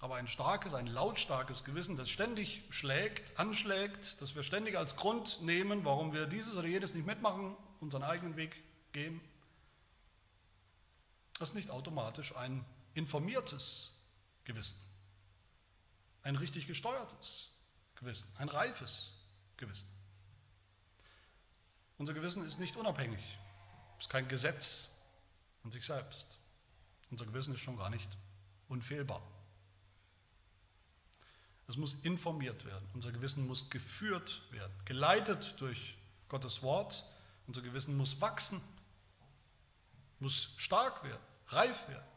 Aber 0.00 0.16
ein 0.16 0.26
starkes, 0.26 0.74
ein 0.74 0.88
lautstarkes 0.88 1.62
Gewissen, 1.64 1.96
das 1.96 2.10
ständig 2.10 2.64
schlägt, 2.70 3.38
anschlägt, 3.38 4.20
das 4.20 4.34
wir 4.34 4.42
ständig 4.42 4.76
als 4.76 4.96
Grund 4.96 5.42
nehmen, 5.42 5.84
warum 5.84 6.12
wir 6.12 6.26
dieses 6.26 6.56
oder 6.56 6.66
jenes 6.66 6.94
nicht 6.94 7.06
mitmachen, 7.06 7.56
unseren 7.78 8.02
eigenen 8.02 8.36
Weg 8.36 8.56
gehen, 8.92 9.20
das 11.38 11.50
ist 11.50 11.54
nicht 11.54 11.70
automatisch 11.70 12.36
ein 12.36 12.64
informiertes 12.94 14.10
Gewissen, 14.44 14.80
ein 16.22 16.34
richtig 16.34 16.66
gesteuertes 16.66 17.50
Gewissen, 17.94 18.28
ein 18.38 18.48
reifes 18.48 19.12
Gewissen. 19.56 19.99
Unser 22.00 22.14
Gewissen 22.14 22.42
ist 22.46 22.58
nicht 22.58 22.76
unabhängig, 22.76 23.20
ist 23.98 24.08
kein 24.08 24.26
Gesetz 24.26 24.96
an 25.62 25.70
sich 25.70 25.84
selbst. 25.84 26.38
Unser 27.10 27.26
Gewissen 27.26 27.52
ist 27.52 27.60
schon 27.60 27.76
gar 27.76 27.90
nicht 27.90 28.16
unfehlbar. 28.70 29.20
Es 31.68 31.76
muss 31.76 31.92
informiert 31.96 32.64
werden. 32.64 32.88
Unser 32.94 33.12
Gewissen 33.12 33.46
muss 33.46 33.68
geführt 33.68 34.40
werden, 34.50 34.72
geleitet 34.86 35.60
durch 35.60 35.98
Gottes 36.30 36.62
Wort. 36.62 37.04
Unser 37.46 37.60
Gewissen 37.60 37.98
muss 37.98 38.18
wachsen, 38.22 38.62
muss 40.20 40.54
stark 40.56 41.04
werden, 41.04 41.22
reif 41.48 41.86
werden. 41.86 42.08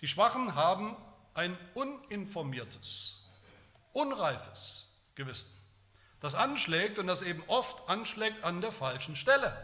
Die 0.00 0.06
Schwachen 0.06 0.54
haben 0.54 0.96
ein 1.34 1.58
uninformiertes, 1.74 3.28
unreifes 3.92 4.92
Gewissen, 5.16 5.50
das 6.24 6.34
anschlägt 6.34 6.98
und 6.98 7.06
das 7.06 7.20
eben 7.20 7.42
oft 7.48 7.86
anschlägt 7.86 8.44
an 8.44 8.62
der 8.62 8.72
falschen 8.72 9.14
Stelle, 9.14 9.54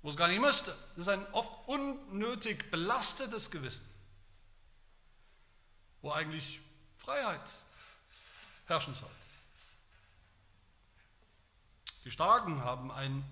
wo 0.00 0.10
es 0.10 0.16
gar 0.16 0.28
nicht 0.28 0.40
müsste. 0.40 0.70
Das 0.94 1.06
ist 1.06 1.08
ein 1.08 1.26
oft 1.32 1.50
unnötig 1.66 2.70
belastetes 2.70 3.50
Gewissen 3.50 3.94
wo 6.04 6.12
eigentlich 6.12 6.60
Freiheit 6.98 7.50
herrschen 8.66 8.94
sollte. 8.94 9.14
Die 12.04 12.10
Starken 12.10 12.62
haben 12.62 12.92
ein 12.92 13.24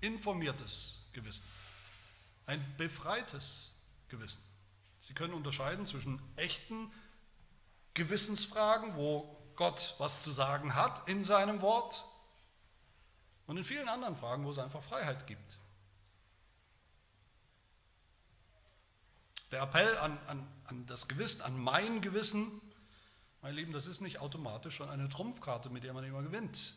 informiertes 0.00 1.10
Gewissen, 1.12 1.44
ein 2.46 2.64
befreites 2.78 3.74
Gewissen. 4.08 4.42
Sie 4.98 5.12
können 5.12 5.34
unterscheiden 5.34 5.84
zwischen 5.84 6.18
echten 6.36 6.90
Gewissensfragen, 7.92 8.96
wo 8.96 9.35
Gott 9.56 9.94
was 9.98 10.20
zu 10.20 10.30
sagen 10.30 10.74
hat 10.74 11.08
in 11.08 11.24
seinem 11.24 11.62
Wort, 11.62 12.04
und 13.46 13.56
in 13.56 13.64
vielen 13.64 13.88
anderen 13.88 14.16
Fragen, 14.16 14.44
wo 14.44 14.50
es 14.50 14.58
einfach 14.58 14.82
Freiheit 14.82 15.26
gibt. 15.26 15.58
Der 19.52 19.62
Appell 19.62 19.96
an, 19.98 20.18
an, 20.26 20.46
an 20.64 20.86
das 20.86 21.06
Gewissen, 21.06 21.42
an 21.42 21.58
mein 21.58 22.00
Gewissen, 22.00 22.60
meine 23.42 23.54
Lieben, 23.54 23.72
das 23.72 23.86
ist 23.86 24.00
nicht 24.00 24.18
automatisch 24.18 24.74
schon 24.74 24.90
eine 24.90 25.08
Trumpfkarte, 25.08 25.70
mit 25.70 25.84
der 25.84 25.92
man 25.92 26.02
immer 26.02 26.22
gewinnt. 26.22 26.74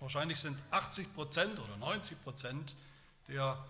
Wahrscheinlich 0.00 0.40
sind 0.40 0.58
80 0.70 1.14
Prozent 1.14 1.58
oder 1.60 1.76
90 1.76 2.22
Prozent 2.24 2.74
der 3.28 3.62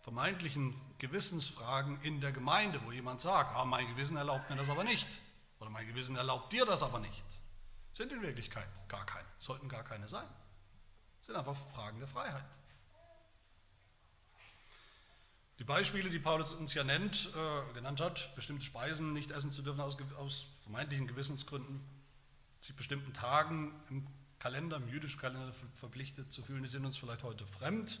vermeintlichen 0.00 0.78
Gewissensfragen 0.98 2.00
in 2.02 2.20
der 2.20 2.32
Gemeinde, 2.32 2.80
wo 2.84 2.92
jemand 2.92 3.20
sagt, 3.22 3.54
ah, 3.56 3.64
mein 3.64 3.86
Gewissen 3.88 4.16
erlaubt 4.16 4.50
mir 4.50 4.56
das 4.56 4.68
aber 4.68 4.84
nicht 4.84 5.20
oder 5.62 5.70
mein 5.70 5.86
Gewissen 5.86 6.16
erlaubt 6.16 6.52
dir 6.52 6.66
das 6.66 6.82
aber 6.82 6.98
nicht, 6.98 7.24
sind 7.92 8.12
in 8.12 8.20
Wirklichkeit 8.20 8.68
gar 8.88 9.06
keine, 9.06 9.28
sollten 9.38 9.68
gar 9.68 9.84
keine 9.84 10.08
sein. 10.08 10.28
Sind 11.22 11.36
einfach 11.36 11.56
Fragen 11.72 12.00
der 12.00 12.08
Freiheit. 12.08 12.44
Die 15.60 15.64
Beispiele, 15.64 16.10
die 16.10 16.18
Paulus 16.18 16.52
uns 16.54 16.74
ja 16.74 16.82
nennt, 16.82 17.30
äh, 17.36 17.74
genannt 17.74 18.00
hat, 18.00 18.34
bestimmte 18.34 18.64
Speisen 18.64 19.12
nicht 19.12 19.30
essen 19.30 19.52
zu 19.52 19.62
dürfen 19.62 19.80
aus, 19.80 19.96
aus 20.18 20.48
vermeintlichen 20.62 21.06
Gewissensgründen, 21.06 21.80
sich 22.60 22.74
bestimmten 22.74 23.12
Tagen 23.12 23.72
im 23.88 24.06
Kalender, 24.40 24.78
im 24.78 24.88
jüdischen 24.88 25.20
Kalender 25.20 25.52
verpflichtet 25.74 26.32
zu 26.32 26.42
fühlen, 26.42 26.64
die 26.64 26.68
sind 26.68 26.84
uns 26.84 26.96
vielleicht 26.96 27.22
heute 27.22 27.46
fremd. 27.46 28.00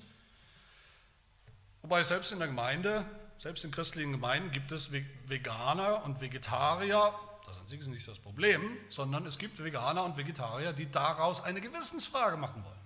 Wobei 1.82 2.02
selbst 2.02 2.32
in 2.32 2.38
der 2.38 2.48
Gemeinde, 2.48 3.04
selbst 3.38 3.64
in 3.64 3.70
christlichen 3.70 4.10
Gemeinden 4.10 4.50
gibt 4.50 4.72
es 4.72 4.90
Veganer 4.90 6.02
und 6.04 6.20
Vegetarier, 6.20 7.14
das 7.52 7.60
an 7.60 7.68
sich 7.68 7.80
ist 7.80 7.88
nicht 7.88 8.08
das 8.08 8.18
Problem, 8.18 8.78
sondern 8.88 9.26
es 9.26 9.36
gibt 9.36 9.62
Veganer 9.62 10.04
und 10.04 10.16
Vegetarier, 10.16 10.72
die 10.72 10.90
daraus 10.90 11.42
eine 11.42 11.60
Gewissensfrage 11.60 12.38
machen 12.38 12.64
wollen. 12.64 12.80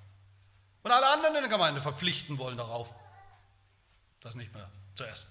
Und 0.83 0.91
alle 0.91 1.09
anderen 1.09 1.37
in 1.37 1.43
der 1.43 1.51
Gemeinde 1.51 1.81
verpflichten 1.81 2.37
wollen 2.39 2.57
darauf, 2.57 2.93
das 4.21 4.35
nicht 4.35 4.53
mehr 4.55 4.69
zu 4.95 5.05
essen. 5.05 5.31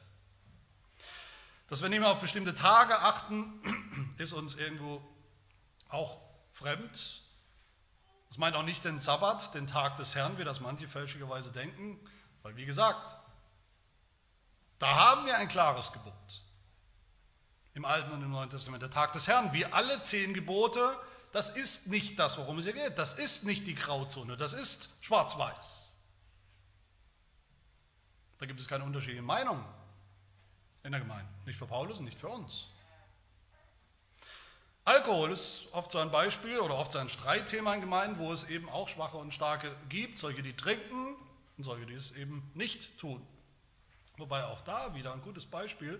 Dass 1.67 1.81
wir 1.81 1.89
nicht 1.89 1.99
mehr 1.99 2.09
auf 2.09 2.21
bestimmte 2.21 2.55
Tage 2.55 2.97
achten, 2.97 4.13
ist 4.17 4.31
uns 4.31 4.55
irgendwo 4.55 5.01
auch 5.89 6.21
fremd. 6.53 7.21
Das 8.29 8.38
meint 8.38 8.55
auch 8.55 8.63
nicht 8.63 8.86
den 8.86 8.99
Sabbat, 8.99 9.53
den 9.53 9.67
Tag 9.67 9.97
des 9.97 10.15
Herrn, 10.15 10.38
wie 10.38 10.45
das 10.45 10.61
manche 10.61 10.88
fälschlicherweise 10.88 11.51
denken, 11.51 11.99
weil 12.41 12.55
wie 12.55 12.65
gesagt, 12.65 13.17
da 14.79 14.95
haben 14.95 15.25
wir 15.25 15.38
ein 15.38 15.49
klares 15.49 15.91
Gebot. 15.91 16.45
Im 17.76 17.86
Alten 17.86 18.11
und 18.11 18.23
im 18.23 18.32
Neuen 18.32 18.49
Testament. 18.49 18.82
Der 18.82 18.89
Tag 18.89 19.13
des 19.13 19.28
Herrn, 19.28 19.53
wie 19.53 19.65
alle 19.65 20.01
zehn 20.01 20.34
Gebote, 20.34 20.97
das 21.32 21.49
ist 21.49 21.89
nicht 21.89 22.17
das, 22.17 22.38
worum 22.38 22.57
es 22.57 22.65
hier 22.65 22.73
geht. 22.73 22.97
Das 22.97 23.13
ist 23.13 23.43
nicht 23.43 23.67
die 23.67 23.76
Grauzone, 23.76 24.38
das 24.38 24.53
ist 24.53 24.97
schwarz-weiß. 25.01 25.93
Da 28.38 28.45
gibt 28.45 28.59
es 28.59 28.67
keine 28.67 28.86
unterschiedliche 28.86 29.21
Meinung 29.21 29.63
in 30.84 30.91
der 30.91 31.01
Gemeinde. 31.01 31.30
Nicht 31.45 31.57
für 31.57 31.65
Paulus 31.65 31.99
nicht 31.99 32.17
für 32.17 32.30
uns. 32.30 32.67
Alkohol 34.86 35.32
ist 35.32 35.67
oft 35.73 35.91
so 35.91 35.99
ein 35.99 36.11
Beispiel 36.11 36.59
oder 36.59 36.78
oft 36.78 36.91
so 36.91 36.99
ein 36.99 37.09
Streitthema 37.09 37.73
in 37.73 37.82
Gemeinden, 37.82 38.19
wo 38.19 38.32
es 38.32 38.49
eben 38.49 38.69
auch 38.69 38.88
Schwache 38.88 39.17
und 39.17 39.34
Starke 39.34 39.76
gibt, 39.89 40.19
solche, 40.19 40.43
die 40.43 40.55
trinken 40.55 41.15
und 41.57 41.63
solche, 41.63 41.86
die 41.88 41.95
es 41.95 42.11
eben 42.11 42.49
nicht 42.53 42.97
tun. 42.99 43.26
Wobei 44.17 44.45
auch 44.45 44.61
da 44.61 44.93
wieder 44.93 45.11
ein 45.11 45.21
gutes 45.21 45.45
Beispiel, 45.45 45.99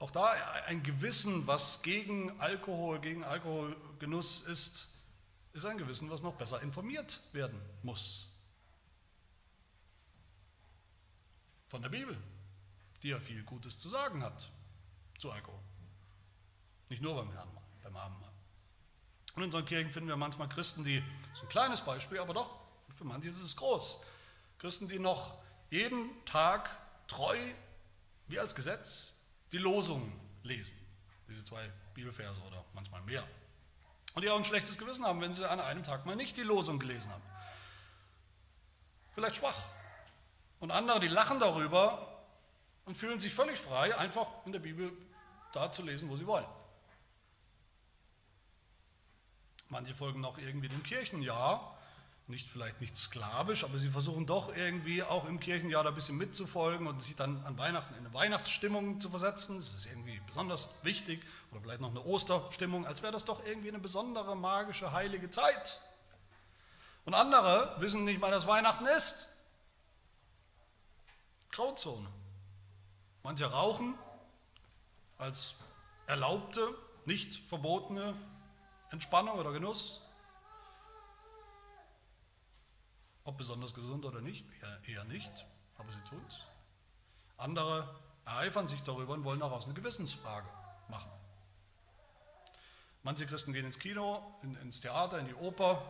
auch 0.00 0.10
da 0.10 0.32
ein 0.66 0.82
Gewissen, 0.82 1.46
was 1.46 1.82
gegen 1.82 2.40
Alkohol, 2.40 3.00
gegen 3.00 3.22
Alkoholgenuss 3.22 4.40
ist, 4.40 4.88
ist 5.52 5.64
ein 5.64 5.78
Gewissen, 5.78 6.10
was 6.10 6.22
noch 6.22 6.34
besser 6.34 6.60
informiert 6.62 7.20
werden 7.32 7.60
muss. 7.84 8.30
von 11.70 11.80
der 11.82 11.88
Bibel, 11.88 12.18
die 13.02 13.10
ja 13.10 13.20
viel 13.20 13.44
Gutes 13.44 13.78
zu 13.78 13.88
sagen 13.88 14.22
hat 14.24 14.50
zu 15.18 15.30
Alkohol. 15.30 15.60
Nicht 16.88 17.00
nur 17.00 17.14
beim 17.14 17.30
Herrn, 17.32 17.48
beim 17.82 17.96
Abendmahl. 17.96 18.32
Und 19.34 19.36
in 19.36 19.44
unseren 19.44 19.64
Kirchen 19.64 19.92
finden 19.92 20.08
wir 20.08 20.16
manchmal 20.16 20.48
Christen, 20.48 20.82
die, 20.82 21.00
das 21.00 21.38
ist 21.38 21.42
ein 21.44 21.48
kleines 21.48 21.80
Beispiel, 21.82 22.18
aber 22.18 22.34
doch, 22.34 22.58
für 22.96 23.04
manche 23.04 23.28
ist 23.28 23.38
es 23.38 23.54
groß. 23.54 24.00
Christen, 24.58 24.88
die 24.88 24.98
noch 24.98 25.38
jeden 25.70 26.10
Tag 26.24 26.76
treu, 27.06 27.38
wie 28.26 28.40
als 28.40 28.56
Gesetz, 28.56 29.19
die 29.52 29.58
Losungen 29.58 30.12
lesen. 30.42 30.78
Diese 31.28 31.44
zwei 31.44 31.70
Bibelverse 31.94 32.40
oder 32.42 32.64
manchmal 32.74 33.02
mehr. 33.02 33.26
Und 34.14 34.22
die 34.22 34.30
auch 34.30 34.36
ein 34.36 34.44
schlechtes 34.44 34.78
Gewissen 34.78 35.04
haben, 35.04 35.20
wenn 35.20 35.32
sie 35.32 35.48
an 35.48 35.60
einem 35.60 35.84
Tag 35.84 36.06
mal 36.06 36.16
nicht 36.16 36.36
die 36.36 36.42
Losung 36.42 36.78
gelesen 36.78 37.10
haben. 37.10 37.22
Vielleicht 39.14 39.36
schwach, 39.36 39.56
und 40.60 40.70
andere, 40.70 41.00
die 41.00 41.08
lachen 41.08 41.40
darüber 41.40 42.22
und 42.84 42.94
fühlen 42.94 43.18
sich 43.18 43.32
völlig 43.32 43.58
frei, 43.58 43.96
einfach 43.96 44.28
in 44.44 44.52
der 44.52 44.60
Bibel 44.60 44.92
da 45.52 45.72
zu 45.72 45.82
lesen, 45.82 46.08
wo 46.08 46.16
sie 46.16 46.26
wollen. 46.26 46.46
Manche 49.68 49.94
folgen 49.94 50.20
noch 50.20 50.38
irgendwie 50.38 50.68
dem 50.68 50.82
Kirchenjahr, 50.82 51.78
nicht 52.30 52.48
vielleicht 52.48 52.80
nicht 52.80 52.96
sklavisch, 52.96 53.64
aber 53.64 53.76
sie 53.78 53.90
versuchen 53.90 54.24
doch 54.24 54.56
irgendwie 54.56 55.02
auch 55.02 55.28
im 55.28 55.40
Kirchenjahr 55.40 55.82
da 55.82 55.90
ein 55.90 55.94
bisschen 55.94 56.16
mitzufolgen 56.16 56.86
und 56.86 57.02
sich 57.02 57.16
dann 57.16 57.44
an 57.44 57.58
Weihnachten 57.58 57.94
in 57.94 58.00
eine 58.00 58.14
Weihnachtsstimmung 58.14 59.00
zu 59.00 59.10
versetzen. 59.10 59.56
Das 59.56 59.74
ist 59.74 59.86
irgendwie 59.86 60.20
besonders 60.26 60.68
wichtig 60.82 61.22
oder 61.50 61.60
vielleicht 61.60 61.80
noch 61.80 61.90
eine 61.90 62.02
Osterstimmung, 62.02 62.86
als 62.86 63.02
wäre 63.02 63.12
das 63.12 63.24
doch 63.24 63.44
irgendwie 63.44 63.68
eine 63.68 63.78
besondere 63.78 64.36
magische 64.36 64.92
heilige 64.92 65.28
Zeit. 65.30 65.80
Und 67.04 67.14
andere 67.14 67.74
wissen 67.80 68.04
nicht 68.04 68.20
mal, 68.20 68.30
dass 68.30 68.46
Weihnachten 68.46 68.86
ist. 68.86 69.28
Grauzone. 71.50 72.08
Manche 73.22 73.46
rauchen 73.46 73.94
als 75.18 75.56
erlaubte, 76.06 76.74
nicht 77.04 77.48
verbotene 77.48 78.14
Entspannung 78.90 79.38
oder 79.38 79.52
Genuss. 79.52 80.02
Ob 83.30 83.38
besonders 83.38 83.72
gesund 83.74 84.04
oder 84.04 84.20
nicht, 84.20 84.44
eher, 84.86 85.04
nicht, 85.04 85.46
aber 85.78 85.90
sie 85.92 86.00
tun 86.08 86.20
es. 86.28 86.40
Andere 87.36 87.88
ereifern 88.24 88.66
sich 88.66 88.82
darüber 88.82 89.14
und 89.14 89.24
wollen 89.24 89.38
daraus 89.38 89.66
eine 89.66 89.74
Gewissensfrage 89.74 90.48
machen. 90.88 91.10
Manche 93.04 93.26
Christen 93.26 93.52
gehen 93.52 93.64
ins 93.64 93.78
Kino, 93.78 94.20
in, 94.42 94.56
ins 94.56 94.80
Theater, 94.80 95.20
in 95.20 95.26
die 95.26 95.34
Oper. 95.34 95.80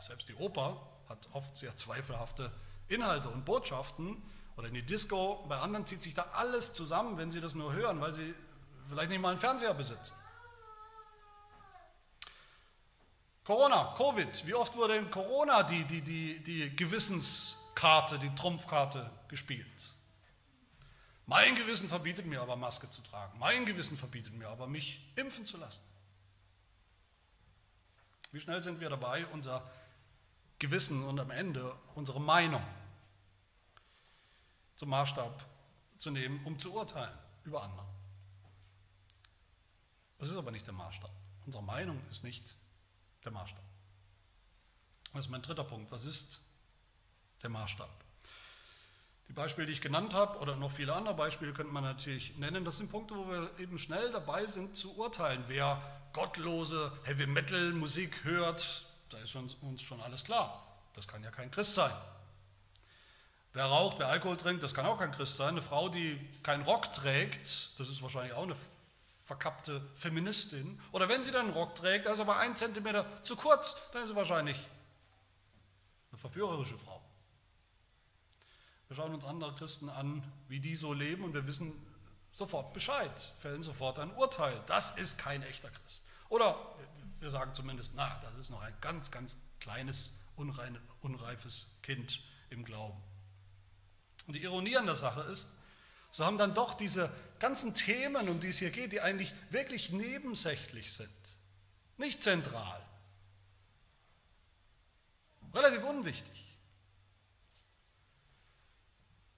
Selbst 0.00 0.28
die 0.28 0.34
Oper 0.34 0.80
hat 1.08 1.26
oft 1.32 1.56
sehr 1.56 1.74
zweifelhafte 1.76 2.52
Inhalte 2.88 3.30
und 3.30 3.44
Botschaften. 3.44 4.22
Oder 4.56 4.68
in 4.68 4.74
die 4.74 4.84
Disco. 4.84 5.44
Bei 5.48 5.58
anderen 5.58 5.86
zieht 5.86 6.02
sich 6.02 6.14
da 6.14 6.22
alles 6.34 6.72
zusammen, 6.72 7.16
wenn 7.18 7.30
sie 7.30 7.40
das 7.40 7.54
nur 7.54 7.72
hören, 7.72 8.00
weil 8.00 8.12
sie 8.12 8.34
vielleicht 8.86 9.10
nicht 9.10 9.20
mal 9.20 9.30
einen 9.30 9.38
Fernseher 9.38 9.74
besitzen. 9.74 10.14
Corona, 13.46 13.94
Covid. 13.96 14.44
Wie 14.44 14.54
oft 14.54 14.74
wurde 14.74 14.96
in 14.96 15.08
Corona 15.08 15.62
die, 15.62 15.84
die, 15.84 16.02
die, 16.02 16.42
die 16.42 16.74
Gewissenskarte, 16.74 18.18
die 18.18 18.34
Trumpfkarte 18.34 19.08
gespielt? 19.28 19.94
Mein 21.26 21.54
Gewissen 21.54 21.88
verbietet 21.88 22.26
mir 22.26 22.42
aber 22.42 22.56
Maske 22.56 22.90
zu 22.90 23.02
tragen. 23.02 23.38
Mein 23.38 23.64
Gewissen 23.64 23.96
verbietet 23.96 24.34
mir 24.34 24.48
aber 24.48 24.66
mich 24.66 25.00
impfen 25.14 25.44
zu 25.44 25.58
lassen. 25.58 25.80
Wie 28.32 28.40
schnell 28.40 28.64
sind 28.64 28.80
wir 28.80 28.90
dabei, 28.90 29.24
unser 29.26 29.62
Gewissen 30.58 31.04
und 31.04 31.20
am 31.20 31.30
Ende 31.30 31.72
unsere 31.94 32.20
Meinung 32.20 32.64
zum 34.74 34.88
Maßstab 34.88 35.44
zu 35.98 36.10
nehmen, 36.10 36.44
um 36.44 36.58
zu 36.58 36.74
urteilen 36.74 37.16
über 37.44 37.62
andere. 37.62 37.86
Das 40.18 40.30
ist 40.30 40.36
aber 40.36 40.50
nicht 40.50 40.66
der 40.66 40.74
Maßstab. 40.74 41.12
Unsere 41.44 41.62
Meinung 41.62 42.02
ist 42.10 42.24
nicht 42.24 42.56
der 43.26 43.32
Maßstab. 43.32 43.62
Das 45.12 45.26
ist 45.26 45.30
mein 45.30 45.42
dritter 45.42 45.64
Punkt. 45.64 45.90
Was 45.92 46.04
ist 46.04 46.40
der 47.42 47.50
Maßstab? 47.50 47.90
Die 49.28 49.32
Beispiele, 49.32 49.66
die 49.66 49.72
ich 49.72 49.80
genannt 49.80 50.14
habe, 50.14 50.38
oder 50.38 50.56
noch 50.56 50.70
viele 50.70 50.94
andere 50.94 51.14
Beispiele 51.14 51.52
könnte 51.52 51.72
man 51.72 51.82
natürlich 51.82 52.36
nennen, 52.36 52.64
das 52.64 52.76
sind 52.76 52.90
Punkte, 52.90 53.16
wo 53.16 53.28
wir 53.28 53.50
eben 53.58 53.78
schnell 53.78 54.12
dabei 54.12 54.46
sind 54.46 54.76
zu 54.76 54.96
urteilen. 54.98 55.42
Wer 55.48 55.82
gottlose 56.12 56.92
Heavy 57.04 57.26
Metal 57.26 57.72
Musik 57.72 58.24
hört, 58.24 58.86
da 59.10 59.18
ist 59.18 59.34
uns 59.34 59.82
schon 59.82 60.00
alles 60.00 60.24
klar. 60.24 60.62
Das 60.94 61.08
kann 61.08 61.22
ja 61.24 61.30
kein 61.30 61.50
Christ 61.50 61.74
sein. 61.74 61.92
Wer 63.52 63.64
raucht, 63.64 63.98
wer 63.98 64.08
Alkohol 64.08 64.36
trinkt, 64.36 64.62
das 64.62 64.74
kann 64.74 64.86
auch 64.86 64.98
kein 64.98 65.12
Christ 65.12 65.36
sein. 65.36 65.48
Eine 65.48 65.62
Frau, 65.62 65.88
die 65.88 66.18
keinen 66.42 66.62
Rock 66.62 66.92
trägt, 66.92 67.78
das 67.80 67.88
ist 67.88 68.02
wahrscheinlich 68.02 68.34
auch 68.34 68.44
eine 68.44 68.56
verkappte 69.26 69.82
Feministin. 69.96 70.80
Oder 70.92 71.08
wenn 71.08 71.22
sie 71.22 71.32
dann 71.32 71.46
einen 71.46 71.54
Rock 71.54 71.74
trägt, 71.74 72.06
also 72.06 72.22
aber 72.22 72.38
ein 72.38 72.54
Zentimeter 72.56 73.04
zu 73.24 73.36
kurz, 73.36 73.90
dann 73.92 74.04
ist 74.04 74.08
sie 74.08 74.16
wahrscheinlich 74.16 74.56
eine 76.12 76.18
verführerische 76.18 76.78
Frau. 76.78 77.02
Wir 78.86 78.96
schauen 78.96 79.12
uns 79.12 79.24
andere 79.24 79.52
Christen 79.56 79.88
an, 79.88 80.22
wie 80.46 80.60
die 80.60 80.76
so 80.76 80.92
leben 80.92 81.24
und 81.24 81.34
wir 81.34 81.44
wissen 81.44 81.72
sofort 82.32 82.72
Bescheid, 82.72 83.32
fällen 83.40 83.64
sofort 83.64 83.98
ein 83.98 84.14
Urteil. 84.14 84.62
Das 84.66 84.96
ist 84.96 85.18
kein 85.18 85.42
echter 85.42 85.70
Christ. 85.70 86.04
Oder 86.28 86.56
wir 87.18 87.30
sagen 87.30 87.52
zumindest, 87.52 87.94
na, 87.96 88.16
das 88.22 88.34
ist 88.34 88.50
noch 88.50 88.62
ein 88.62 88.74
ganz, 88.80 89.10
ganz 89.10 89.36
kleines, 89.58 90.16
unrein, 90.36 90.78
unreifes 91.00 91.78
Kind 91.82 92.20
im 92.50 92.64
Glauben. 92.64 93.02
Und 94.28 94.34
die 94.34 94.42
Ironie 94.42 94.76
an 94.76 94.86
der 94.86 94.94
Sache 94.94 95.22
ist, 95.22 95.55
so 96.16 96.24
haben 96.24 96.38
dann 96.38 96.54
doch 96.54 96.72
diese 96.72 97.12
ganzen 97.38 97.74
Themen, 97.74 98.30
um 98.30 98.40
die 98.40 98.48
es 98.48 98.58
hier 98.58 98.70
geht, 98.70 98.94
die 98.94 99.02
eigentlich 99.02 99.34
wirklich 99.50 99.92
nebensächlich 99.92 100.90
sind, 100.90 101.10
nicht 101.98 102.22
zentral, 102.22 102.80
relativ 105.52 105.84
unwichtig, 105.84 106.42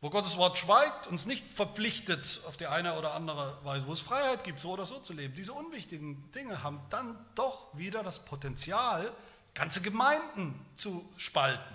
wo 0.00 0.08
Gottes 0.08 0.36
Wort 0.36 0.56
schweigt, 0.56 1.08
uns 1.08 1.26
nicht 1.26 1.44
verpflichtet 1.44 2.42
auf 2.46 2.56
die 2.56 2.68
eine 2.68 2.96
oder 2.96 3.12
andere 3.14 3.58
Weise, 3.64 3.88
wo 3.88 3.92
es 3.92 4.00
Freiheit 4.00 4.44
gibt, 4.44 4.60
so 4.60 4.70
oder 4.70 4.86
so 4.86 5.00
zu 5.00 5.12
leben. 5.12 5.34
Diese 5.34 5.54
unwichtigen 5.54 6.30
Dinge 6.30 6.62
haben 6.62 6.80
dann 6.90 7.18
doch 7.34 7.76
wieder 7.76 8.04
das 8.04 8.24
Potenzial, 8.24 9.12
ganze 9.52 9.80
Gemeinden 9.80 10.54
zu 10.76 11.12
spalten, 11.16 11.74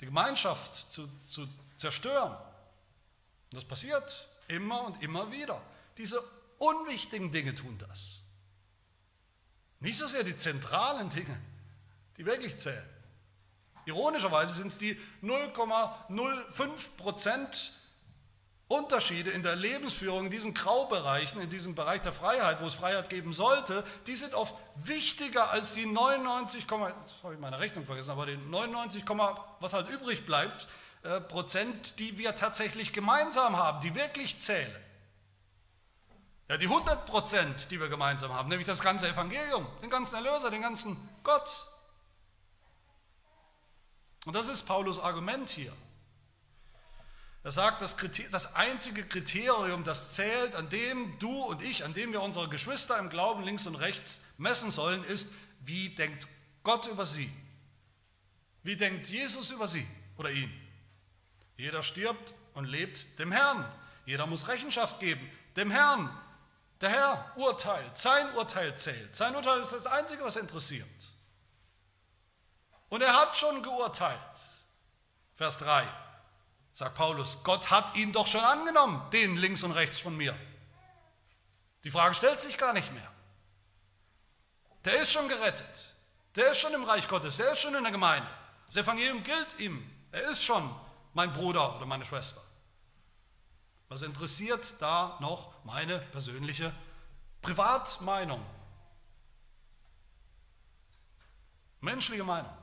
die 0.00 0.06
Gemeinschaft 0.06 0.74
zu, 0.74 1.06
zu 1.26 1.46
zerstören. 1.76 2.47
Und 3.50 3.56
das 3.56 3.64
passiert 3.64 4.28
immer 4.48 4.82
und 4.82 5.02
immer 5.02 5.30
wieder. 5.30 5.60
Diese 5.96 6.20
unwichtigen 6.58 7.30
Dinge 7.30 7.54
tun 7.54 7.78
das. 7.88 8.24
Nicht 9.80 9.96
so 9.96 10.06
sehr 10.06 10.24
die 10.24 10.36
zentralen 10.36 11.08
Dinge, 11.10 11.38
die 12.16 12.26
wirklich 12.26 12.56
zählen. 12.56 12.88
Ironischerweise 13.86 14.52
sind 14.52 14.66
es 14.66 14.78
die 14.78 14.98
0,05 15.22 16.96
Prozent 16.96 17.72
Unterschiede 18.68 19.30
in 19.30 19.42
der 19.42 19.56
Lebensführung 19.56 20.26
in 20.26 20.30
diesen 20.30 20.52
Graubereichen, 20.52 21.40
in 21.40 21.48
diesem 21.48 21.74
Bereich 21.74 22.02
der 22.02 22.12
Freiheit, 22.12 22.60
wo 22.60 22.66
es 22.66 22.74
Freiheit 22.74 23.08
geben 23.08 23.32
sollte, 23.32 23.82
die 24.06 24.14
sind 24.14 24.34
oft 24.34 24.54
wichtiger 24.74 25.50
als 25.50 25.72
die 25.72 25.86
99, 25.86 26.66
jetzt 26.70 27.14
habe 27.22 27.32
ich 27.32 27.40
meine 27.40 27.58
Rechnung 27.58 27.86
vergessen, 27.86 28.10
aber 28.10 28.26
die 28.26 28.36
99, 28.36 29.04
was 29.60 29.72
halt 29.72 29.88
übrig 29.88 30.26
bleibt, 30.26 30.68
Prozent, 31.28 31.98
die 31.98 32.18
wir 32.18 32.34
tatsächlich 32.34 32.92
gemeinsam 32.92 33.56
haben, 33.56 33.80
die 33.80 33.94
wirklich 33.94 34.40
zählen. 34.40 34.74
Ja, 36.48 36.56
die 36.56 36.66
100 36.66 37.06
Prozent, 37.06 37.70
die 37.70 37.78
wir 37.78 37.88
gemeinsam 37.88 38.32
haben, 38.32 38.48
nämlich 38.48 38.66
das 38.66 38.80
ganze 38.80 39.08
Evangelium, 39.08 39.66
den 39.82 39.90
ganzen 39.90 40.14
Erlöser, 40.14 40.50
den 40.50 40.62
ganzen 40.62 40.96
Gott. 41.22 41.66
Und 44.24 44.34
das 44.34 44.48
ist 44.48 44.66
Paulus 44.66 44.98
Argument 44.98 45.48
hier. 45.48 45.72
Er 47.44 47.52
sagt, 47.52 47.82
das, 47.82 47.96
das, 48.30 48.56
einzige 48.56 49.04
Kriterium, 49.04 49.84
das 49.84 50.14
zählt, 50.14 50.54
an 50.54 50.68
dem 50.68 51.18
du 51.18 51.44
und 51.44 51.62
ich, 51.62 51.84
an 51.84 51.94
dem 51.94 52.12
wir 52.12 52.20
unsere 52.20 52.48
Geschwister 52.48 52.98
im 52.98 53.08
Glauben 53.08 53.42
links 53.44 53.66
und 53.66 53.76
rechts 53.76 54.26
messen 54.36 54.70
sollen, 54.70 55.04
ist, 55.04 55.32
wie 55.60 55.90
denkt 55.90 56.26
Gott 56.62 56.86
über 56.88 57.06
sie? 57.06 57.30
Wie 58.62 58.76
denkt 58.76 59.08
Jesus 59.08 59.50
über 59.50 59.68
sie 59.68 59.86
oder 60.18 60.30
ihn? 60.30 60.52
Jeder 61.58 61.82
stirbt 61.82 62.32
und 62.54 62.64
lebt 62.64 63.18
dem 63.18 63.30
Herrn. 63.30 63.70
Jeder 64.06 64.26
muss 64.26 64.48
Rechenschaft 64.48 65.00
geben 65.00 65.30
dem 65.56 65.70
Herrn. 65.70 66.08
Der 66.80 66.88
Herr 66.90 67.32
urteilt, 67.36 67.98
sein 67.98 68.32
Urteil 68.34 68.78
zählt. 68.78 69.14
Sein 69.14 69.34
Urteil 69.34 69.58
ist 69.58 69.72
das 69.72 69.86
Einzige, 69.86 70.24
was 70.24 70.36
interessiert. 70.36 70.86
Und 72.88 73.02
er 73.02 73.14
hat 73.14 73.36
schon 73.36 73.62
geurteilt. 73.62 74.18
Vers 75.34 75.58
3 75.58 75.86
sagt 76.72 76.94
Paulus, 76.94 77.42
Gott 77.42 77.70
hat 77.70 77.96
ihn 77.96 78.12
doch 78.12 78.28
schon 78.28 78.44
angenommen, 78.44 79.02
den 79.10 79.36
links 79.36 79.64
und 79.64 79.72
rechts 79.72 79.98
von 79.98 80.16
mir. 80.16 80.38
Die 81.82 81.90
Frage 81.90 82.14
stellt 82.14 82.40
sich 82.40 82.56
gar 82.56 82.72
nicht 82.72 82.92
mehr. 82.92 83.12
Der 84.84 85.02
ist 85.02 85.10
schon 85.10 85.28
gerettet. 85.28 85.94
Der 86.36 86.52
ist 86.52 86.58
schon 86.60 86.72
im 86.72 86.84
Reich 86.84 87.08
Gottes. 87.08 87.36
Der 87.36 87.52
ist 87.52 87.58
schon 87.58 87.74
in 87.74 87.82
der 87.82 87.92
Gemeinde. 87.92 88.28
Das 88.66 88.76
Evangelium 88.76 89.24
gilt 89.24 89.58
ihm. 89.58 89.90
Er 90.12 90.22
ist 90.30 90.44
schon 90.44 90.72
mein 91.18 91.32
Bruder 91.32 91.74
oder 91.74 91.84
meine 91.84 92.04
Schwester. 92.04 92.40
Was 93.88 94.02
interessiert 94.02 94.80
da 94.80 95.18
noch 95.20 95.52
meine 95.64 95.98
persönliche 95.98 96.72
Privatmeinung? 97.42 98.40
Menschliche 101.80 102.22
Meinung. 102.22 102.56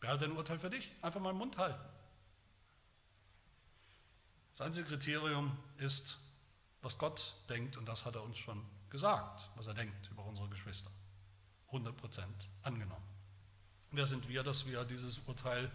Behalte 0.00 0.24
ein 0.24 0.32
Urteil 0.32 0.58
für 0.58 0.68
dich. 0.68 0.90
Einfach 1.00 1.20
mal 1.20 1.32
den 1.32 1.38
Mund 1.38 1.56
halten. 1.56 1.78
Das 4.50 4.62
einzige 4.62 4.88
Kriterium 4.88 5.56
ist, 5.78 6.18
was 6.82 6.98
Gott 6.98 7.36
denkt, 7.48 7.76
und 7.76 7.86
das 7.86 8.04
hat 8.04 8.16
er 8.16 8.24
uns 8.24 8.36
schon 8.36 8.60
gesagt, 8.90 9.48
was 9.54 9.68
er 9.68 9.74
denkt 9.74 10.10
über 10.10 10.24
unsere 10.24 10.48
Geschwister. 10.48 10.90
100% 11.70 12.24
angenommen. 12.62 13.06
Wer 13.92 14.08
sind 14.08 14.28
wir, 14.28 14.42
dass 14.42 14.66
wir 14.66 14.84
dieses 14.84 15.18
Urteil, 15.18 15.70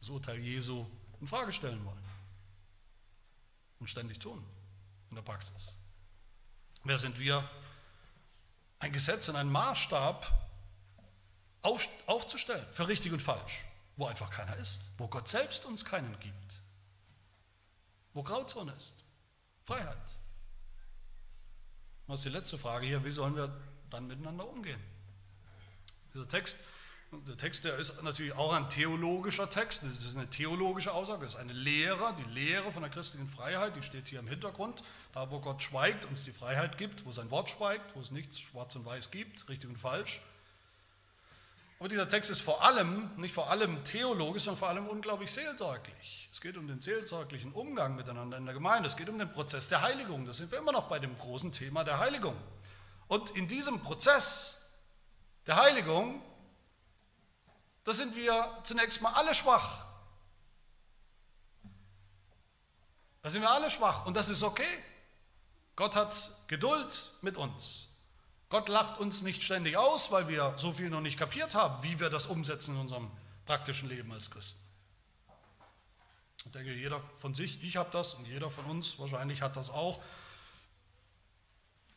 das 0.00 0.08
Urteil 0.08 0.38
Jesu 0.38 0.86
in 1.20 1.26
Frage 1.26 1.52
stellen 1.52 1.84
wollen? 1.84 1.98
Und 3.78 3.88
ständig 3.88 4.18
tun 4.18 4.44
in 5.10 5.16
der 5.16 5.22
Praxis. 5.22 5.78
Wer 6.84 6.98
sind 6.98 7.18
wir, 7.18 7.48
ein 8.78 8.92
Gesetz 8.92 9.28
und 9.28 9.36
einen 9.36 9.52
Maßstab 9.52 10.26
auf, 11.62 11.88
aufzustellen 12.06 12.66
für 12.72 12.88
richtig 12.88 13.12
und 13.12 13.20
falsch, 13.20 13.62
wo 13.96 14.06
einfach 14.06 14.30
keiner 14.30 14.56
ist, 14.56 14.90
wo 14.96 15.06
Gott 15.06 15.28
selbst 15.28 15.66
uns 15.66 15.84
keinen 15.84 16.18
gibt, 16.20 16.60
wo 18.14 18.22
Grauzone 18.22 18.72
ist, 18.72 18.96
Freiheit. 19.64 19.96
Was 22.06 22.20
ist 22.20 22.24
die 22.24 22.36
letzte 22.36 22.58
Frage 22.58 22.86
hier? 22.86 23.04
Wie 23.04 23.10
sollen 23.10 23.36
wir 23.36 23.54
dann 23.90 24.06
miteinander 24.06 24.48
umgehen? 24.48 24.80
Dieser 26.12 26.26
Text, 26.26 26.58
der 27.12 27.36
Text, 27.36 27.64
der 27.64 27.76
ist 27.76 28.02
natürlich 28.02 28.34
auch 28.34 28.52
ein 28.52 28.68
theologischer 28.68 29.50
Text, 29.50 29.82
das 29.82 30.04
ist 30.04 30.16
eine 30.16 30.30
theologische 30.30 30.92
Aussage, 30.92 31.24
das 31.24 31.34
ist 31.34 31.40
eine 31.40 31.52
Lehre, 31.52 32.14
die 32.16 32.30
Lehre 32.30 32.70
von 32.70 32.82
der 32.82 32.90
christlichen 32.90 33.28
Freiheit, 33.28 33.74
die 33.74 33.82
steht 33.82 34.08
hier 34.08 34.20
im 34.20 34.28
Hintergrund, 34.28 34.84
da 35.12 35.30
wo 35.30 35.40
Gott 35.40 35.60
schweigt, 35.60 36.04
uns 36.04 36.24
die 36.24 36.30
Freiheit 36.30 36.78
gibt, 36.78 37.04
wo 37.06 37.12
sein 37.12 37.30
Wort 37.32 37.50
schweigt, 37.50 37.96
wo 37.96 38.00
es 38.00 38.12
nichts 38.12 38.38
schwarz 38.38 38.76
und 38.76 38.86
weiß 38.86 39.10
gibt, 39.10 39.48
richtig 39.48 39.68
und 39.68 39.76
falsch. 39.76 40.20
Aber 41.80 41.88
dieser 41.88 42.08
Text 42.08 42.30
ist 42.30 42.42
vor 42.42 42.62
allem, 42.62 43.10
nicht 43.16 43.34
vor 43.34 43.50
allem 43.50 43.82
theologisch, 43.84 44.44
sondern 44.44 44.58
vor 44.58 44.68
allem 44.68 44.86
unglaublich 44.86 45.32
seelsorglich. 45.32 46.28
Es 46.30 46.40
geht 46.40 46.58
um 46.58 46.68
den 46.68 46.80
seelsorglichen 46.80 47.52
Umgang 47.52 47.96
miteinander 47.96 48.36
in 48.36 48.44
der 48.44 48.52
Gemeinde. 48.52 48.86
Es 48.86 48.98
geht 48.98 49.08
um 49.08 49.18
den 49.18 49.32
Prozess 49.32 49.70
der 49.70 49.80
Heiligung. 49.80 50.26
Da 50.26 50.34
sind 50.34 50.52
wir 50.52 50.58
immer 50.58 50.72
noch 50.72 50.88
bei 50.88 50.98
dem 50.98 51.16
großen 51.16 51.50
Thema 51.52 51.82
der 51.82 51.98
Heiligung. 51.98 52.36
Und 53.08 53.30
in 53.30 53.48
diesem 53.48 53.80
Prozess 53.80 54.76
der 55.46 55.56
Heiligung, 55.56 56.22
da 57.90 57.94
sind 57.94 58.14
wir 58.14 58.56
zunächst 58.62 59.02
mal 59.02 59.12
alle 59.14 59.34
schwach. 59.34 59.84
Da 63.20 63.30
sind 63.30 63.42
wir 63.42 63.50
alle 63.50 63.68
schwach 63.68 64.06
und 64.06 64.16
das 64.16 64.28
ist 64.28 64.44
okay. 64.44 64.78
Gott 65.74 65.96
hat 65.96 66.30
Geduld 66.46 67.10
mit 67.20 67.36
uns. 67.36 67.88
Gott 68.48 68.68
lacht 68.68 69.00
uns 69.00 69.22
nicht 69.22 69.42
ständig 69.42 69.76
aus, 69.76 70.12
weil 70.12 70.28
wir 70.28 70.54
so 70.56 70.70
viel 70.70 70.88
noch 70.88 71.00
nicht 71.00 71.18
kapiert 71.18 71.56
haben, 71.56 71.82
wie 71.82 71.98
wir 71.98 72.10
das 72.10 72.28
umsetzen 72.28 72.76
in 72.76 72.82
unserem 72.82 73.10
praktischen 73.44 73.88
Leben 73.88 74.12
als 74.12 74.30
Christen. 74.30 74.60
Ich 76.44 76.52
denke, 76.52 76.72
jeder 76.72 77.00
von 77.16 77.34
sich, 77.34 77.60
ich 77.64 77.76
habe 77.76 77.90
das 77.90 78.14
und 78.14 78.24
jeder 78.24 78.52
von 78.52 78.66
uns 78.66 79.00
wahrscheinlich 79.00 79.42
hat 79.42 79.56
das 79.56 79.68
auch. 79.68 80.00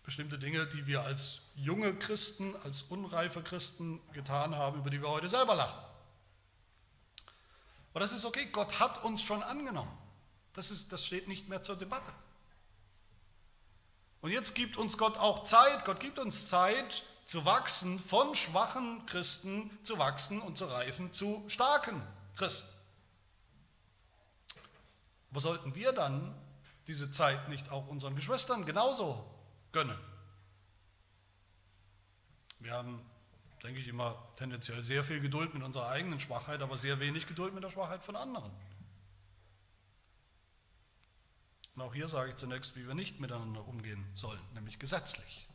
Bestimmte 0.03 0.37
Dinge, 0.37 0.67
die 0.67 0.85
wir 0.85 1.03
als 1.03 1.51
junge 1.55 1.95
Christen, 1.95 2.55
als 2.57 2.83
unreife 2.83 3.41
Christen 3.41 4.01
getan 4.11 4.55
haben, 4.55 4.79
über 4.79 4.89
die 4.89 5.01
wir 5.01 5.09
heute 5.09 5.29
selber 5.29 5.55
lachen. 5.55 5.81
Aber 7.91 7.99
das 8.01 8.11
ist 8.11 8.25
okay, 8.25 8.47
Gott 8.51 8.79
hat 8.79 9.03
uns 9.03 9.21
schon 9.21 9.41
angenommen. 9.43 9.95
Das, 10.53 10.71
ist, 10.71 10.91
das 10.91 11.05
steht 11.05 11.27
nicht 11.27 11.47
mehr 11.47 11.63
zur 11.63 11.77
Debatte. 11.77 12.11
Und 14.21 14.31
jetzt 14.31 14.55
gibt 14.55 14.77
uns 14.77 14.97
Gott 14.97 15.17
auch 15.17 15.43
Zeit, 15.43 15.85
Gott 15.85 15.99
gibt 15.99 16.19
uns 16.19 16.49
Zeit 16.49 17.03
zu 17.25 17.45
wachsen, 17.45 17.99
von 17.99 18.35
schwachen 18.35 19.05
Christen 19.05 19.69
zu 19.83 19.99
wachsen 19.99 20.41
und 20.41 20.57
zu 20.57 20.65
reifen 20.65 21.13
zu 21.13 21.43
starken 21.47 22.01
Christen. 22.35 22.69
Aber 25.31 25.39
sollten 25.39 25.75
wir 25.75 25.93
dann 25.93 26.35
diese 26.87 27.11
Zeit 27.11 27.49
nicht 27.49 27.71
auch 27.71 27.87
unseren 27.87 28.15
Geschwistern 28.15 28.65
genauso 28.65 29.32
gönnen? 29.73 29.97
Wir 32.59 32.71
haben, 32.71 33.01
denke 33.61 33.81
ich, 33.81 33.87
immer 33.89 34.15
tendenziell 34.37 34.81
sehr 34.81 35.03
viel 35.03 35.19
Geduld 35.19 35.53
mit 35.53 35.63
unserer 35.63 35.89
eigenen 35.89 36.19
Schwachheit, 36.21 36.61
aber 36.61 36.77
sehr 36.77 36.99
wenig 36.99 37.27
Geduld 37.27 37.53
mit 37.53 37.63
der 37.63 37.69
Schwachheit 37.69 38.03
von 38.03 38.15
anderen. 38.15 38.51
Und 41.75 41.81
auch 41.81 41.93
hier 41.93 42.07
sage 42.07 42.29
ich 42.29 42.35
zunächst, 42.35 42.75
wie 42.75 42.87
wir 42.87 42.93
nicht 42.93 43.19
miteinander 43.19 43.67
umgehen 43.67 44.05
sollen, 44.15 44.39
nämlich 44.53 44.79
gesetzlich. 44.79 45.47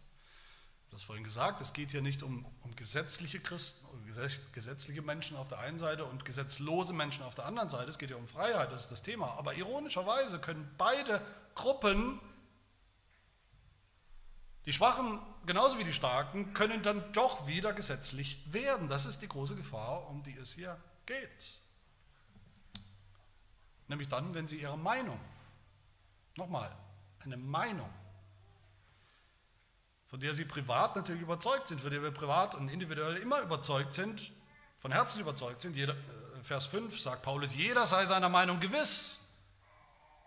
Das 0.91 1.03
vorhin 1.03 1.25
gesagt, 1.25 1.61
es 1.61 1.73
geht 1.73 1.91
hier 1.91 2.01
nicht 2.01 2.23
um, 2.23 2.47
um 2.63 2.75
gesetzliche 2.75 3.41
Christen, 3.41 3.87
um 3.89 4.05
gesetzliche 4.53 5.03
Menschen 5.03 5.37
auf 5.37 5.49
der 5.49 5.59
einen 5.59 5.79
Seite 5.79 6.05
und 6.05 6.25
gesetzlose 6.25 6.95
Menschen 6.95 7.23
auf 7.25 7.35
der 7.35 7.45
anderen 7.45 7.69
Seite. 7.69 7.91
Es 7.91 7.99
geht 7.99 8.11
ja 8.11 8.17
um 8.17 8.27
Freiheit, 8.27 8.73
das 8.73 8.83
ist 8.83 8.93
das 8.93 9.03
Thema. 9.03 9.33
Aber 9.39 9.55
ironischerweise 9.55 10.39
können 10.39 10.69
beide 10.79 11.21
Gruppen, 11.55 12.21
die 14.67 14.73
Schwachen 14.73 15.21
genauso 15.47 15.79
wie 15.79 15.85
die 15.85 15.93
Starken, 15.93 16.53
können 16.53 16.83
dann 16.83 17.13
doch 17.13 17.47
wieder 17.47 17.73
gesetzlich 17.73 18.43
werden. 18.53 18.89
Das 18.89 19.07
ist 19.07 19.23
die 19.23 19.29
große 19.29 19.57
Gefahr, 19.57 20.09
um 20.09 20.23
die 20.23 20.37
es 20.37 20.53
hier 20.53 20.79
geht. 21.07 21.61
Nämlich 23.87 24.09
dann, 24.09 24.35
wenn 24.35 24.47
sie 24.47 24.61
ihre 24.61 24.77
Meinung 24.77 25.19
Nochmal, 26.39 26.71
eine 27.25 27.37
Meinung, 27.37 27.91
von 30.07 30.21
der 30.21 30.33
Sie 30.35 30.45
privat 30.45 30.95
natürlich 30.95 31.23
überzeugt 31.23 31.67
sind, 31.67 31.81
von 31.81 31.91
der 31.91 32.01
wir 32.01 32.13
privat 32.13 32.55
und 32.55 32.69
individuell 32.69 33.17
immer 33.17 33.41
überzeugt 33.41 33.93
sind, 33.93 34.31
von 34.77 34.93
Herzen 34.93 35.21
überzeugt 35.21 35.61
sind. 35.61 35.75
Jeder, 35.75 35.95
äh, 35.95 36.43
Vers 36.43 36.67
5 36.67 36.99
sagt 36.99 37.23
Paulus, 37.23 37.57
jeder 37.57 37.87
sei 37.87 38.07
seiner 38.07 38.29
Meinung 38.29 38.61
gewiss. 38.61 39.28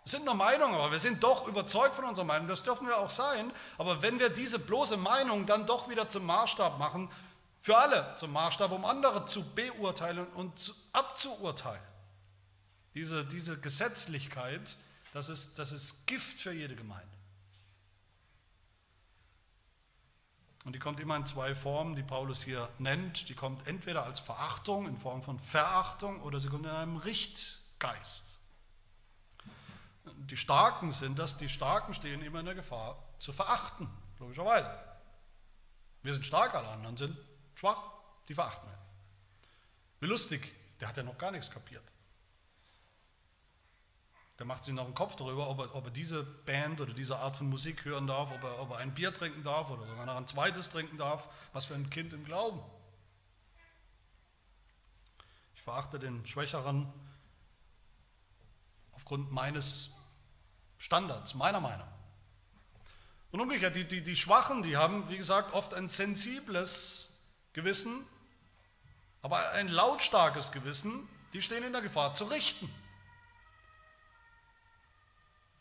Sind 0.03 0.25
nur 0.25 0.33
Meinungen, 0.33 0.73
aber 0.73 0.91
wir 0.91 0.99
sind 0.99 1.23
doch 1.23 1.47
überzeugt 1.47 1.95
von 1.95 2.05
unserer 2.05 2.25
Meinung, 2.25 2.47
das 2.47 2.63
dürfen 2.63 2.87
wir 2.87 2.97
auch 2.97 3.11
sein. 3.11 3.51
Aber 3.77 4.01
wenn 4.01 4.19
wir 4.19 4.29
diese 4.29 4.57
bloße 4.57 4.97
Meinung 4.97 5.45
dann 5.45 5.67
doch 5.67 5.89
wieder 5.89 6.09
zum 6.09 6.25
Maßstab 6.25 6.79
machen, 6.79 7.09
für 7.59 7.77
alle 7.77 8.15
zum 8.15 8.33
Maßstab, 8.33 8.71
um 8.71 8.83
andere 8.85 9.27
zu 9.27 9.43
beurteilen 9.53 10.25
und 10.33 10.73
abzuurteilen, 10.93 11.83
diese, 12.95 13.23
diese 13.25 13.59
Gesetzlichkeit, 13.59 14.75
das 15.13 15.29
ist, 15.29 15.59
das 15.59 15.71
ist 15.71 16.07
Gift 16.07 16.39
für 16.39 16.51
jede 16.51 16.75
Gemeinde. 16.75 17.07
Und 20.63 20.73
die 20.73 20.79
kommt 20.79 20.99
immer 20.99 21.15
in 21.15 21.25
zwei 21.25 21.55
Formen, 21.55 21.95
die 21.95 22.03
Paulus 22.03 22.43
hier 22.43 22.69
nennt. 22.77 23.29
Die 23.29 23.33
kommt 23.33 23.67
entweder 23.67 24.03
als 24.03 24.19
Verachtung 24.19 24.87
in 24.87 24.95
Form 24.95 25.21
von 25.21 25.39
Verachtung 25.39 26.21
oder 26.21 26.39
sie 26.39 26.49
kommt 26.49 26.65
in 26.65 26.71
einem 26.71 26.97
Richtgeist. 26.97 28.40
Die 30.27 30.37
Starken 30.37 30.91
sind 30.91 31.19
das, 31.19 31.37
die 31.37 31.49
Starken 31.49 31.93
stehen 31.93 32.21
immer 32.21 32.39
in 32.39 32.45
der 32.45 32.55
Gefahr 32.55 32.97
zu 33.19 33.33
verachten, 33.33 33.89
logischerweise. 34.19 34.71
Wir 36.03 36.13
sind 36.13 36.25
stark, 36.25 36.53
alle 36.53 36.69
anderen 36.69 36.97
sind 36.97 37.17
schwach, 37.55 37.81
die 38.27 38.33
verachten 38.33 38.67
wir. 38.69 38.77
Wie 39.99 40.07
lustig, 40.07 40.53
der 40.79 40.89
hat 40.89 40.97
ja 40.97 41.03
noch 41.03 41.17
gar 41.17 41.31
nichts 41.31 41.51
kapiert. 41.51 41.83
Der 44.39 44.45
macht 44.47 44.63
sich 44.63 44.73
noch 44.73 44.85
einen 44.85 44.95
Kopf 44.95 45.15
darüber, 45.15 45.47
ob 45.49 45.59
er, 45.59 45.75
ob 45.75 45.85
er, 45.85 45.91
diese 45.91 46.23
Band 46.23 46.81
oder 46.81 46.93
diese 46.93 47.17
Art 47.17 47.35
von 47.35 47.47
Musik 47.47 47.85
hören 47.85 48.07
darf, 48.07 48.31
ob 48.31 48.43
er, 48.43 48.59
ob 48.59 48.71
er 48.71 48.77
ein 48.77 48.93
Bier 48.93 49.13
trinken 49.13 49.43
darf 49.43 49.69
oder 49.69 49.85
sogar 49.85 50.05
noch 50.07 50.15
ein 50.15 50.25
zweites 50.25 50.69
trinken 50.69 50.97
darf. 50.97 51.29
Was 51.53 51.65
für 51.65 51.75
ein 51.75 51.91
Kind 51.91 52.13
im 52.13 52.25
Glauben. 52.25 52.59
Ich 55.53 55.61
verachte 55.61 55.99
den 55.99 56.25
Schwächeren 56.25 56.91
aufgrund 58.93 59.31
meines 59.31 59.95
Standards, 60.81 61.35
meiner 61.35 61.59
Meinung. 61.59 61.87
Und 63.29 63.39
umgekehrt, 63.39 63.75
die, 63.75 63.87
die, 63.87 64.01
die 64.01 64.15
Schwachen, 64.15 64.63
die 64.63 64.77
haben, 64.77 65.07
wie 65.09 65.17
gesagt, 65.17 65.53
oft 65.53 65.75
ein 65.75 65.87
sensibles 65.87 67.21
Gewissen, 67.53 68.03
aber 69.21 69.51
ein 69.51 69.67
lautstarkes 69.67 70.51
Gewissen, 70.51 71.07
die 71.33 71.41
stehen 71.43 71.63
in 71.63 71.71
der 71.71 71.83
Gefahr 71.83 72.15
zu 72.15 72.25
richten. 72.25 72.67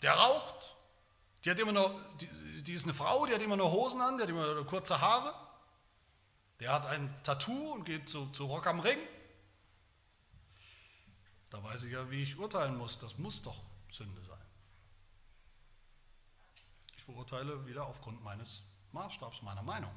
Der 0.01 0.14
raucht. 0.14 0.75
Die, 1.45 1.51
hat 1.51 1.59
immer 1.59 1.73
nur, 1.73 2.03
die, 2.23 2.62
die 2.62 2.73
ist 2.73 2.85
eine 2.85 2.95
Frau, 2.95 3.27
die 3.27 3.35
hat 3.35 3.43
immer 3.43 3.59
nur 3.59 3.71
Hosen 3.71 4.01
an, 4.01 4.16
die 4.16 4.23
hat 4.23 4.31
immer 4.31 4.55
nur 4.55 4.66
kurze 4.66 5.03
Haare. 5.03 5.35
Der 6.61 6.73
hat 6.73 6.87
ein 6.87 7.14
Tattoo 7.25 7.73
und 7.73 7.85
geht 7.85 8.09
zu, 8.09 8.27
zu 8.29 8.47
Rock 8.47 8.66
am 8.66 8.81
Ring. 8.81 8.99
Da 11.51 11.62
weiß 11.62 11.83
ich 11.83 11.93
ja, 11.93 12.11
wie 12.11 12.23
ich 12.23 12.39
urteilen 12.39 12.79
muss. 12.79 12.99
Das 12.99 13.18
muss 13.18 13.43
doch 13.43 13.61
Sünde 13.91 14.23
sein. 14.23 14.39
Verurteile 17.13 17.67
wieder 17.67 17.87
aufgrund 17.87 18.23
meines 18.23 18.63
Maßstabs, 18.93 19.43
meiner 19.43 19.63
Meinung. 19.63 19.93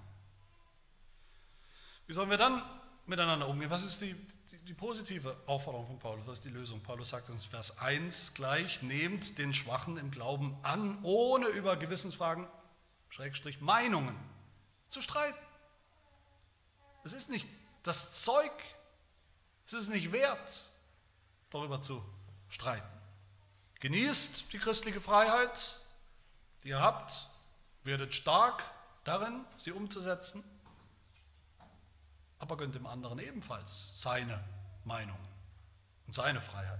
Wie 2.07 2.13
sollen 2.13 2.29
wir 2.29 2.37
dann 2.37 2.61
miteinander 3.05 3.47
umgehen. 3.47 3.69
Was 3.69 3.83
ist 3.83 4.01
die, 4.01 4.13
die, 4.51 4.57
die, 4.59 4.73
positive 4.73 5.35
Aufforderung 5.45 5.87
von 5.87 5.99
Paulus? 5.99 6.25
Was 6.25 6.37
ist 6.39 6.45
die 6.45 6.49
Lösung? 6.49 6.81
Paulus 6.81 7.09
sagt 7.09 7.29
in 7.29 7.37
Vers 7.37 7.79
1 7.79 8.33
gleich, 8.33 8.81
nehmt 8.81 9.37
den 9.37 9.53
Schwachen 9.53 9.97
im 9.97 10.11
Glauben 10.11 10.57
an, 10.63 10.99
ohne 11.03 11.47
über 11.47 11.75
Gewissensfragen, 11.75 12.47
Schrägstrich, 13.09 13.61
Meinungen 13.61 14.15
zu 14.89 15.01
streiten. 15.01 15.37
Es 17.03 17.13
ist 17.13 17.29
nicht 17.29 17.47
das 17.83 18.23
Zeug, 18.23 18.51
es 19.65 19.73
ist 19.73 19.89
nicht 19.89 20.11
wert, 20.11 20.69
darüber 21.49 21.81
zu 21.81 22.03
streiten. 22.47 22.87
Genießt 23.81 24.53
die 24.53 24.59
christliche 24.59 25.01
Freiheit, 25.01 25.81
die 26.63 26.69
ihr 26.69 26.81
habt, 26.81 27.27
werdet 27.83 28.13
stark 28.13 28.63
darin, 29.03 29.45
sie 29.57 29.71
umzusetzen 29.71 30.43
aber 32.43 32.57
gönnt 32.57 32.75
dem 32.75 32.85
anderen 32.85 33.19
ebenfalls 33.19 34.01
seine 34.01 34.37
Meinung 34.83 35.17
und 36.05 36.13
seine 36.13 36.41
Freiheit. 36.41 36.77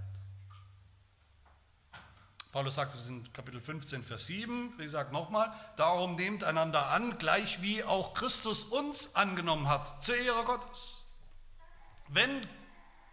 Paulus 2.52 2.74
sagt 2.74 2.92
es 2.92 3.08
in 3.08 3.32
Kapitel 3.32 3.62
15, 3.62 4.04
Vers 4.04 4.26
7, 4.26 4.74
wie 4.76 4.82
gesagt 4.82 5.10
nochmal, 5.10 5.50
darum 5.76 6.16
nehmt 6.16 6.44
einander 6.44 6.90
an, 6.90 7.16
gleich 7.16 7.62
wie 7.62 7.82
auch 7.82 8.12
Christus 8.12 8.64
uns 8.64 9.16
angenommen 9.16 9.66
hat, 9.66 10.04
zur 10.04 10.16
Ehre 10.16 10.44
Gottes. 10.44 11.00
Wenn 12.08 12.46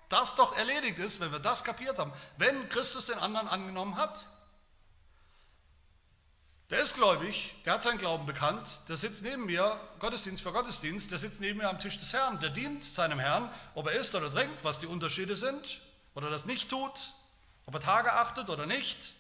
das 0.10 0.36
doch 0.36 0.58
erledigt 0.58 1.00
ist, 1.00 1.22
wenn 1.22 1.32
wir 1.32 1.40
das 1.40 1.64
kapiert 1.64 2.00
haben, 2.00 2.12
wenn 2.38 2.68
Christus 2.68 3.06
den 3.06 3.18
anderen 3.18 3.48
angenommen 3.48 3.96
hat, 3.96 4.28
der 6.72 6.80
ist 6.80 6.96
gläubig, 6.96 7.54
der 7.66 7.74
hat 7.74 7.84
seinen 7.84 8.00
Glauben 8.00 8.26
bekannt, 8.26 8.90
der 8.90 8.96
sitzt 8.96 9.24
neben 9.24 9.46
mir, 9.46 9.80
Gottesdienst 10.00 10.42
für 10.42 10.52
Gottesdienst, 10.52 11.12
der 11.12 11.20
sitzt 11.20 11.42
neben 11.42 11.60
mir 11.60 11.70
am 11.70 11.80
Tisch 11.80 11.98
des 12.00 12.14
Herrn, 12.14 12.40
der 12.40 12.50
dient 12.50 12.84
seinem 12.84 13.20
Herrn, 13.20 13.52
ob 13.76 13.88
er 13.88 13.94
isst 13.94 14.16
oder 14.16 14.32
trinkt, 14.32 14.64
was 14.64 14.80
die 14.80 14.88
Unterschiede 14.88 15.36
sind, 15.36 15.82
oder 16.16 16.30
das 16.30 16.46
nicht 16.46 16.70
tut, 16.70 17.12
ob 17.66 17.74
er 17.76 17.80
Tage 17.82 18.14
achtet 18.14 18.50
oder 18.50 18.66
nicht, 18.66 19.14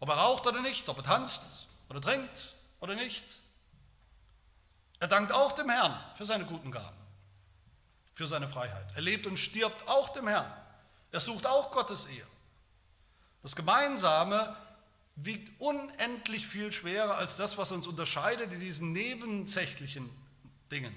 ob 0.00 0.08
er 0.08 0.16
raucht 0.16 0.46
oder 0.46 0.60
nicht, 0.60 0.88
ob 0.88 0.98
er 0.98 1.04
tanzt 1.04 1.68
oder 1.88 2.00
trinkt 2.00 2.54
oder 2.80 2.94
nicht. 2.94 3.40
Er 4.98 5.08
dankt 5.08 5.32
auch 5.32 5.52
dem 5.52 5.70
Herrn 5.70 5.98
für 6.16 6.26
seine 6.26 6.44
guten 6.44 6.70
Gaben. 6.70 6.96
für 8.14 8.26
seine 8.26 8.48
Freiheit. 8.48 8.86
Er 8.96 9.00
lebt 9.00 9.26
und 9.26 9.38
stirbt 9.38 9.88
auch 9.88 10.10
dem 10.10 10.28
Herrn. 10.28 10.52
Er 11.10 11.20
sucht 11.20 11.46
auch 11.46 11.70
Gottes 11.70 12.06
Ehe. 12.06 12.26
Das 13.42 13.56
Gemeinsame 13.56 14.54
wiegt 15.24 15.60
unendlich 15.60 16.46
viel 16.46 16.72
schwerer 16.72 17.16
als 17.16 17.36
das, 17.36 17.58
was 17.58 17.72
uns 17.72 17.86
unterscheidet 17.86 18.52
in 18.52 18.60
diesen 18.60 18.92
nebensächlichen 18.92 20.08
Dingen, 20.70 20.94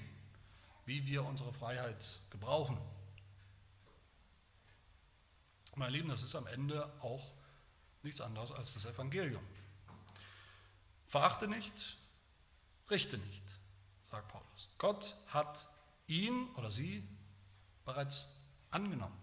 wie 0.86 1.06
wir 1.06 1.24
unsere 1.24 1.52
Freiheit 1.52 2.20
gebrauchen. 2.30 2.78
Meine 5.76 5.92
Lieben, 5.92 6.08
das 6.08 6.22
ist 6.22 6.34
am 6.34 6.46
Ende 6.46 6.90
auch 7.00 7.32
nichts 8.02 8.20
anderes 8.20 8.52
als 8.52 8.74
das 8.74 8.86
Evangelium. 8.86 9.42
Verachte 11.06 11.48
nicht, 11.48 11.96
richte 12.90 13.18
nicht, 13.18 13.58
sagt 14.10 14.28
Paulus. 14.28 14.68
Gott 14.78 15.16
hat 15.28 15.68
ihn 16.06 16.48
oder 16.54 16.70
sie 16.70 17.06
bereits 17.84 18.28
angenommen 18.70 19.18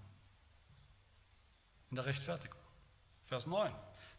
in 1.90 1.96
der 1.96 2.06
Rechtfertigung. 2.06 2.60
Vers 3.26 3.48
9. 3.48 3.74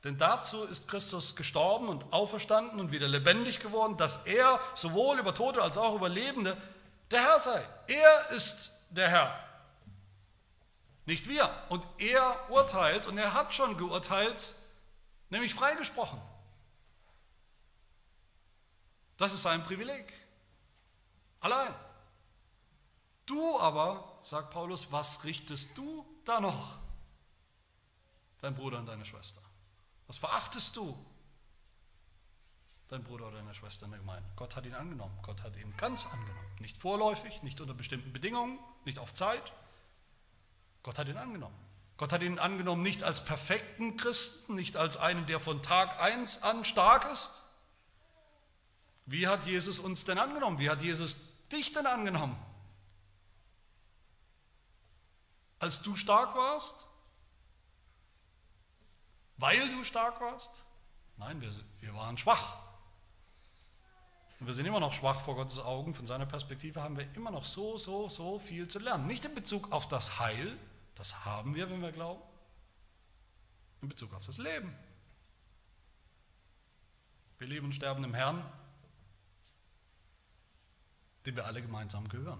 Denn 0.04 0.18
dazu 0.18 0.64
ist 0.64 0.88
Christus 0.88 1.36
gestorben 1.36 1.88
und 1.88 2.12
auferstanden 2.12 2.80
und 2.80 2.90
wieder 2.90 3.06
lebendig 3.06 3.60
geworden, 3.60 3.96
dass 3.96 4.26
er 4.26 4.58
sowohl 4.74 5.18
über 5.18 5.34
Tote 5.34 5.62
als 5.62 5.78
auch 5.78 5.94
über 5.94 6.08
Lebende 6.08 6.56
der 7.10 7.20
Herr 7.20 7.38
sei. 7.38 7.64
Er 7.86 8.30
ist 8.30 8.72
der 8.90 9.08
Herr, 9.08 9.42
nicht 11.06 11.28
wir. 11.28 11.50
Und 11.68 11.86
er 11.98 12.50
urteilt 12.50 13.06
und 13.06 13.18
er 13.18 13.34
hat 13.34 13.54
schon 13.54 13.76
geurteilt, 13.76 14.54
nämlich 15.30 15.54
freigesprochen. 15.54 16.20
Das 19.16 19.32
ist 19.32 19.42
sein 19.42 19.62
Privileg. 19.62 20.12
Allein. 21.40 21.74
Du 23.26 23.58
aber, 23.58 24.20
sagt 24.24 24.50
Paulus, 24.50 24.90
was 24.90 25.24
richtest 25.24 25.76
du 25.78 26.04
da 26.24 26.40
noch? 26.40 26.78
Dein 28.40 28.54
Bruder 28.54 28.78
und 28.78 28.86
deine 28.86 29.04
Schwester. 29.04 29.40
Was 30.12 30.18
verachtest 30.18 30.76
du? 30.76 30.94
Dein 32.88 33.02
Bruder 33.02 33.28
oder 33.28 33.38
deine 33.38 33.54
Schwester 33.54 33.86
in 33.86 33.92
der 33.92 34.00
Gemeinde. 34.00 34.28
Gott 34.36 34.54
hat 34.56 34.66
ihn 34.66 34.74
angenommen. 34.74 35.18
Gott 35.22 35.42
hat 35.42 35.56
ihn 35.56 35.74
ganz 35.78 36.04
angenommen. 36.04 36.38
Nicht 36.60 36.76
vorläufig, 36.76 37.42
nicht 37.42 37.62
unter 37.62 37.72
bestimmten 37.72 38.12
Bedingungen, 38.12 38.58
nicht 38.84 38.98
auf 38.98 39.14
Zeit. 39.14 39.54
Gott 40.82 40.98
hat 40.98 41.08
ihn 41.08 41.16
angenommen. 41.16 41.56
Gott 41.96 42.12
hat 42.12 42.20
ihn 42.20 42.38
angenommen 42.38 42.82
nicht 42.82 43.04
als 43.04 43.24
perfekten 43.24 43.96
Christen, 43.96 44.54
nicht 44.54 44.76
als 44.76 44.98
einen, 44.98 45.24
der 45.24 45.40
von 45.40 45.62
Tag 45.62 45.98
1 45.98 46.42
an 46.42 46.66
stark 46.66 47.10
ist. 47.10 47.42
Wie 49.06 49.28
hat 49.28 49.46
Jesus 49.46 49.80
uns 49.80 50.04
denn 50.04 50.18
angenommen? 50.18 50.58
Wie 50.58 50.68
hat 50.68 50.82
Jesus 50.82 51.48
dich 51.48 51.72
denn 51.72 51.86
angenommen? 51.86 52.36
Als 55.58 55.80
du 55.80 55.96
stark 55.96 56.34
warst? 56.34 56.84
Weil 59.42 59.68
du 59.70 59.82
stark 59.82 60.20
warst? 60.20 60.64
Nein, 61.16 61.40
wir, 61.40 61.50
wir 61.80 61.94
waren 61.94 62.16
schwach. 62.16 62.58
Und 64.38 64.46
wir 64.46 64.54
sind 64.54 64.66
immer 64.66 64.78
noch 64.78 64.92
schwach 64.92 65.20
vor 65.20 65.34
Gottes 65.34 65.58
Augen. 65.58 65.94
Von 65.94 66.06
seiner 66.06 66.26
Perspektive 66.26 66.80
haben 66.80 66.96
wir 66.96 67.12
immer 67.16 67.32
noch 67.32 67.44
so, 67.44 67.76
so, 67.76 68.08
so 68.08 68.38
viel 68.38 68.68
zu 68.68 68.78
lernen. 68.78 69.08
Nicht 69.08 69.24
in 69.24 69.34
Bezug 69.34 69.72
auf 69.72 69.88
das 69.88 70.20
Heil, 70.20 70.56
das 70.94 71.24
haben 71.24 71.56
wir, 71.56 71.68
wenn 71.68 71.82
wir 71.82 71.90
glauben, 71.90 72.22
in 73.80 73.88
Bezug 73.88 74.14
auf 74.14 74.24
das 74.24 74.38
Leben. 74.38 74.72
Wir 77.38 77.48
leben 77.48 77.66
und 77.66 77.72
sterben 77.72 78.04
im 78.04 78.14
Herrn, 78.14 78.48
dem 81.26 81.34
wir 81.34 81.46
alle 81.46 81.62
gemeinsam 81.62 82.08
gehören. 82.08 82.38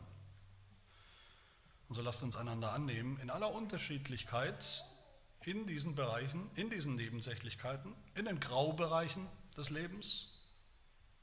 Und 1.89 1.97
so 1.97 2.03
lasst 2.03 2.23
uns 2.23 2.37
einander 2.37 2.73
annehmen 2.73 3.19
in 3.19 3.29
aller 3.29 3.53
Unterschiedlichkeit 3.53 4.85
in 5.45 5.67
diesen 5.67 5.95
Bereichen, 5.95 6.51
in 6.55 6.71
diesen 6.71 6.95
Nebensächlichkeiten, 6.95 7.95
in 8.15 8.25
den 8.25 8.41
Graubereichen 8.41 9.29
des 9.57 9.71
Lebens, 9.71 10.29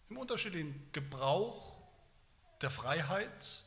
im 0.10 0.18
unterschiedlichen 0.18 0.90
Gebrauch 0.92 1.76
der 2.62 2.70
Freiheit, 2.70 3.64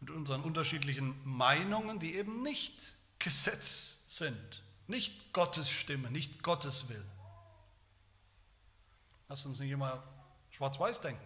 mit 0.00 0.10
unseren 0.10 0.42
unterschiedlichen 0.42 1.14
Meinungen, 1.24 2.00
die 2.00 2.16
eben 2.16 2.42
nicht 2.42 2.96
Gesetz 3.20 4.04
sind, 4.08 4.62
nicht 4.88 5.32
Gottes 5.32 5.70
Stimme, 5.70 6.10
nicht 6.10 6.42
Gottes 6.42 6.88
Will. 6.88 7.04
Lass 9.28 9.46
uns 9.46 9.60
nicht 9.60 9.70
immer 9.70 10.02
schwarz-weiß 10.50 11.00
denken. 11.02 11.24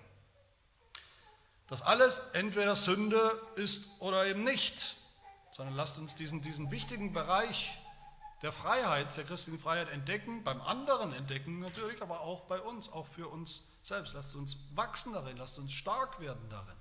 Dass 1.68 1.82
alles 1.82 2.18
entweder 2.34 2.76
Sünde 2.76 3.18
ist 3.56 4.00
oder 4.00 4.26
eben 4.26 4.44
nicht 4.44 4.96
sondern 5.56 5.74
lasst 5.74 5.96
uns 5.96 6.14
diesen, 6.14 6.42
diesen 6.42 6.70
wichtigen 6.70 7.14
Bereich 7.14 7.78
der 8.42 8.52
Freiheit, 8.52 9.16
der 9.16 9.24
christlichen 9.24 9.58
Freiheit 9.58 9.88
entdecken, 9.88 10.44
beim 10.44 10.60
anderen 10.60 11.14
entdecken 11.14 11.60
natürlich, 11.60 12.02
aber 12.02 12.20
auch 12.20 12.42
bei 12.42 12.60
uns, 12.60 12.92
auch 12.92 13.06
für 13.06 13.28
uns 13.28 13.72
selbst. 13.82 14.12
Lasst 14.12 14.36
uns 14.36 14.58
wachsen 14.74 15.14
darin, 15.14 15.38
lasst 15.38 15.58
uns 15.58 15.72
stark 15.72 16.20
werden 16.20 16.46
darin. 16.50 16.76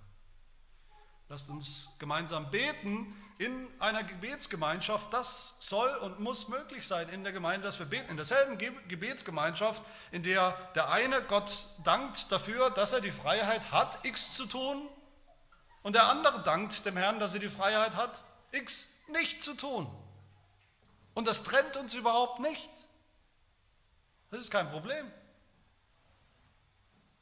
Lasst 1.30 1.50
uns 1.50 1.96
gemeinsam 2.00 2.52
beten 2.52 3.16
in 3.38 3.70
einer 3.80 4.04
Gebetsgemeinschaft. 4.04 5.14
Das 5.14 5.56
soll 5.62 5.90
und 6.02 6.20
muss 6.20 6.50
möglich 6.50 6.86
sein 6.86 7.08
in 7.08 7.24
der 7.24 7.32
Gemeinde, 7.32 7.66
dass 7.66 7.80
wir 7.80 7.86
beten. 7.86 8.10
In 8.10 8.18
derselben 8.18 8.58
Gebetsgemeinschaft, 8.90 9.82
in 10.12 10.22
der 10.22 10.52
der 10.76 10.92
eine 10.92 11.22
Gott 11.22 11.66
dankt 11.86 12.30
dafür, 12.30 12.72
dass 12.72 12.92
er 12.92 13.00
die 13.00 13.12
Freiheit 13.12 13.72
hat, 13.72 14.06
X 14.06 14.34
zu 14.34 14.46
tun, 14.46 14.90
und 15.82 15.94
der 15.94 16.10
andere 16.10 16.44
dankt 16.44 16.86
dem 16.86 16.98
Herrn, 16.98 17.20
dass 17.20 17.36
er 17.36 17.40
die 17.40 17.48
Freiheit 17.48 17.96
hat, 17.96 18.24
X 18.56 19.00
nicht 19.10 19.44
zu 19.44 19.54
tun. 19.56 19.88
Und 21.14 21.28
das 21.28 21.44
trennt 21.44 21.78
uns 21.78 21.94
überhaupt 21.94 22.40
nicht. 22.40 22.72
Das 24.32 24.42
ist 24.42 24.52
kein 24.52 24.70
Problem. 24.70 25.06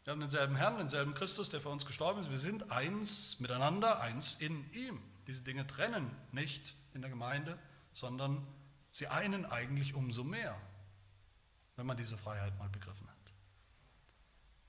Wir 0.04 0.12
haben 0.12 0.20
denselben 0.20 0.56
Herrn, 0.56 0.78
denselben 0.78 1.14
Christus, 1.14 1.50
der 1.50 1.62
für 1.62 1.70
uns 1.70 1.86
gestorben 1.86 2.20
ist. 2.20 2.30
Wir 2.30 2.40
sind 2.40 2.72
eins 2.72 3.40
miteinander, 3.40 4.02
eins 4.02 4.36
in 4.36 4.70
ihm. 4.74 5.02
Diese 5.28 5.44
Dinge 5.44 5.66
trennen 5.66 6.12
nicht 6.32 6.74
in 6.94 7.02
der 7.02 7.10
Gemeinde, 7.10 7.58
sondern 7.94 8.46
sie 8.92 9.08
einen 9.08 9.46
eigentlich 9.46 9.94
umso 9.94 10.24
mehr, 10.24 10.60
wenn 11.78 11.86
man 11.86 11.96
diese 11.96 12.18
Freiheit 12.18 12.58
mal 12.58 12.70
begriffen 12.70 13.08
hat. 13.08 13.16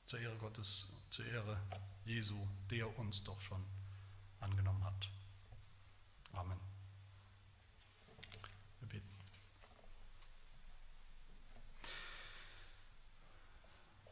Zur 0.04 0.20
Ehre 0.20 0.36
Gottes, 0.36 0.92
zur 1.10 1.26
Ehre 1.26 1.60
Jesu, 2.04 2.36
der 2.70 2.96
uns 2.98 3.24
doch 3.24 3.40
schon 3.40 3.64
angenommen 4.38 4.84
hat. 4.84 5.08
Amen. 6.34 6.58
Wir 8.80 8.88
beten. 8.88 9.08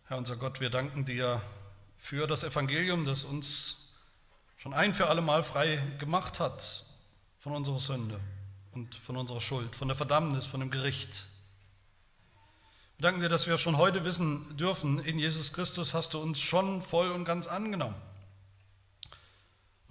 Herr 0.07 0.19
unser 0.19 0.37
Gott, 0.37 0.61
wir 0.61 0.71
danken 0.71 1.05
dir 1.05 1.41
für 1.97 2.27
das 2.27 2.45
Evangelium, 2.45 3.05
das 3.05 3.25
uns 3.25 3.95
schon 4.57 4.75
ein 4.75 4.95
für 4.95 5.09
alle 5.09 5.23
Mal 5.23 5.43
frei 5.43 5.77
gemacht 5.99 6.41
hat 6.41 6.85
von 7.41 7.53
unserer 7.55 7.81
Sünde 7.81 8.21
und 8.73 8.95
von 8.95 9.17
unserer 9.17 9.41
Schuld, 9.41 9.75
von 9.75 9.89
der 9.89 9.97
Verdammnis, 9.97 10.47
von 10.47 10.61
dem 10.61 10.71
Gericht. 10.71 11.27
Wir 12.99 13.09
danken 13.09 13.21
dir, 13.21 13.29
dass 13.29 13.47
wir 13.47 13.59
schon 13.59 13.77
heute 13.77 14.05
wissen 14.05 14.57
dürfen, 14.57 15.01
in 15.01 15.19
Jesus 15.19 15.53
Christus 15.53 15.95
hast 15.95 16.15
du 16.15 16.21
uns 16.21 16.41
schon 16.41 16.83
voll 16.83 17.11
und 17.11 17.25
ganz 17.25 17.49
angenommen 17.49 17.97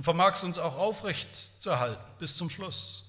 und 0.02 0.06
vermagst 0.06 0.44
uns 0.44 0.58
auch 0.58 0.80
aufrecht 0.80 1.36
zu 1.36 1.70
erhalten 1.70 2.02
bis 2.18 2.36
zum 2.36 2.50
Schluss. 2.50 3.04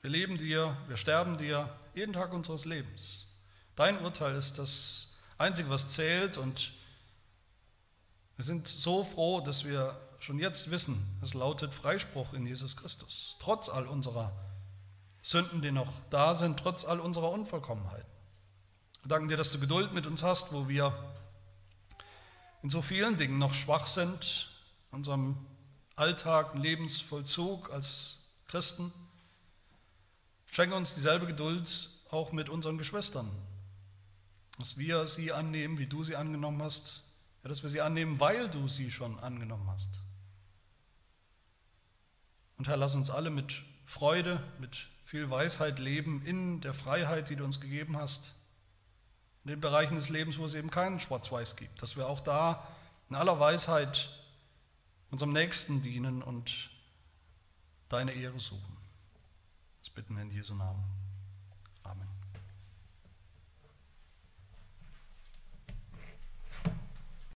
Wir 0.00 0.08
leben 0.08 0.38
dir, 0.38 0.74
wir 0.86 0.96
sterben 0.96 1.36
dir 1.36 1.68
jeden 1.94 2.14
Tag 2.14 2.32
unseres 2.32 2.64
Lebens. 2.64 3.26
Dein 3.76 4.02
Urteil 4.02 4.34
ist 4.34 4.58
das 4.58 5.18
Einzige, 5.36 5.68
was 5.68 5.92
zählt 5.92 6.38
und 6.38 6.72
wir 8.36 8.46
sind 8.46 8.66
so 8.66 9.04
froh, 9.04 9.42
dass 9.42 9.66
wir 9.66 10.00
schon 10.20 10.38
jetzt 10.38 10.70
wissen, 10.70 11.06
es 11.22 11.34
lautet 11.34 11.74
Freispruch 11.74 12.32
in 12.32 12.46
Jesus 12.46 12.74
Christus, 12.74 13.36
trotz 13.38 13.68
all 13.68 13.86
unserer 13.86 14.32
Sünden, 15.20 15.60
die 15.60 15.70
noch 15.70 15.92
da 16.08 16.34
sind, 16.34 16.58
trotz 16.58 16.86
all 16.86 16.98
unserer 16.98 17.30
Unvollkommenheiten. 17.30 18.10
Wir 19.02 19.08
danken 19.10 19.28
dir, 19.28 19.36
dass 19.36 19.52
du 19.52 19.60
Geduld 19.60 19.92
mit 19.92 20.06
uns 20.06 20.22
hast, 20.22 20.50
wo 20.54 20.66
wir 20.66 20.94
in 22.62 22.70
so 22.70 22.80
vielen 22.80 23.18
Dingen 23.18 23.36
noch 23.36 23.52
schwach 23.52 23.86
sind, 23.86 24.48
unserem 24.90 25.36
Alltag, 25.98 26.54
Lebensvollzug 26.54 27.72
als 27.72 28.18
Christen. 28.46 28.92
Schenke 30.46 30.76
uns 30.76 30.94
dieselbe 30.94 31.26
Geduld 31.26 31.90
auch 32.10 32.32
mit 32.32 32.48
unseren 32.48 32.78
Geschwistern, 32.78 33.30
dass 34.58 34.78
wir 34.78 35.06
sie 35.06 35.32
annehmen, 35.32 35.78
wie 35.78 35.86
du 35.86 36.04
sie 36.04 36.16
angenommen 36.16 36.62
hast, 36.62 37.02
ja, 37.42 37.48
dass 37.48 37.62
wir 37.62 37.70
sie 37.70 37.80
annehmen, 37.80 38.20
weil 38.20 38.48
du 38.48 38.68
sie 38.68 38.90
schon 38.90 39.18
angenommen 39.18 39.68
hast. 39.70 40.00
Und 42.56 42.68
Herr, 42.68 42.76
lass 42.76 42.94
uns 42.94 43.10
alle 43.10 43.30
mit 43.30 43.62
Freude, 43.84 44.42
mit 44.58 44.86
viel 45.04 45.30
Weisheit 45.30 45.78
leben 45.78 46.22
in 46.24 46.60
der 46.60 46.74
Freiheit, 46.74 47.28
die 47.28 47.36
du 47.36 47.44
uns 47.44 47.60
gegeben 47.60 47.96
hast, 47.96 48.34
in 49.44 49.50
den 49.50 49.60
Bereichen 49.60 49.94
des 49.94 50.10
Lebens, 50.10 50.38
wo 50.38 50.44
es 50.44 50.54
eben 50.54 50.70
keinen 50.70 51.00
Schwarz-Weiß 51.00 51.56
gibt, 51.56 51.82
dass 51.82 51.96
wir 51.96 52.06
auch 52.06 52.20
da 52.20 52.66
in 53.10 53.16
aller 53.16 53.40
Weisheit 53.40 54.17
unserem 55.10 55.32
Nächsten 55.32 55.82
dienen 55.82 56.22
und 56.22 56.70
deine 57.88 58.12
Ehre 58.12 58.38
suchen. 58.38 58.76
Das 59.80 59.90
bitten 59.90 60.14
wir 60.16 60.22
in 60.22 60.30
Jesu 60.30 60.54
Namen. 60.54 60.82
Amen. 60.82 60.97